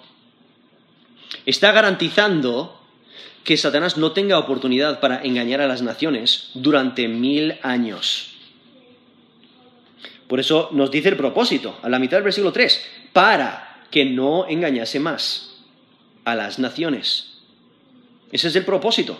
está 1.43 1.72
garantizando 1.72 2.85
que 3.46 3.56
Satanás 3.56 3.96
no 3.96 4.12
tenga 4.12 4.39
oportunidad 4.39 5.00
para 5.00 5.24
engañar 5.24 5.62
a 5.62 5.68
las 5.68 5.84
naciones 5.84 6.50
durante 6.56 7.08
mil 7.08 7.58
años. 7.62 8.32
Por 10.28 10.39
eso 10.39 10.70
nos 10.72 10.89
dice 10.89 11.10
el 11.10 11.16
propósito, 11.16 11.78
a 11.84 11.88
la 11.88 12.00
mitad 12.00 12.18
del 12.18 12.24
versículo 12.24 12.52
3, 12.52 12.86
para 13.14 13.86
que 13.91 14.04
no 14.04 14.48
engañase 14.48 15.00
más 15.00 15.58
a 16.26 16.34
las 16.34 16.58
naciones. 16.58 17.38
Ese 18.32 18.48
es 18.48 18.56
el 18.56 18.66
propósito. 18.66 19.18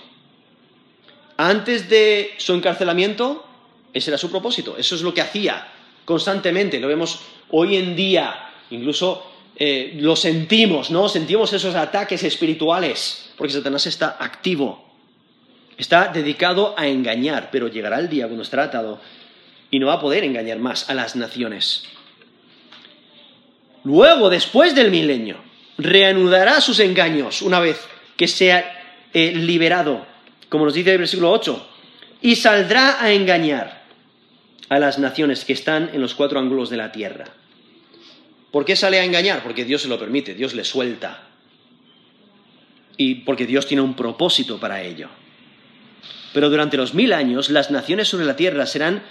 Antes 1.38 1.88
de 1.88 2.34
su 2.38 2.54
encarcelamiento, 2.54 3.46
ese 3.94 4.10
era 4.10 4.18
su 4.18 4.32
propósito. 4.32 4.76
Eso 4.76 4.96
es 4.96 5.04
lo 5.04 5.14
que 5.14 5.22
hacía 5.22 5.68
constantemente. 6.04 6.80
Lo 6.80 6.88
vemos 6.88 7.20
hoy 7.52 7.76
en 7.76 7.96
día, 7.96 8.50
incluso 8.72 9.32
eh, 9.56 9.94
lo 10.00 10.16
sentimos, 10.16 10.90
¿no? 10.90 11.08
Sentimos 11.10 11.54
esos 11.54 11.76
ataques 11.76 12.24
espirituales, 12.24 13.25
porque 13.38 13.54
Satanás 13.54 13.86
está 13.88 14.18
activo, 14.20 14.86
está 15.78 16.08
dedicado 16.08 16.74
a 16.78 16.88
engañar, 16.88 17.50
pero 17.52 17.68
llegará 17.68 18.00
el 18.00 18.10
día 18.10 18.26
cuando 18.26 18.44
estará 18.44 18.64
atado 18.64 19.00
y 19.72 19.80
no 19.80 19.88
va 19.88 19.94
a 19.94 20.00
poder 20.00 20.24
engañar 20.24 20.60
más 20.60 20.90
a 20.90 20.94
las 20.94 21.16
naciones. 21.16 21.84
Luego, 23.84 24.30
después 24.30 24.74
del 24.74 24.90
milenio, 24.90 25.38
reanudará 25.78 26.62
sus 26.62 26.80
engaños 26.80 27.42
una 27.42 27.60
vez 27.60 27.80
que 28.18 28.28
sea 28.28 29.08
eh, 29.14 29.34
liberado, 29.34 30.06
como 30.50 30.66
nos 30.66 30.74
dice 30.74 30.94
el 30.94 31.00
versículo 31.00 31.32
8, 31.32 31.70
y 32.22 32.36
saldrá 32.36 33.04
a 33.04 33.12
engañar 33.12 33.84
a 34.70 34.80
las 34.80 34.98
naciones 34.98 35.46
que 35.46 35.54
están 35.54 35.92
en 35.94 36.02
los 36.02 36.16
cuatro 36.16 36.40
ángulos 36.40 36.70
de 36.70 36.78
la 36.78 36.92
tierra. 36.92 37.26
¿Por 38.52 38.66
qué 38.66 38.76
sale 38.76 39.00
a 39.00 39.04
engañar? 39.04 39.44
Porque 39.44 39.66
Dios 39.66 39.82
se 39.82 39.88
lo 39.88 40.00
permite, 40.00 40.34
Dios 40.34 40.54
le 40.54 40.64
suelta. 40.64 41.24
Y 42.98 43.16
porque 43.16 43.46
Dios 43.46 43.68
tiene 43.68 43.82
un 43.82 43.96
propósito 43.96 44.60
para 44.60 44.82
ello. 44.82 45.10
Pero 46.34 46.50
durante 46.50 46.78
los 46.78 46.94
mil 46.94 47.14
años 47.14 47.50
las 47.50 47.72
naciones 47.72 48.08
sobre 48.08 48.26
la 48.26 48.36
tierra 48.36 48.66
serán 48.66 49.04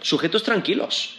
sujetos 0.00 0.42
tranquilos, 0.42 1.16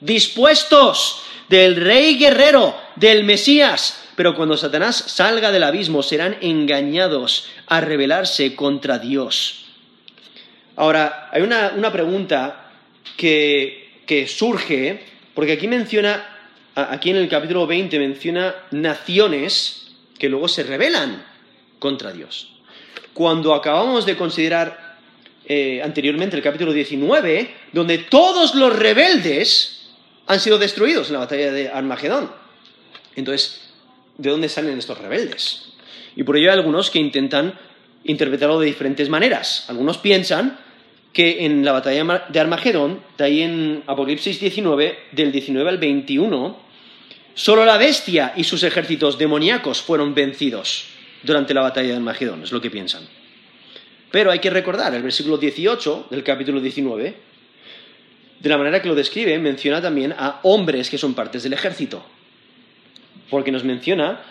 dispuestos 0.00 1.22
del 1.48 1.76
rey 1.76 2.16
guerrero, 2.18 2.76
del 2.96 3.24
Mesías. 3.24 4.02
Pero 4.16 4.34
cuando 4.34 4.56
Satanás 4.56 4.96
salga 4.96 5.52
del 5.52 5.64
abismo 5.64 6.02
serán 6.02 6.36
engañados 6.40 7.48
a 7.66 7.80
rebelarse 7.80 8.54
contra 8.54 8.98
Dios. 8.98 9.66
Ahora, 10.76 11.28
hay 11.32 11.42
una, 11.42 11.92
pregunta 11.92 12.70
que, 13.16 14.02
que 14.06 14.26
surge, 14.26 15.04
porque 15.34 15.52
aquí 15.52 15.68
menciona 15.68 16.36
aquí 16.76 17.10
en 17.10 17.16
el 17.16 17.28
capítulo 17.28 17.66
20 17.66 17.98
menciona 17.98 18.54
naciones 18.70 19.85
que 20.18 20.28
luego 20.28 20.48
se 20.48 20.62
rebelan 20.62 21.24
contra 21.78 22.12
Dios. 22.12 22.52
Cuando 23.12 23.54
acabamos 23.54 24.06
de 24.06 24.16
considerar 24.16 24.98
eh, 25.46 25.80
anteriormente 25.82 26.36
el 26.36 26.42
capítulo 26.42 26.72
19, 26.72 27.54
donde 27.72 27.98
todos 27.98 28.54
los 28.54 28.76
rebeldes 28.76 29.90
han 30.26 30.40
sido 30.40 30.58
destruidos 30.58 31.08
en 31.08 31.14
la 31.14 31.20
batalla 31.20 31.52
de 31.52 31.68
Armagedón. 31.68 32.30
Entonces, 33.14 33.70
¿de 34.18 34.30
dónde 34.30 34.48
salen 34.48 34.78
estos 34.78 34.98
rebeldes? 34.98 35.72
Y 36.16 36.24
por 36.24 36.36
ello 36.36 36.50
hay 36.50 36.58
algunos 36.58 36.90
que 36.90 36.98
intentan 36.98 37.58
interpretarlo 38.04 38.58
de 38.58 38.66
diferentes 38.66 39.08
maneras. 39.08 39.64
Algunos 39.68 39.98
piensan 39.98 40.58
que 41.12 41.44
en 41.46 41.64
la 41.64 41.72
batalla 41.72 42.26
de 42.28 42.40
Armagedón, 42.40 43.00
de 43.16 43.24
ahí 43.24 43.42
en 43.42 43.82
Apocalipsis 43.86 44.40
19, 44.40 44.98
del 45.12 45.32
19 45.32 45.70
al 45.70 45.78
21, 45.78 46.58
Solo 47.36 47.66
la 47.66 47.76
bestia 47.76 48.32
y 48.34 48.44
sus 48.44 48.62
ejércitos 48.62 49.18
demoníacos 49.18 49.82
fueron 49.82 50.14
vencidos 50.14 50.86
durante 51.22 51.52
la 51.52 51.60
batalla 51.60 51.88
de 51.88 51.96
Armagedón, 51.96 52.42
es 52.42 52.50
lo 52.50 52.62
que 52.62 52.70
piensan. 52.70 53.06
Pero 54.10 54.30
hay 54.30 54.38
que 54.38 54.48
recordar, 54.48 54.94
el 54.94 55.02
versículo 55.02 55.36
18 55.36 56.06
del 56.10 56.24
capítulo 56.24 56.62
19, 56.62 57.14
de 58.40 58.48
la 58.48 58.56
manera 58.56 58.80
que 58.80 58.88
lo 58.88 58.94
describe, 58.94 59.38
menciona 59.38 59.82
también 59.82 60.14
a 60.16 60.40
hombres 60.44 60.88
que 60.88 60.96
son 60.96 61.12
partes 61.12 61.42
del 61.42 61.52
ejército. 61.52 62.02
Porque 63.28 63.52
nos 63.52 63.64
menciona 63.64 64.22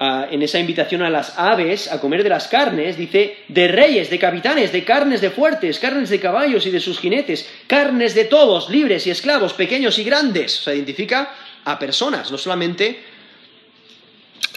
ah, 0.00 0.26
en 0.28 0.42
esa 0.42 0.58
invitación 0.58 1.02
a 1.02 1.10
las 1.10 1.38
aves 1.38 1.92
a 1.92 2.00
comer 2.00 2.24
de 2.24 2.30
las 2.30 2.48
carnes, 2.48 2.96
dice, 2.96 3.36
de 3.46 3.68
reyes, 3.68 4.10
de 4.10 4.18
capitanes, 4.18 4.72
de 4.72 4.82
carnes 4.82 5.20
de 5.20 5.30
fuertes, 5.30 5.78
carnes 5.78 6.10
de 6.10 6.18
caballos 6.18 6.66
y 6.66 6.72
de 6.72 6.80
sus 6.80 6.98
jinetes, 6.98 7.48
carnes 7.68 8.16
de 8.16 8.24
todos, 8.24 8.68
libres 8.68 9.06
y 9.06 9.10
esclavos, 9.10 9.52
pequeños 9.52 9.96
y 10.00 10.02
grandes. 10.02 10.50
Se 10.50 10.74
identifica 10.74 11.32
a 11.64 11.78
personas, 11.78 12.30
no 12.30 12.38
solamente 12.38 13.02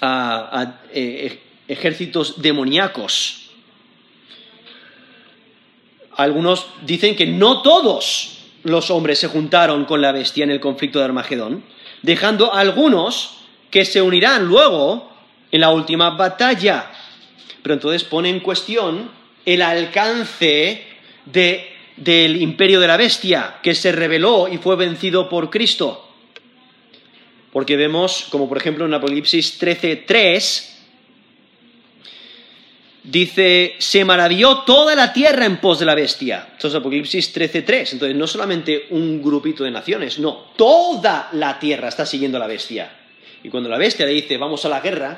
a, 0.01 0.80
eh, 0.91 1.39
ejércitos 1.68 2.41
demoníacos. 2.41 3.49
Algunos 6.18 6.68
dicen 6.84 7.16
que 7.16 7.26
no 7.26 7.62
todos 7.62 8.38
los 8.64 8.89
hombres 8.89 9.20
se 9.20 9.28
juntaron 9.28 9.86
con 9.86 10.01
la 10.01 10.12
bestia 10.12 10.43
en 10.43 10.51
el 10.51 10.60
conflicto 10.60 10.99
de 10.99 11.06
Armagedón, 11.06 11.64
dejando 12.01 12.53
a 12.53 12.60
algunos 12.60 13.38
que 13.70 13.86
se 13.86 14.01
unirán 14.01 14.45
luego 14.45 15.12
en 15.51 15.62
la 15.62 15.72
última 15.72 16.12
batalla. 16.12 16.91
Pero 17.62 17.74
entonces 17.74 18.03
pone 18.03 18.30
en 18.30 18.39
cuestión 18.39 19.12
el 19.45 19.62
alcance 19.62 20.84
del 21.26 22.41
imperio 22.41 22.80
de 22.80 22.88
la 22.88 22.97
bestia, 22.97 23.58
que 23.62 23.76
se 23.76 23.91
rebeló 23.91 24.47
y 24.47 24.58
fue 24.58 24.76
vencido 24.76 25.28
por 25.28 25.49
Cristo 25.49 26.05
porque 27.56 27.78
vemos, 27.78 28.28
como 28.32 28.49
por 28.49 28.58
ejemplo 28.58 28.86
en 28.86 28.93
Apocalipsis 28.93 29.58
13.3, 29.62 30.66
dice, 33.01 33.76
se 33.78 34.03
maravilló 34.03 34.64
toda 34.64 34.93
la 34.93 35.14
tierra 35.14 35.45
en 35.45 35.62
pos 35.62 35.80
de 35.80 35.86
la 35.86 35.95
bestia. 35.95 36.49
Esto 36.51 36.68
es 36.68 36.76
Apocalipsis 36.76 37.34
13.3. 37.34 37.93
Entonces, 37.93 38.14
no 38.14 38.28
solamente 38.28 38.88
un 38.89 39.24
grupito 39.24 39.64
de 39.64 39.72
naciones, 39.72 40.20
no, 40.20 40.51
toda 40.58 41.30
la 41.32 41.58
tierra 41.58 41.88
está 41.88 42.06
siguiendo 42.06 42.36
a 42.36 42.41
la 42.41 42.47
bestia. 42.47 42.91
Y 43.41 43.47
cuando 43.47 43.70
la 43.70 43.78
bestia 43.78 44.06
le 44.06 44.12
dice, 44.12 44.36
vamos 44.36 44.66
a 44.66 44.68
la 44.68 44.82
guerra, 44.82 45.18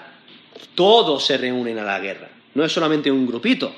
todos 0.76 1.26
se 1.26 1.40
reúnen 1.40 1.80
a 1.80 1.86
la 1.86 1.98
guerra. 1.98 2.30
No 2.54 2.64
es 2.64 2.72
solamente 2.72 3.10
un 3.10 3.26
grupito. 3.26 3.74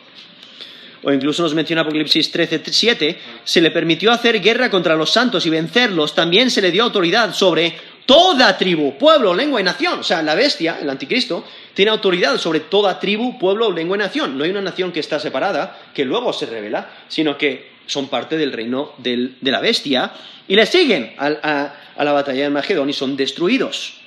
O 1.01 1.13
incluso 1.13 1.43
nos 1.43 1.53
menciona 1.53 1.83
Apocalipsis 1.83 2.33
13.7, 2.33 3.15
se 3.45 3.61
le 3.61 3.71
permitió 3.71 4.11
hacer 4.11 4.41
guerra 4.41 4.69
contra 4.69 4.97
los 4.97 5.11
santos 5.11 5.45
y 5.45 5.49
vencerlos. 5.49 6.13
También 6.13 6.51
se 6.51 6.61
le 6.61 6.71
dio 6.71 6.83
autoridad 6.83 7.33
sobre 7.33 7.73
toda 8.09 8.57
tribu, 8.57 8.97
pueblo, 8.97 9.35
lengua 9.35 9.61
y 9.61 9.63
nación. 9.63 9.99
O 9.99 10.03
sea, 10.03 10.23
la 10.23 10.33
bestia, 10.33 10.79
el 10.81 10.89
anticristo, 10.89 11.45
tiene 11.75 11.91
autoridad 11.91 12.39
sobre 12.39 12.61
toda 12.61 12.99
tribu, 12.99 13.37
pueblo, 13.37 13.71
lengua 13.71 13.97
y 13.97 13.99
nación. 13.99 14.35
No 14.35 14.43
hay 14.43 14.49
una 14.49 14.63
nación 14.63 14.91
que 14.91 14.99
está 14.99 15.19
separada, 15.19 15.79
que 15.93 16.05
luego 16.05 16.33
se 16.33 16.47
revela, 16.47 16.89
sino 17.07 17.37
que 17.37 17.69
son 17.85 18.07
parte 18.07 18.35
del 18.35 18.51
reino 18.51 18.93
de 18.97 19.35
la 19.43 19.59
bestia 19.61 20.11
y 20.47 20.55
le 20.55 20.65
siguen 20.65 21.13
a, 21.19 21.75
la 21.99 22.11
batalla 22.11 22.45
de 22.45 22.49
Magedón 22.49 22.89
y 22.89 22.93
son 22.93 23.15
destruidos. 23.15 23.99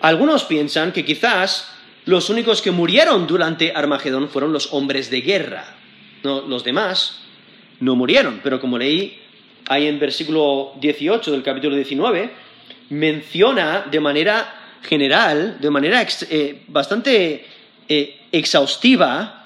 Algunos 0.00 0.44
piensan 0.44 0.92
que 0.92 1.04
quizás 1.04 1.70
los 2.06 2.30
únicos 2.30 2.62
que 2.62 2.70
murieron 2.70 3.26
durante 3.26 3.72
Armagedón 3.74 4.30
fueron 4.30 4.54
los 4.54 4.72
hombres 4.72 5.10
de 5.10 5.20
guerra. 5.20 5.76
No, 6.22 6.40
los 6.40 6.64
demás 6.64 7.20
no 7.78 7.94
murieron, 7.94 8.40
pero 8.42 8.58
como 8.58 8.78
leí 8.78 9.21
ahí 9.72 9.86
en 9.86 9.98
versículo 9.98 10.72
18 10.80 11.32
del 11.32 11.42
capítulo 11.42 11.76
19, 11.76 12.30
menciona 12.90 13.86
de 13.90 14.00
manera 14.00 14.78
general, 14.82 15.58
de 15.60 15.70
manera 15.70 16.06
eh, 16.30 16.62
bastante 16.68 17.44
eh, 17.88 18.20
exhaustiva, 18.32 19.38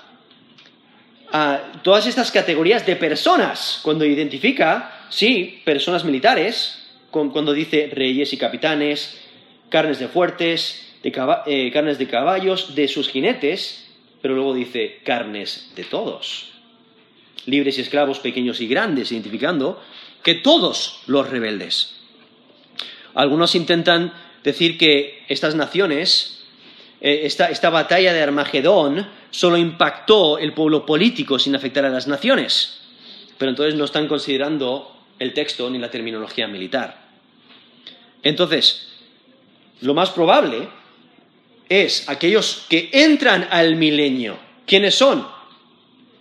todas 1.83 2.07
estas 2.07 2.31
categorías 2.31 2.87
de 2.87 2.97
personas, 2.97 3.81
cuando 3.83 4.07
identifica, 4.07 5.07
sí, 5.11 5.61
personas 5.65 6.05
militares, 6.05 6.87
cuando 7.11 7.53
dice 7.53 7.91
reyes 7.93 8.33
y 8.33 8.39
capitanes, 8.39 9.21
carnes 9.69 9.99
de 9.99 10.09
fuertes, 10.09 10.95
de 11.03 11.13
eh, 11.47 11.71
carnes 11.73 11.99
de 11.99 12.07
caballos, 12.07 12.75
de 12.75 12.89
sus 12.89 13.09
jinetes, 13.09 13.87
pero 14.23 14.35
luego 14.35 14.55
dice 14.55 15.01
carnes 15.05 15.73
de 15.77 15.85
todos, 15.85 16.53
libres 17.47 17.79
y 17.79 17.83
esclavos, 17.83 18.19
pequeños 18.19 18.61
y 18.61 18.67
grandes, 18.67 19.13
identificando 19.13 19.81
que 20.27 20.35
todos 20.35 20.99
los 21.07 21.31
rebeldes. 21.31 21.95
Algunos 23.15 23.55
intentan 23.55 24.13
decir 24.43 24.77
que 24.77 25.23
estas 25.29 25.55
naciones, 25.55 26.43
eh, 27.01 27.21
esta, 27.23 27.71
batalla 27.71 28.13
de 28.13 28.25
Armagedón, 28.25 29.09
solo 29.31 29.57
impactó 29.57 30.39
el 30.39 30.53
pueblo 30.53 30.85
político 30.85 31.39
sin 31.39 31.55
afectar 31.55 31.85
a 31.85 31.91
las 31.91 32.09
naciones. 32.09 32.81
Pero 33.39 33.51
entonces 33.51 33.77
no 33.77 33.85
están 33.85 34.09
considerando 34.09 34.97
el 35.21 35.33
texto 35.33 35.71
ni 35.71 35.79
la 35.79 35.93
terminología 35.93 36.49
militar. 36.49 37.07
Entonces, 38.25 38.89
lo 39.81 39.95
más 39.95 40.11
probable 40.11 40.69
es 41.69 42.09
aquellos 42.09 42.67
que 42.69 42.91
entran 42.93 43.47
al 43.49 43.77
milenio. 43.77 44.41
¿Quiénes 44.67 44.97
son? 44.97 45.25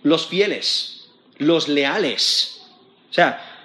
Los 0.04 0.28
fieles, 0.28 1.08
los 1.38 1.66
leales. 1.66 2.62
O 3.10 3.12
sea, 3.12 3.55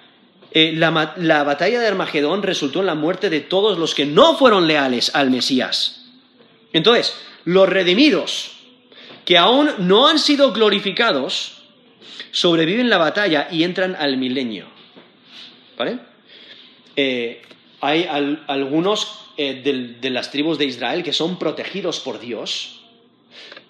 eh, 0.54 0.72
la, 0.74 1.14
la 1.16 1.44
batalla 1.44 1.80
de 1.80 1.86
Armagedón 1.86 2.42
resultó 2.42 2.80
en 2.80 2.86
la 2.86 2.94
muerte 2.94 3.30
de 3.30 3.40
todos 3.40 3.78
los 3.78 3.94
que 3.94 4.06
no 4.06 4.36
fueron 4.36 4.66
leales 4.66 5.14
al 5.14 5.30
Mesías. 5.30 6.04
Entonces, 6.72 7.14
los 7.44 7.68
redimidos, 7.68 8.52
que 9.24 9.38
aún 9.38 9.70
no 9.78 10.08
han 10.08 10.18
sido 10.18 10.52
glorificados, 10.52 11.62
sobreviven 12.30 12.90
la 12.90 12.98
batalla 12.98 13.48
y 13.50 13.62
entran 13.62 13.94
al 13.94 14.16
milenio. 14.16 14.66
¿Vale? 15.76 15.98
Eh, 16.96 17.42
hay 17.80 18.06
algunos 18.46 19.22
eh, 19.36 19.98
de, 20.00 20.10
las 20.10 20.30
tribus 20.30 20.58
de 20.58 20.66
Israel 20.66 21.02
que 21.02 21.12
son 21.12 21.38
protegidos 21.38 22.00
por 22.00 22.20
Dios 22.20 22.80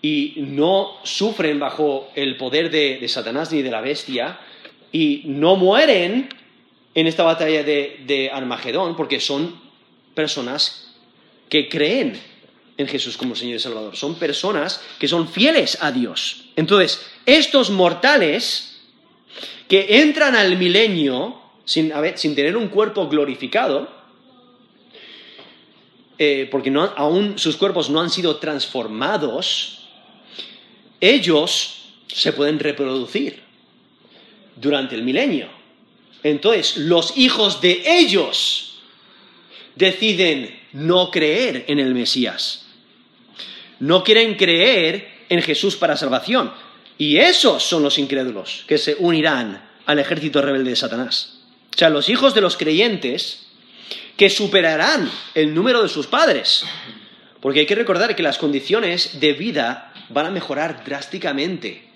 y 0.00 0.34
no 0.36 0.98
sufren 1.04 1.58
bajo 1.58 2.10
el 2.14 2.36
poder 2.36 2.70
de, 2.70 3.06
Satanás 3.08 3.52
ni 3.52 3.62
de 3.62 3.70
la 3.70 3.80
bestia 3.80 4.38
y 4.90 5.22
no 5.26 5.56
mueren 5.56 6.28
en 6.94 7.06
esta 7.06 7.22
batalla 7.22 7.62
de, 7.62 8.30
Armagedón 8.32 8.96
porque 8.96 9.20
son 9.20 9.60
personas 10.14 10.94
que 11.48 11.68
creen 11.68 12.18
en 12.76 12.88
Jesús 12.88 13.16
como 13.16 13.34
Señor 13.34 13.56
y 13.56 13.60
Salvador. 13.60 13.96
Son 13.96 14.14
personas 14.16 14.82
que 14.98 15.08
son 15.08 15.28
fieles 15.28 15.78
a 15.80 15.92
Dios. 15.92 16.44
Entonces, 16.56 17.04
estos 17.26 17.70
mortales 17.70 18.80
que 19.68 20.00
entran 20.00 20.34
al 20.34 20.56
milenio 20.56 21.40
sin, 21.64 21.90
tener 22.34 22.56
un 22.56 22.68
cuerpo 22.68 23.08
glorificado, 23.08 23.88
eh, 26.18 26.48
porque 26.50 26.72
aún 26.96 27.38
sus 27.38 27.56
cuerpos 27.56 27.88
no 27.88 28.00
han 28.00 28.10
sido 28.10 28.36
transformados, 28.36 29.88
ellos 31.00 31.84
se 32.06 32.32
pueden 32.32 32.58
reproducir 32.58 33.42
durante 34.56 34.94
el 34.94 35.02
milenio. 35.02 35.61
Entonces, 36.22 36.76
los 36.76 37.16
hijos 37.16 37.60
de 37.60 37.82
ellos 37.86 38.80
deciden 39.74 40.60
no 40.72 41.10
creer 41.10 41.64
en 41.68 41.78
el 41.78 41.94
Mesías. 41.94 42.66
No 43.80 44.04
quieren 44.04 44.36
creer 44.36 45.08
en 45.28 45.42
Jesús 45.42 45.76
para 45.76 45.96
salvación. 45.96 46.52
Y 46.98 47.18
esos 47.18 47.62
son 47.62 47.82
los 47.82 47.98
incrédulos 47.98 48.64
que 48.68 48.78
se 48.78 48.96
unirán 48.98 49.68
al 49.86 49.98
ejército 49.98 50.40
rebelde 50.40 50.70
de 50.70 50.76
Satanás. 50.76 51.40
O 51.74 51.78
sea, 51.78 51.90
los 51.90 52.08
hijos 52.08 52.34
de 52.34 52.40
los 52.40 52.56
creyentes 52.56 53.46
que 54.16 54.30
superarán 54.30 55.10
el 55.34 55.54
número 55.54 55.82
de 55.82 55.88
sus 55.88 56.06
padres. 56.06 56.64
Porque 57.40 57.60
hay 57.60 57.66
que 57.66 57.74
recordar 57.74 58.14
que 58.14 58.22
las 58.22 58.38
condiciones 58.38 59.18
de 59.18 59.32
vida 59.32 59.92
van 60.10 60.26
a 60.26 60.30
mejorar 60.30 60.84
drásticamente 60.84 61.88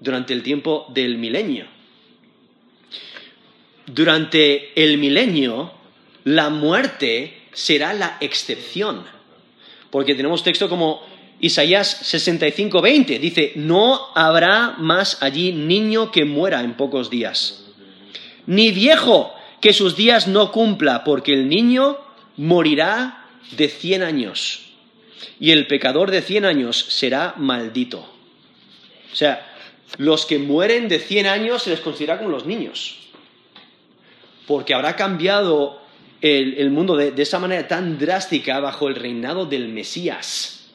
durante 0.00 0.34
el 0.34 0.42
tiempo 0.42 0.86
del 0.92 1.16
milenio. 1.16 1.66
Durante 3.86 4.72
el 4.82 4.98
milenio, 4.98 5.72
la 6.24 6.50
muerte 6.50 7.42
será 7.52 7.92
la 7.92 8.16
excepción. 8.20 9.04
Porque 9.90 10.14
tenemos 10.14 10.42
texto 10.42 10.68
como 10.68 11.02
Isaías 11.40 11.88
65, 12.02 12.80
20. 12.80 13.18
Dice, 13.18 13.52
no 13.56 14.08
habrá 14.14 14.74
más 14.78 15.22
allí 15.22 15.52
niño 15.52 16.10
que 16.10 16.24
muera 16.24 16.62
en 16.62 16.74
pocos 16.74 17.10
días 17.10 17.64
ni 18.46 18.70
viejo 18.70 19.34
que 19.60 19.72
sus 19.72 19.96
días 19.96 20.28
no 20.28 20.52
cumpla, 20.52 21.04
porque 21.04 21.32
el 21.32 21.48
niño 21.48 21.98
morirá 22.36 23.26
de 23.52 23.68
cien 23.68 24.02
años, 24.02 24.60
y 25.40 25.50
el 25.52 25.66
pecador 25.66 26.10
de 26.10 26.22
cien 26.22 26.44
años 26.44 26.84
será 26.88 27.34
maldito. 27.36 28.00
O 29.12 29.16
sea, 29.16 29.54
los 29.96 30.26
que 30.26 30.38
mueren 30.38 30.88
de 30.88 30.98
cien 30.98 31.26
años 31.26 31.62
se 31.62 31.70
les 31.70 31.80
considera 31.80 32.18
como 32.18 32.30
los 32.30 32.46
niños, 32.46 32.98
porque 34.46 34.74
habrá 34.74 34.96
cambiado 34.96 35.80
el, 36.20 36.70
mundo 36.70 36.96
de, 36.96 37.12
esa 37.20 37.38
manera 37.38 37.68
tan 37.68 37.98
drástica 37.98 38.58
bajo 38.60 38.88
el 38.88 38.94
reinado 38.94 39.44
del 39.46 39.68
Mesías. 39.68 40.66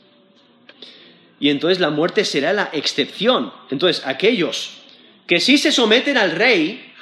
Y 1.40 1.50
entonces 1.50 1.80
la 1.80 1.90
muerte 1.90 2.26
será 2.26 2.54
la 2.54 2.70
excepción. 2.74 3.52
Entonces, 3.72 4.06
aquellos 4.06 4.72
que 5.26 5.40
sí 5.40 5.58
se 5.58 5.72
someten 5.72 6.18
al 6.18 6.32
rey, 6.32 6.94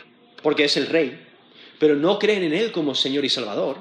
porque 0.41 0.65
es 0.65 0.77
el 0.77 0.87
rey, 0.87 1.25
pero 1.79 1.95
no 1.95 2.19
creen 2.19 2.43
en 2.43 2.53
él 2.53 2.71
como 2.71 2.95
Señor 2.95 3.25
y 3.25 3.29
Salvador, 3.29 3.77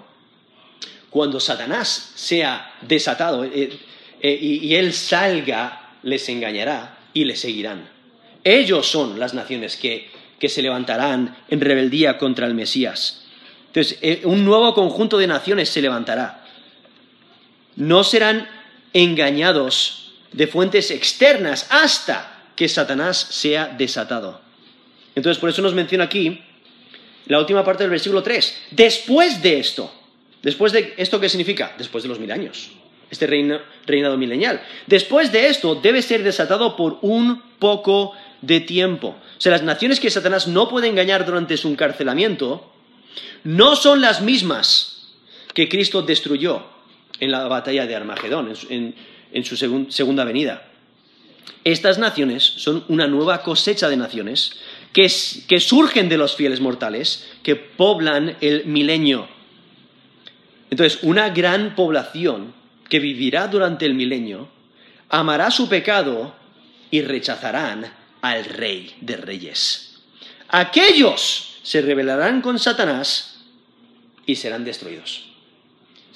cuando 1.11 1.41
Satanás 1.41 2.13
sea 2.15 2.75
desatado 2.83 3.45
eh, 3.45 3.71
eh, 4.21 4.39
y, 4.41 4.75
él 4.75 4.93
salga, 4.93 5.95
les 6.03 6.29
engañará 6.29 6.99
y 7.15 7.25
le 7.25 7.37
seguirán. 7.37 7.89
Ellos 8.45 8.87
son 8.87 9.19
las 9.19 9.35
naciones 9.35 9.77
que, 9.77 10.11
que 10.39 10.49
se 10.49 10.63
levantarán 10.63 11.37
en 11.49 11.61
rebeldía 11.61 12.19
contra 12.19 12.47
el 12.47 12.55
Mesías. 12.55 13.25
Entonces, 13.69 13.99
eh, 14.03 14.23
un 14.25 14.45
nuevo 14.45 14.75
conjunto 14.75 15.19
de 15.19 15.27
naciones 15.27 15.69
se 15.69 15.83
levantará. 15.83 16.45
No 17.77 18.05
serán 18.05 18.49
engañados 18.93 20.15
de 20.33 20.47
fuentes 20.47 20.91
externas 20.91 21.67
hasta 21.71 22.45
que 22.57 22.69
Satanás 22.69 23.19
sea 23.19 23.67
desatado. 23.67 24.41
Entonces, 25.15 25.39
por 25.39 25.51
eso 25.51 25.63
nos 25.63 25.75
menciona 25.75 26.05
aquí 26.05 26.43
la 27.27 27.39
última 27.39 27.65
parte 27.65 27.83
del 27.83 27.91
versículo 27.91 28.23
3. 28.23 28.63
Después 28.71 29.43
de 29.43 29.59
esto, 29.59 29.93
después 30.43 30.73
de 30.73 30.95
esto, 30.97 31.21
¿qué 31.21 31.29
significa? 31.29 31.75
Después 31.77 32.03
de 32.03 32.09
los 32.09 32.19
mil 32.19 32.31
años, 32.31 32.71
este 33.11 33.27
reinado 33.27 34.17
milenial. 34.17 34.63
Después 34.87 35.33
de 35.33 35.49
esto, 35.49 35.75
debe 35.75 36.03
ser 36.03 36.23
desatado 36.23 36.77
por 36.77 36.99
un 37.03 37.43
poco 37.59 38.13
de 38.43 38.61
tiempo. 38.61 39.17
O 39.39 39.41
sea, 39.41 39.53
las 39.53 39.63
naciones 39.63 40.01
que 40.01 40.11
Satanás 40.11 40.49
no 40.49 40.69
puede 40.69 40.89
engañar 40.89 41.27
durante 41.27 41.57
su 41.57 41.69
encarcelamiento 41.69 42.73
no 43.45 43.77
son 43.77 44.01
las 44.01 44.23
mismas 44.23 45.15
que 45.55 45.69
Cristo 45.69 46.03
destruyó 46.03 46.65
en 47.21 47.31
la 47.31 47.47
batalla 47.49 47.87
de 47.87 47.95
Armagedón, 47.95 48.53
en, 48.69 49.45
su 49.45 49.57
segunda 49.57 50.25
venida. 50.25 50.69
Estas 51.65 51.99
naciones 51.99 52.43
son 52.45 52.85
una 52.89 53.07
nueva 53.07 53.43
cosecha 53.43 53.89
de 53.89 53.97
naciones 53.97 54.57
que, 54.93 55.09
surgen 55.09 56.09
de 56.09 56.17
los 56.17 56.35
fieles 56.35 56.61
mortales, 56.61 57.27
que 57.43 57.57
poblan 57.57 58.37
el 58.41 58.67
milenio. 58.67 59.29
Entonces, 60.71 61.01
una 61.03 61.31
gran 61.31 61.75
población 61.75 62.55
que 62.89 62.99
vivirá 62.99 63.49
durante 63.49 63.85
el 63.85 63.95
milenio 63.95 64.49
amará 65.09 65.51
su 65.51 65.69
pecado 65.69 66.35
y 66.91 67.03
rechazarán 67.03 67.87
al 68.31 68.45
rey 68.45 68.97
de 69.01 69.17
reyes. 69.17 69.99
Aquellos 70.49 71.59
se 71.63 71.81
rebelarán 71.81 72.43
con 72.43 72.59
Satanás 72.59 73.39
y 74.27 74.37
serán 74.37 74.65
destruidos. 74.65 75.25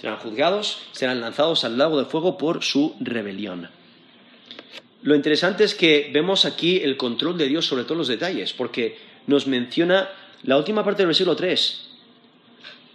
Serán 0.00 0.18
juzgados, 0.18 0.82
serán 0.92 1.20
lanzados 1.20 1.64
al 1.64 1.78
lago 1.78 1.98
de 1.98 2.06
fuego 2.06 2.36
por 2.38 2.64
su 2.64 2.96
rebelión. 3.00 3.68
Lo 5.02 5.14
interesante 5.14 5.64
es 5.64 5.74
que 5.74 6.10
vemos 6.12 6.44
aquí 6.44 6.78
el 6.78 6.96
control 6.96 7.38
de 7.38 7.48
Dios 7.48 7.66
sobre 7.66 7.84
todos 7.84 7.98
los 7.98 8.08
detalles, 8.08 8.52
porque 8.52 8.98
nos 9.26 9.46
menciona 9.46 10.08
la 10.42 10.56
última 10.56 10.84
parte 10.84 11.02
del 11.02 11.08
versículo 11.08 11.36
3. 11.36 11.86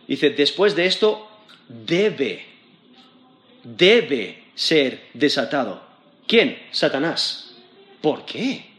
Dice, 0.07 0.29
después 0.31 0.75
de 0.75 0.85
esto 0.87 1.27
debe, 1.67 2.45
debe 3.63 4.43
ser 4.55 5.07
desatado. 5.13 5.81
¿Quién? 6.27 6.59
Satanás. 6.71 7.55
¿Por 8.01 8.25
qué? 8.25 8.74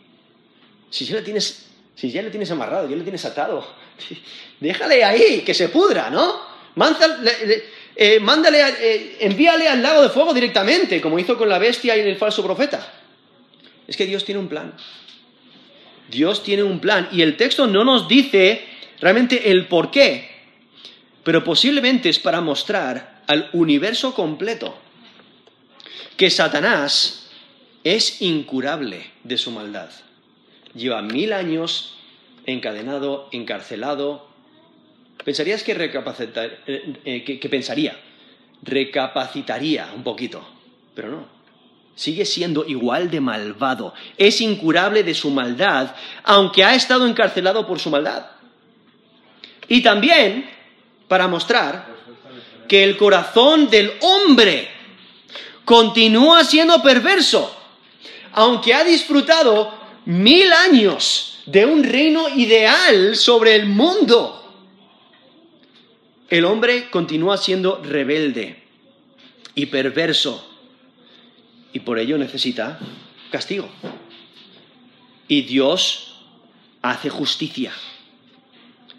Si 0.90 1.04
ya 1.04 1.16
le 1.16 1.22
tienes, 1.22 1.66
si 1.94 2.10
ya 2.10 2.22
le 2.22 2.30
tienes 2.30 2.50
amarrado, 2.50 2.88
ya 2.88 2.96
le 2.96 3.02
tienes 3.02 3.24
atado, 3.24 3.66
déjale 4.60 5.04
ahí, 5.04 5.42
que 5.42 5.54
se 5.54 5.68
pudra, 5.68 6.10
¿no? 6.10 6.40
Mándale, 6.76 7.64
eh, 7.94 8.20
mándale 8.20 8.60
eh, 8.80 9.16
envíale 9.20 9.68
al 9.68 9.82
lago 9.82 10.02
de 10.02 10.10
fuego 10.10 10.34
directamente, 10.34 11.00
como 11.00 11.18
hizo 11.18 11.38
con 11.38 11.48
la 11.48 11.58
bestia 11.58 11.96
y 11.96 12.00
el 12.00 12.16
falso 12.16 12.44
profeta. 12.44 12.92
Es 13.88 13.96
que 13.96 14.04
Dios 14.04 14.24
tiene 14.24 14.40
un 14.40 14.48
plan. 14.48 14.74
Dios 16.10 16.42
tiene 16.42 16.62
un 16.62 16.78
plan 16.78 17.08
y 17.10 17.22
el 17.22 17.36
texto 17.36 17.66
no 17.66 17.84
nos 17.84 18.06
dice 18.06 18.64
realmente 19.00 19.50
el 19.50 19.66
por 19.66 19.90
qué, 19.90 20.28
pero 21.24 21.42
posiblemente 21.42 22.08
es 22.08 22.18
para 22.18 22.40
mostrar 22.40 23.22
al 23.26 23.50
universo 23.52 24.14
completo 24.14 24.78
que 26.16 26.30
Satanás 26.30 27.28
es 27.82 28.22
incurable 28.22 29.10
de 29.24 29.38
su 29.38 29.50
maldad. 29.50 29.90
Lleva 30.76 31.02
mil 31.02 31.32
años 31.32 31.96
encadenado, 32.44 33.28
encarcelado. 33.32 34.28
¿Pensarías 35.24 35.62
que, 35.62 35.74
recapacitar, 35.74 36.58
eh, 36.66 36.94
eh, 37.04 37.40
que 37.40 37.48
pensaría? 37.48 37.96
recapacitaría 38.62 39.92
un 39.94 40.02
poquito, 40.02 40.46
pero 40.94 41.10
no. 41.10 41.36
Sigue 41.94 42.26
siendo 42.26 42.66
igual 42.66 43.10
de 43.10 43.20
malvado. 43.20 43.94
Es 44.18 44.40
incurable 44.40 45.02
de 45.02 45.14
su 45.14 45.30
maldad, 45.30 45.94
aunque 46.24 46.62
ha 46.62 46.74
estado 46.74 47.06
encarcelado 47.06 47.66
por 47.66 47.78
su 47.78 47.88
maldad. 47.88 48.26
Y 49.68 49.82
también 49.82 50.48
para 51.08 51.26
mostrar 51.26 51.86
que 52.68 52.84
el 52.84 52.96
corazón 52.96 53.70
del 53.70 53.92
hombre 54.00 54.68
continúa 55.64 56.44
siendo 56.44 56.82
perverso, 56.82 57.56
aunque 58.32 58.74
ha 58.74 58.84
disfrutado 58.84 59.72
mil 60.06 60.50
años 60.52 61.42
de 61.46 61.66
un 61.66 61.84
reino 61.84 62.28
ideal 62.30 63.14
sobre 63.14 63.54
el 63.54 63.66
mundo. 63.66 64.42
El 66.28 66.44
hombre 66.44 66.90
continúa 66.90 67.36
siendo 67.36 67.82
rebelde 67.82 68.62
y 69.54 69.66
perverso 69.66 70.44
y 71.72 71.80
por 71.80 71.98
ello 71.98 72.16
necesita 72.16 72.78
castigo. 73.30 73.68
Y 75.28 75.42
Dios 75.42 76.22
hace 76.80 77.10
justicia. 77.10 77.72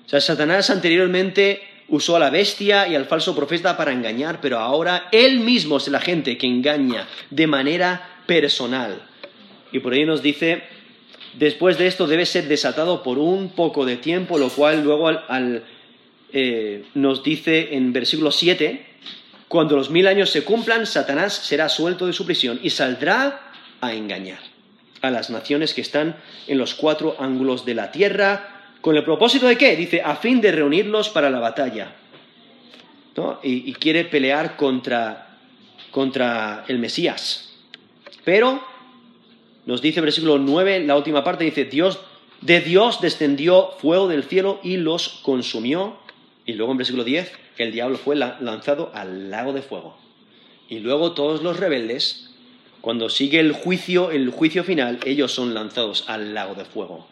O 0.06 0.10
sea, 0.10 0.22
Satanás 0.22 0.70
anteriormente 0.70 1.62
usó 1.90 2.16
a 2.16 2.20
la 2.20 2.30
bestia 2.30 2.88
y 2.88 2.96
al 2.96 3.06
falso 3.06 3.36
profeta 3.36 3.76
para 3.76 3.92
engañar, 3.92 4.42
pero 4.42 4.60
ahora 4.60 5.10
él 5.12 5.40
mismo 5.40 5.78
es 5.78 5.88
la 5.88 6.00
gente 6.00 6.38
que 6.38 6.48
engaña 6.48 7.08
de 7.30 7.48
manera 7.48 8.22
personal. 8.26 9.02
Y 9.72 9.80
por 9.80 9.94
ello 9.94 10.08
nos 10.08 10.22
dice, 10.22 10.64
después 11.38 11.78
de 11.78 11.88
esto 11.88 12.08
debe 12.08 12.26
ser 12.26 12.48
desatado 12.48 13.04
por 13.04 13.18
un 13.20 13.50
poco 13.50 13.86
de 13.86 13.98
tiempo, 13.98 14.38
lo 14.38 14.50
cual 14.50 14.84
luego 14.84 15.10
eh, 16.34 16.86
nos 16.94 17.24
dice 17.24 17.76
en 17.76 17.94
versículo 17.94 18.32
7, 18.32 18.86
cuando 19.48 19.76
los 19.76 19.90
mil 19.90 20.08
años 20.08 20.30
se 20.30 20.44
cumplan, 20.44 20.86
Satanás 20.86 21.34
será 21.34 21.70
suelto 21.70 22.06
de 22.06 22.14
su 22.14 22.26
prisión 22.26 22.60
y 22.62 22.70
saldrá 22.70 23.52
a 23.82 23.94
engañar 23.94 24.40
a 25.02 25.12
las 25.12 25.30
naciones 25.30 25.74
que 25.74 25.82
están 25.82 26.18
en 26.48 26.58
los 26.58 26.74
cuatro 26.74 27.16
ángulos 27.20 27.66
de 27.66 27.76
la 27.76 27.92
tierra, 27.92 28.58
¿Con 28.82 28.96
el 28.96 29.04
propósito 29.04 29.48
de 29.48 29.58
qué? 29.58 29.76
Dice, 29.76 30.02
a 30.02 30.16
fin 30.16 30.40
de 30.40 30.52
reunirlos 30.52 31.10
para 31.10 31.30
la 31.30 31.40
batalla. 31.40 31.94
Y, 33.44 33.74
quiere 33.74 34.06
pelear 34.06 34.56
contra, 34.56 35.36
contra 35.92 36.64
el 36.68 36.78
Mesías. 36.78 37.54
Pero, 38.24 38.64
nos 39.68 39.82
dice 39.82 40.00
versículo 40.00 40.40
9, 40.40 40.86
la 40.86 40.96
última 40.96 41.26
parte, 41.26 41.44
dice, 41.44 41.66
Dios, 41.66 42.00
de 42.40 42.62
Dios 42.62 43.02
descendió 43.02 43.72
fuego 43.80 44.08
del 44.08 44.24
cielo 44.24 44.60
y 44.64 44.78
los 44.78 45.20
consumió. 45.22 45.98
Y 46.46 46.54
luego 46.54 46.72
en 46.72 46.78
versículo 46.78 47.04
10, 47.04 47.32
el 47.58 47.74
diablo 47.74 47.98
fue 47.98 48.16
lanzado 48.16 48.92
al 48.94 49.30
lago 49.30 49.52
de 49.52 49.62
fuego. 49.62 49.98
Y 50.70 50.80
luego 50.80 51.12
todos 51.12 51.44
los 51.44 51.60
rebeldes, 51.60 52.32
cuando 52.80 53.10
sigue 53.10 53.42
el 53.42 53.52
juicio, 53.52 54.12
el 54.12 54.30
juicio 54.30 54.64
final, 54.64 55.00
ellos 55.06 55.34
son 55.34 55.54
lanzados 55.54 56.06
al 56.08 56.34
lago 56.34 56.56
de 56.56 56.64
fuego 56.64 57.06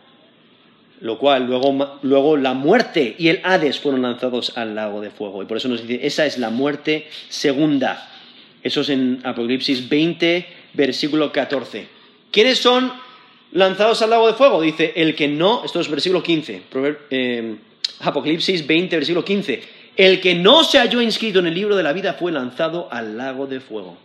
lo 1.01 1.17
cual 1.17 1.45
luego, 1.45 1.99
luego 2.03 2.37
la 2.37 2.53
muerte 2.53 3.15
y 3.19 3.27
el 3.27 3.41
Hades 3.43 3.79
fueron 3.79 4.01
lanzados 4.01 4.57
al 4.57 4.75
lago 4.75 5.01
de 5.01 5.11
fuego. 5.11 5.43
Y 5.43 5.45
por 5.45 5.57
eso 5.57 5.67
nos 5.67 5.85
dice, 5.85 6.07
esa 6.07 6.25
es 6.25 6.37
la 6.37 6.49
muerte 6.49 7.09
segunda. 7.27 8.09
Eso 8.63 8.81
es 8.81 8.89
en 8.89 9.19
Apocalipsis 9.23 9.89
20, 9.89 10.45
versículo 10.73 11.33
14. 11.33 11.94
¿Quiénes 12.35 12.59
son 12.59 12.91
lanzados 13.53 14.01
al 14.01 14.09
lago 14.09 14.27
de 14.27 14.33
fuego? 14.33 14.61
Dice, 14.61 14.91
el 14.97 15.15
que 15.15 15.25
no, 15.25 15.63
esto 15.63 15.79
es 15.79 15.89
versículo 15.89 16.21
15, 16.21 16.63
eh, 17.09 17.55
Apocalipsis 18.01 18.67
20, 18.67 18.93
versículo 18.93 19.23
15. 19.23 19.63
El 19.95 20.19
que 20.19 20.35
no 20.35 20.65
se 20.65 20.77
halló 20.79 20.99
inscrito 20.99 21.39
en 21.39 21.47
el 21.47 21.53
libro 21.53 21.77
de 21.77 21.83
la 21.83 21.93
vida 21.93 22.15
fue 22.15 22.33
lanzado 22.33 22.89
al 22.91 23.17
lago 23.17 23.47
de 23.47 23.61
fuego. 23.61 23.97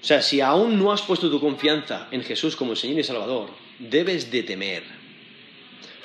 O 0.00 0.04
sea, 0.04 0.22
si 0.22 0.40
aún 0.40 0.78
no 0.78 0.92
has 0.92 1.02
puesto 1.02 1.28
tu 1.28 1.40
confianza 1.40 2.06
en 2.12 2.22
Jesús 2.22 2.54
como 2.54 2.76
Señor 2.76 3.00
y 3.00 3.02
Salvador, 3.02 3.50
debes 3.80 4.30
de 4.30 4.44
temer, 4.44 4.84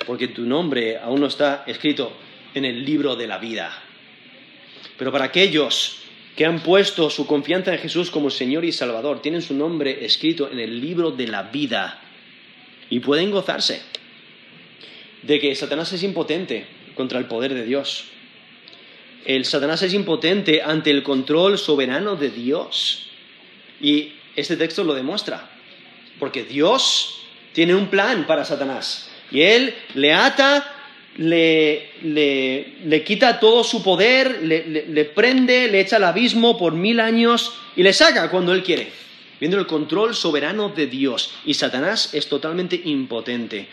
porque 0.04 0.26
tu 0.26 0.42
nombre 0.42 0.98
aún 0.98 1.20
no 1.20 1.28
está 1.28 1.62
escrito 1.68 2.12
en 2.52 2.64
el 2.64 2.84
libro 2.84 3.14
de 3.14 3.28
la 3.28 3.38
vida. 3.38 3.80
Pero 4.98 5.12
para 5.12 5.26
aquellos 5.26 6.00
que 6.36 6.44
han 6.44 6.60
puesto 6.60 7.08
su 7.08 7.26
confianza 7.26 7.72
en 7.72 7.80
Jesús 7.80 8.10
como 8.10 8.30
Señor 8.30 8.64
y 8.64 8.72
Salvador, 8.72 9.22
tienen 9.22 9.42
su 9.42 9.54
nombre 9.54 10.04
escrito 10.04 10.50
en 10.50 10.60
el 10.60 10.80
libro 10.80 11.10
de 11.10 11.26
la 11.26 11.44
vida 11.44 12.00
y 12.90 13.00
pueden 13.00 13.30
gozarse 13.30 13.82
de 15.22 15.40
que 15.40 15.54
Satanás 15.54 15.92
es 15.92 16.02
impotente 16.02 16.66
contra 16.94 17.18
el 17.18 17.24
poder 17.24 17.54
de 17.54 17.64
Dios. 17.64 18.04
El 19.24 19.44
Satanás 19.44 19.82
es 19.82 19.92
impotente 19.94 20.62
ante 20.62 20.90
el 20.90 21.02
control 21.02 21.58
soberano 21.58 22.14
de 22.16 22.30
Dios. 22.30 23.08
Y 23.80 24.12
este 24.36 24.56
texto 24.56 24.84
lo 24.84 24.94
demuestra, 24.94 25.50
porque 26.20 26.44
Dios 26.44 27.22
tiene 27.52 27.74
un 27.74 27.88
plan 27.88 28.26
para 28.26 28.44
Satanás. 28.44 29.10
Y 29.32 29.42
él 29.42 29.74
le 29.94 30.12
ata, 30.12 30.75
le, 31.16 31.90
le, 32.02 33.04
quita 33.04 33.40
todo 33.40 33.64
su 33.64 33.82
poder, 33.82 34.42
le, 34.42 35.04
prende, 35.06 35.68
le 35.68 35.80
echa 35.80 35.96
al 35.96 36.04
abismo 36.04 36.58
por 36.58 36.74
mil 36.74 37.00
años 37.00 37.54
y 37.74 37.82
le 37.82 37.92
saca 37.92 38.30
cuando 38.30 38.52
él 38.52 38.62
quiere, 38.62 38.88
viendo 39.40 39.58
el 39.58 39.66
control 39.66 40.14
soberano 40.14 40.68
de 40.68 40.86
Dios. 40.86 41.34
Y 41.44 41.54
Satanás 41.54 42.12
es 42.14 42.28
totalmente 42.28 42.80
impotente. 42.84 43.66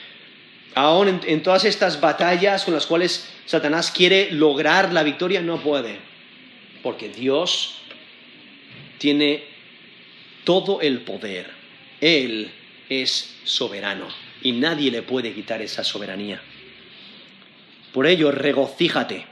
Aún 0.75 1.07
en, 1.07 1.21
en 1.25 1.43
todas 1.43 1.65
estas 1.65 1.99
batallas 1.99 2.63
con 2.63 2.73
las 2.73 2.87
cuales 2.87 3.29
Satanás 3.45 3.91
quiere 3.91 4.31
lograr 4.31 4.91
la 4.93 5.03
victoria, 5.03 5.41
no 5.41 5.61
puede, 5.61 5.97
porque 6.81 7.09
Dios 7.09 7.75
tiene 8.97 9.43
todo 10.45 10.81
el 10.81 11.01
poder. 11.01 11.51
Él 11.99 12.49
es 12.89 13.35
soberano 13.43 14.07
y 14.41 14.53
nadie 14.53 14.91
le 14.91 15.01
puede 15.01 15.33
quitar 15.33 15.61
esa 15.61 15.83
soberanía. 15.83 16.41
Por 17.93 18.07
ello, 18.07 18.31
regocíjate, 18.31 19.27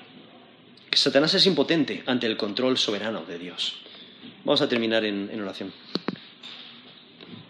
Satanás 0.93 1.33
es 1.33 1.47
impotente 1.47 2.03
ante 2.05 2.27
el 2.27 2.37
control 2.37 2.77
soberano 2.77 3.23
de 3.25 3.39
Dios. 3.39 3.81
Vamos 4.45 4.61
a 4.61 4.69
terminar 4.69 5.03
en, 5.03 5.29
en 5.33 5.41
oración. 5.41 5.73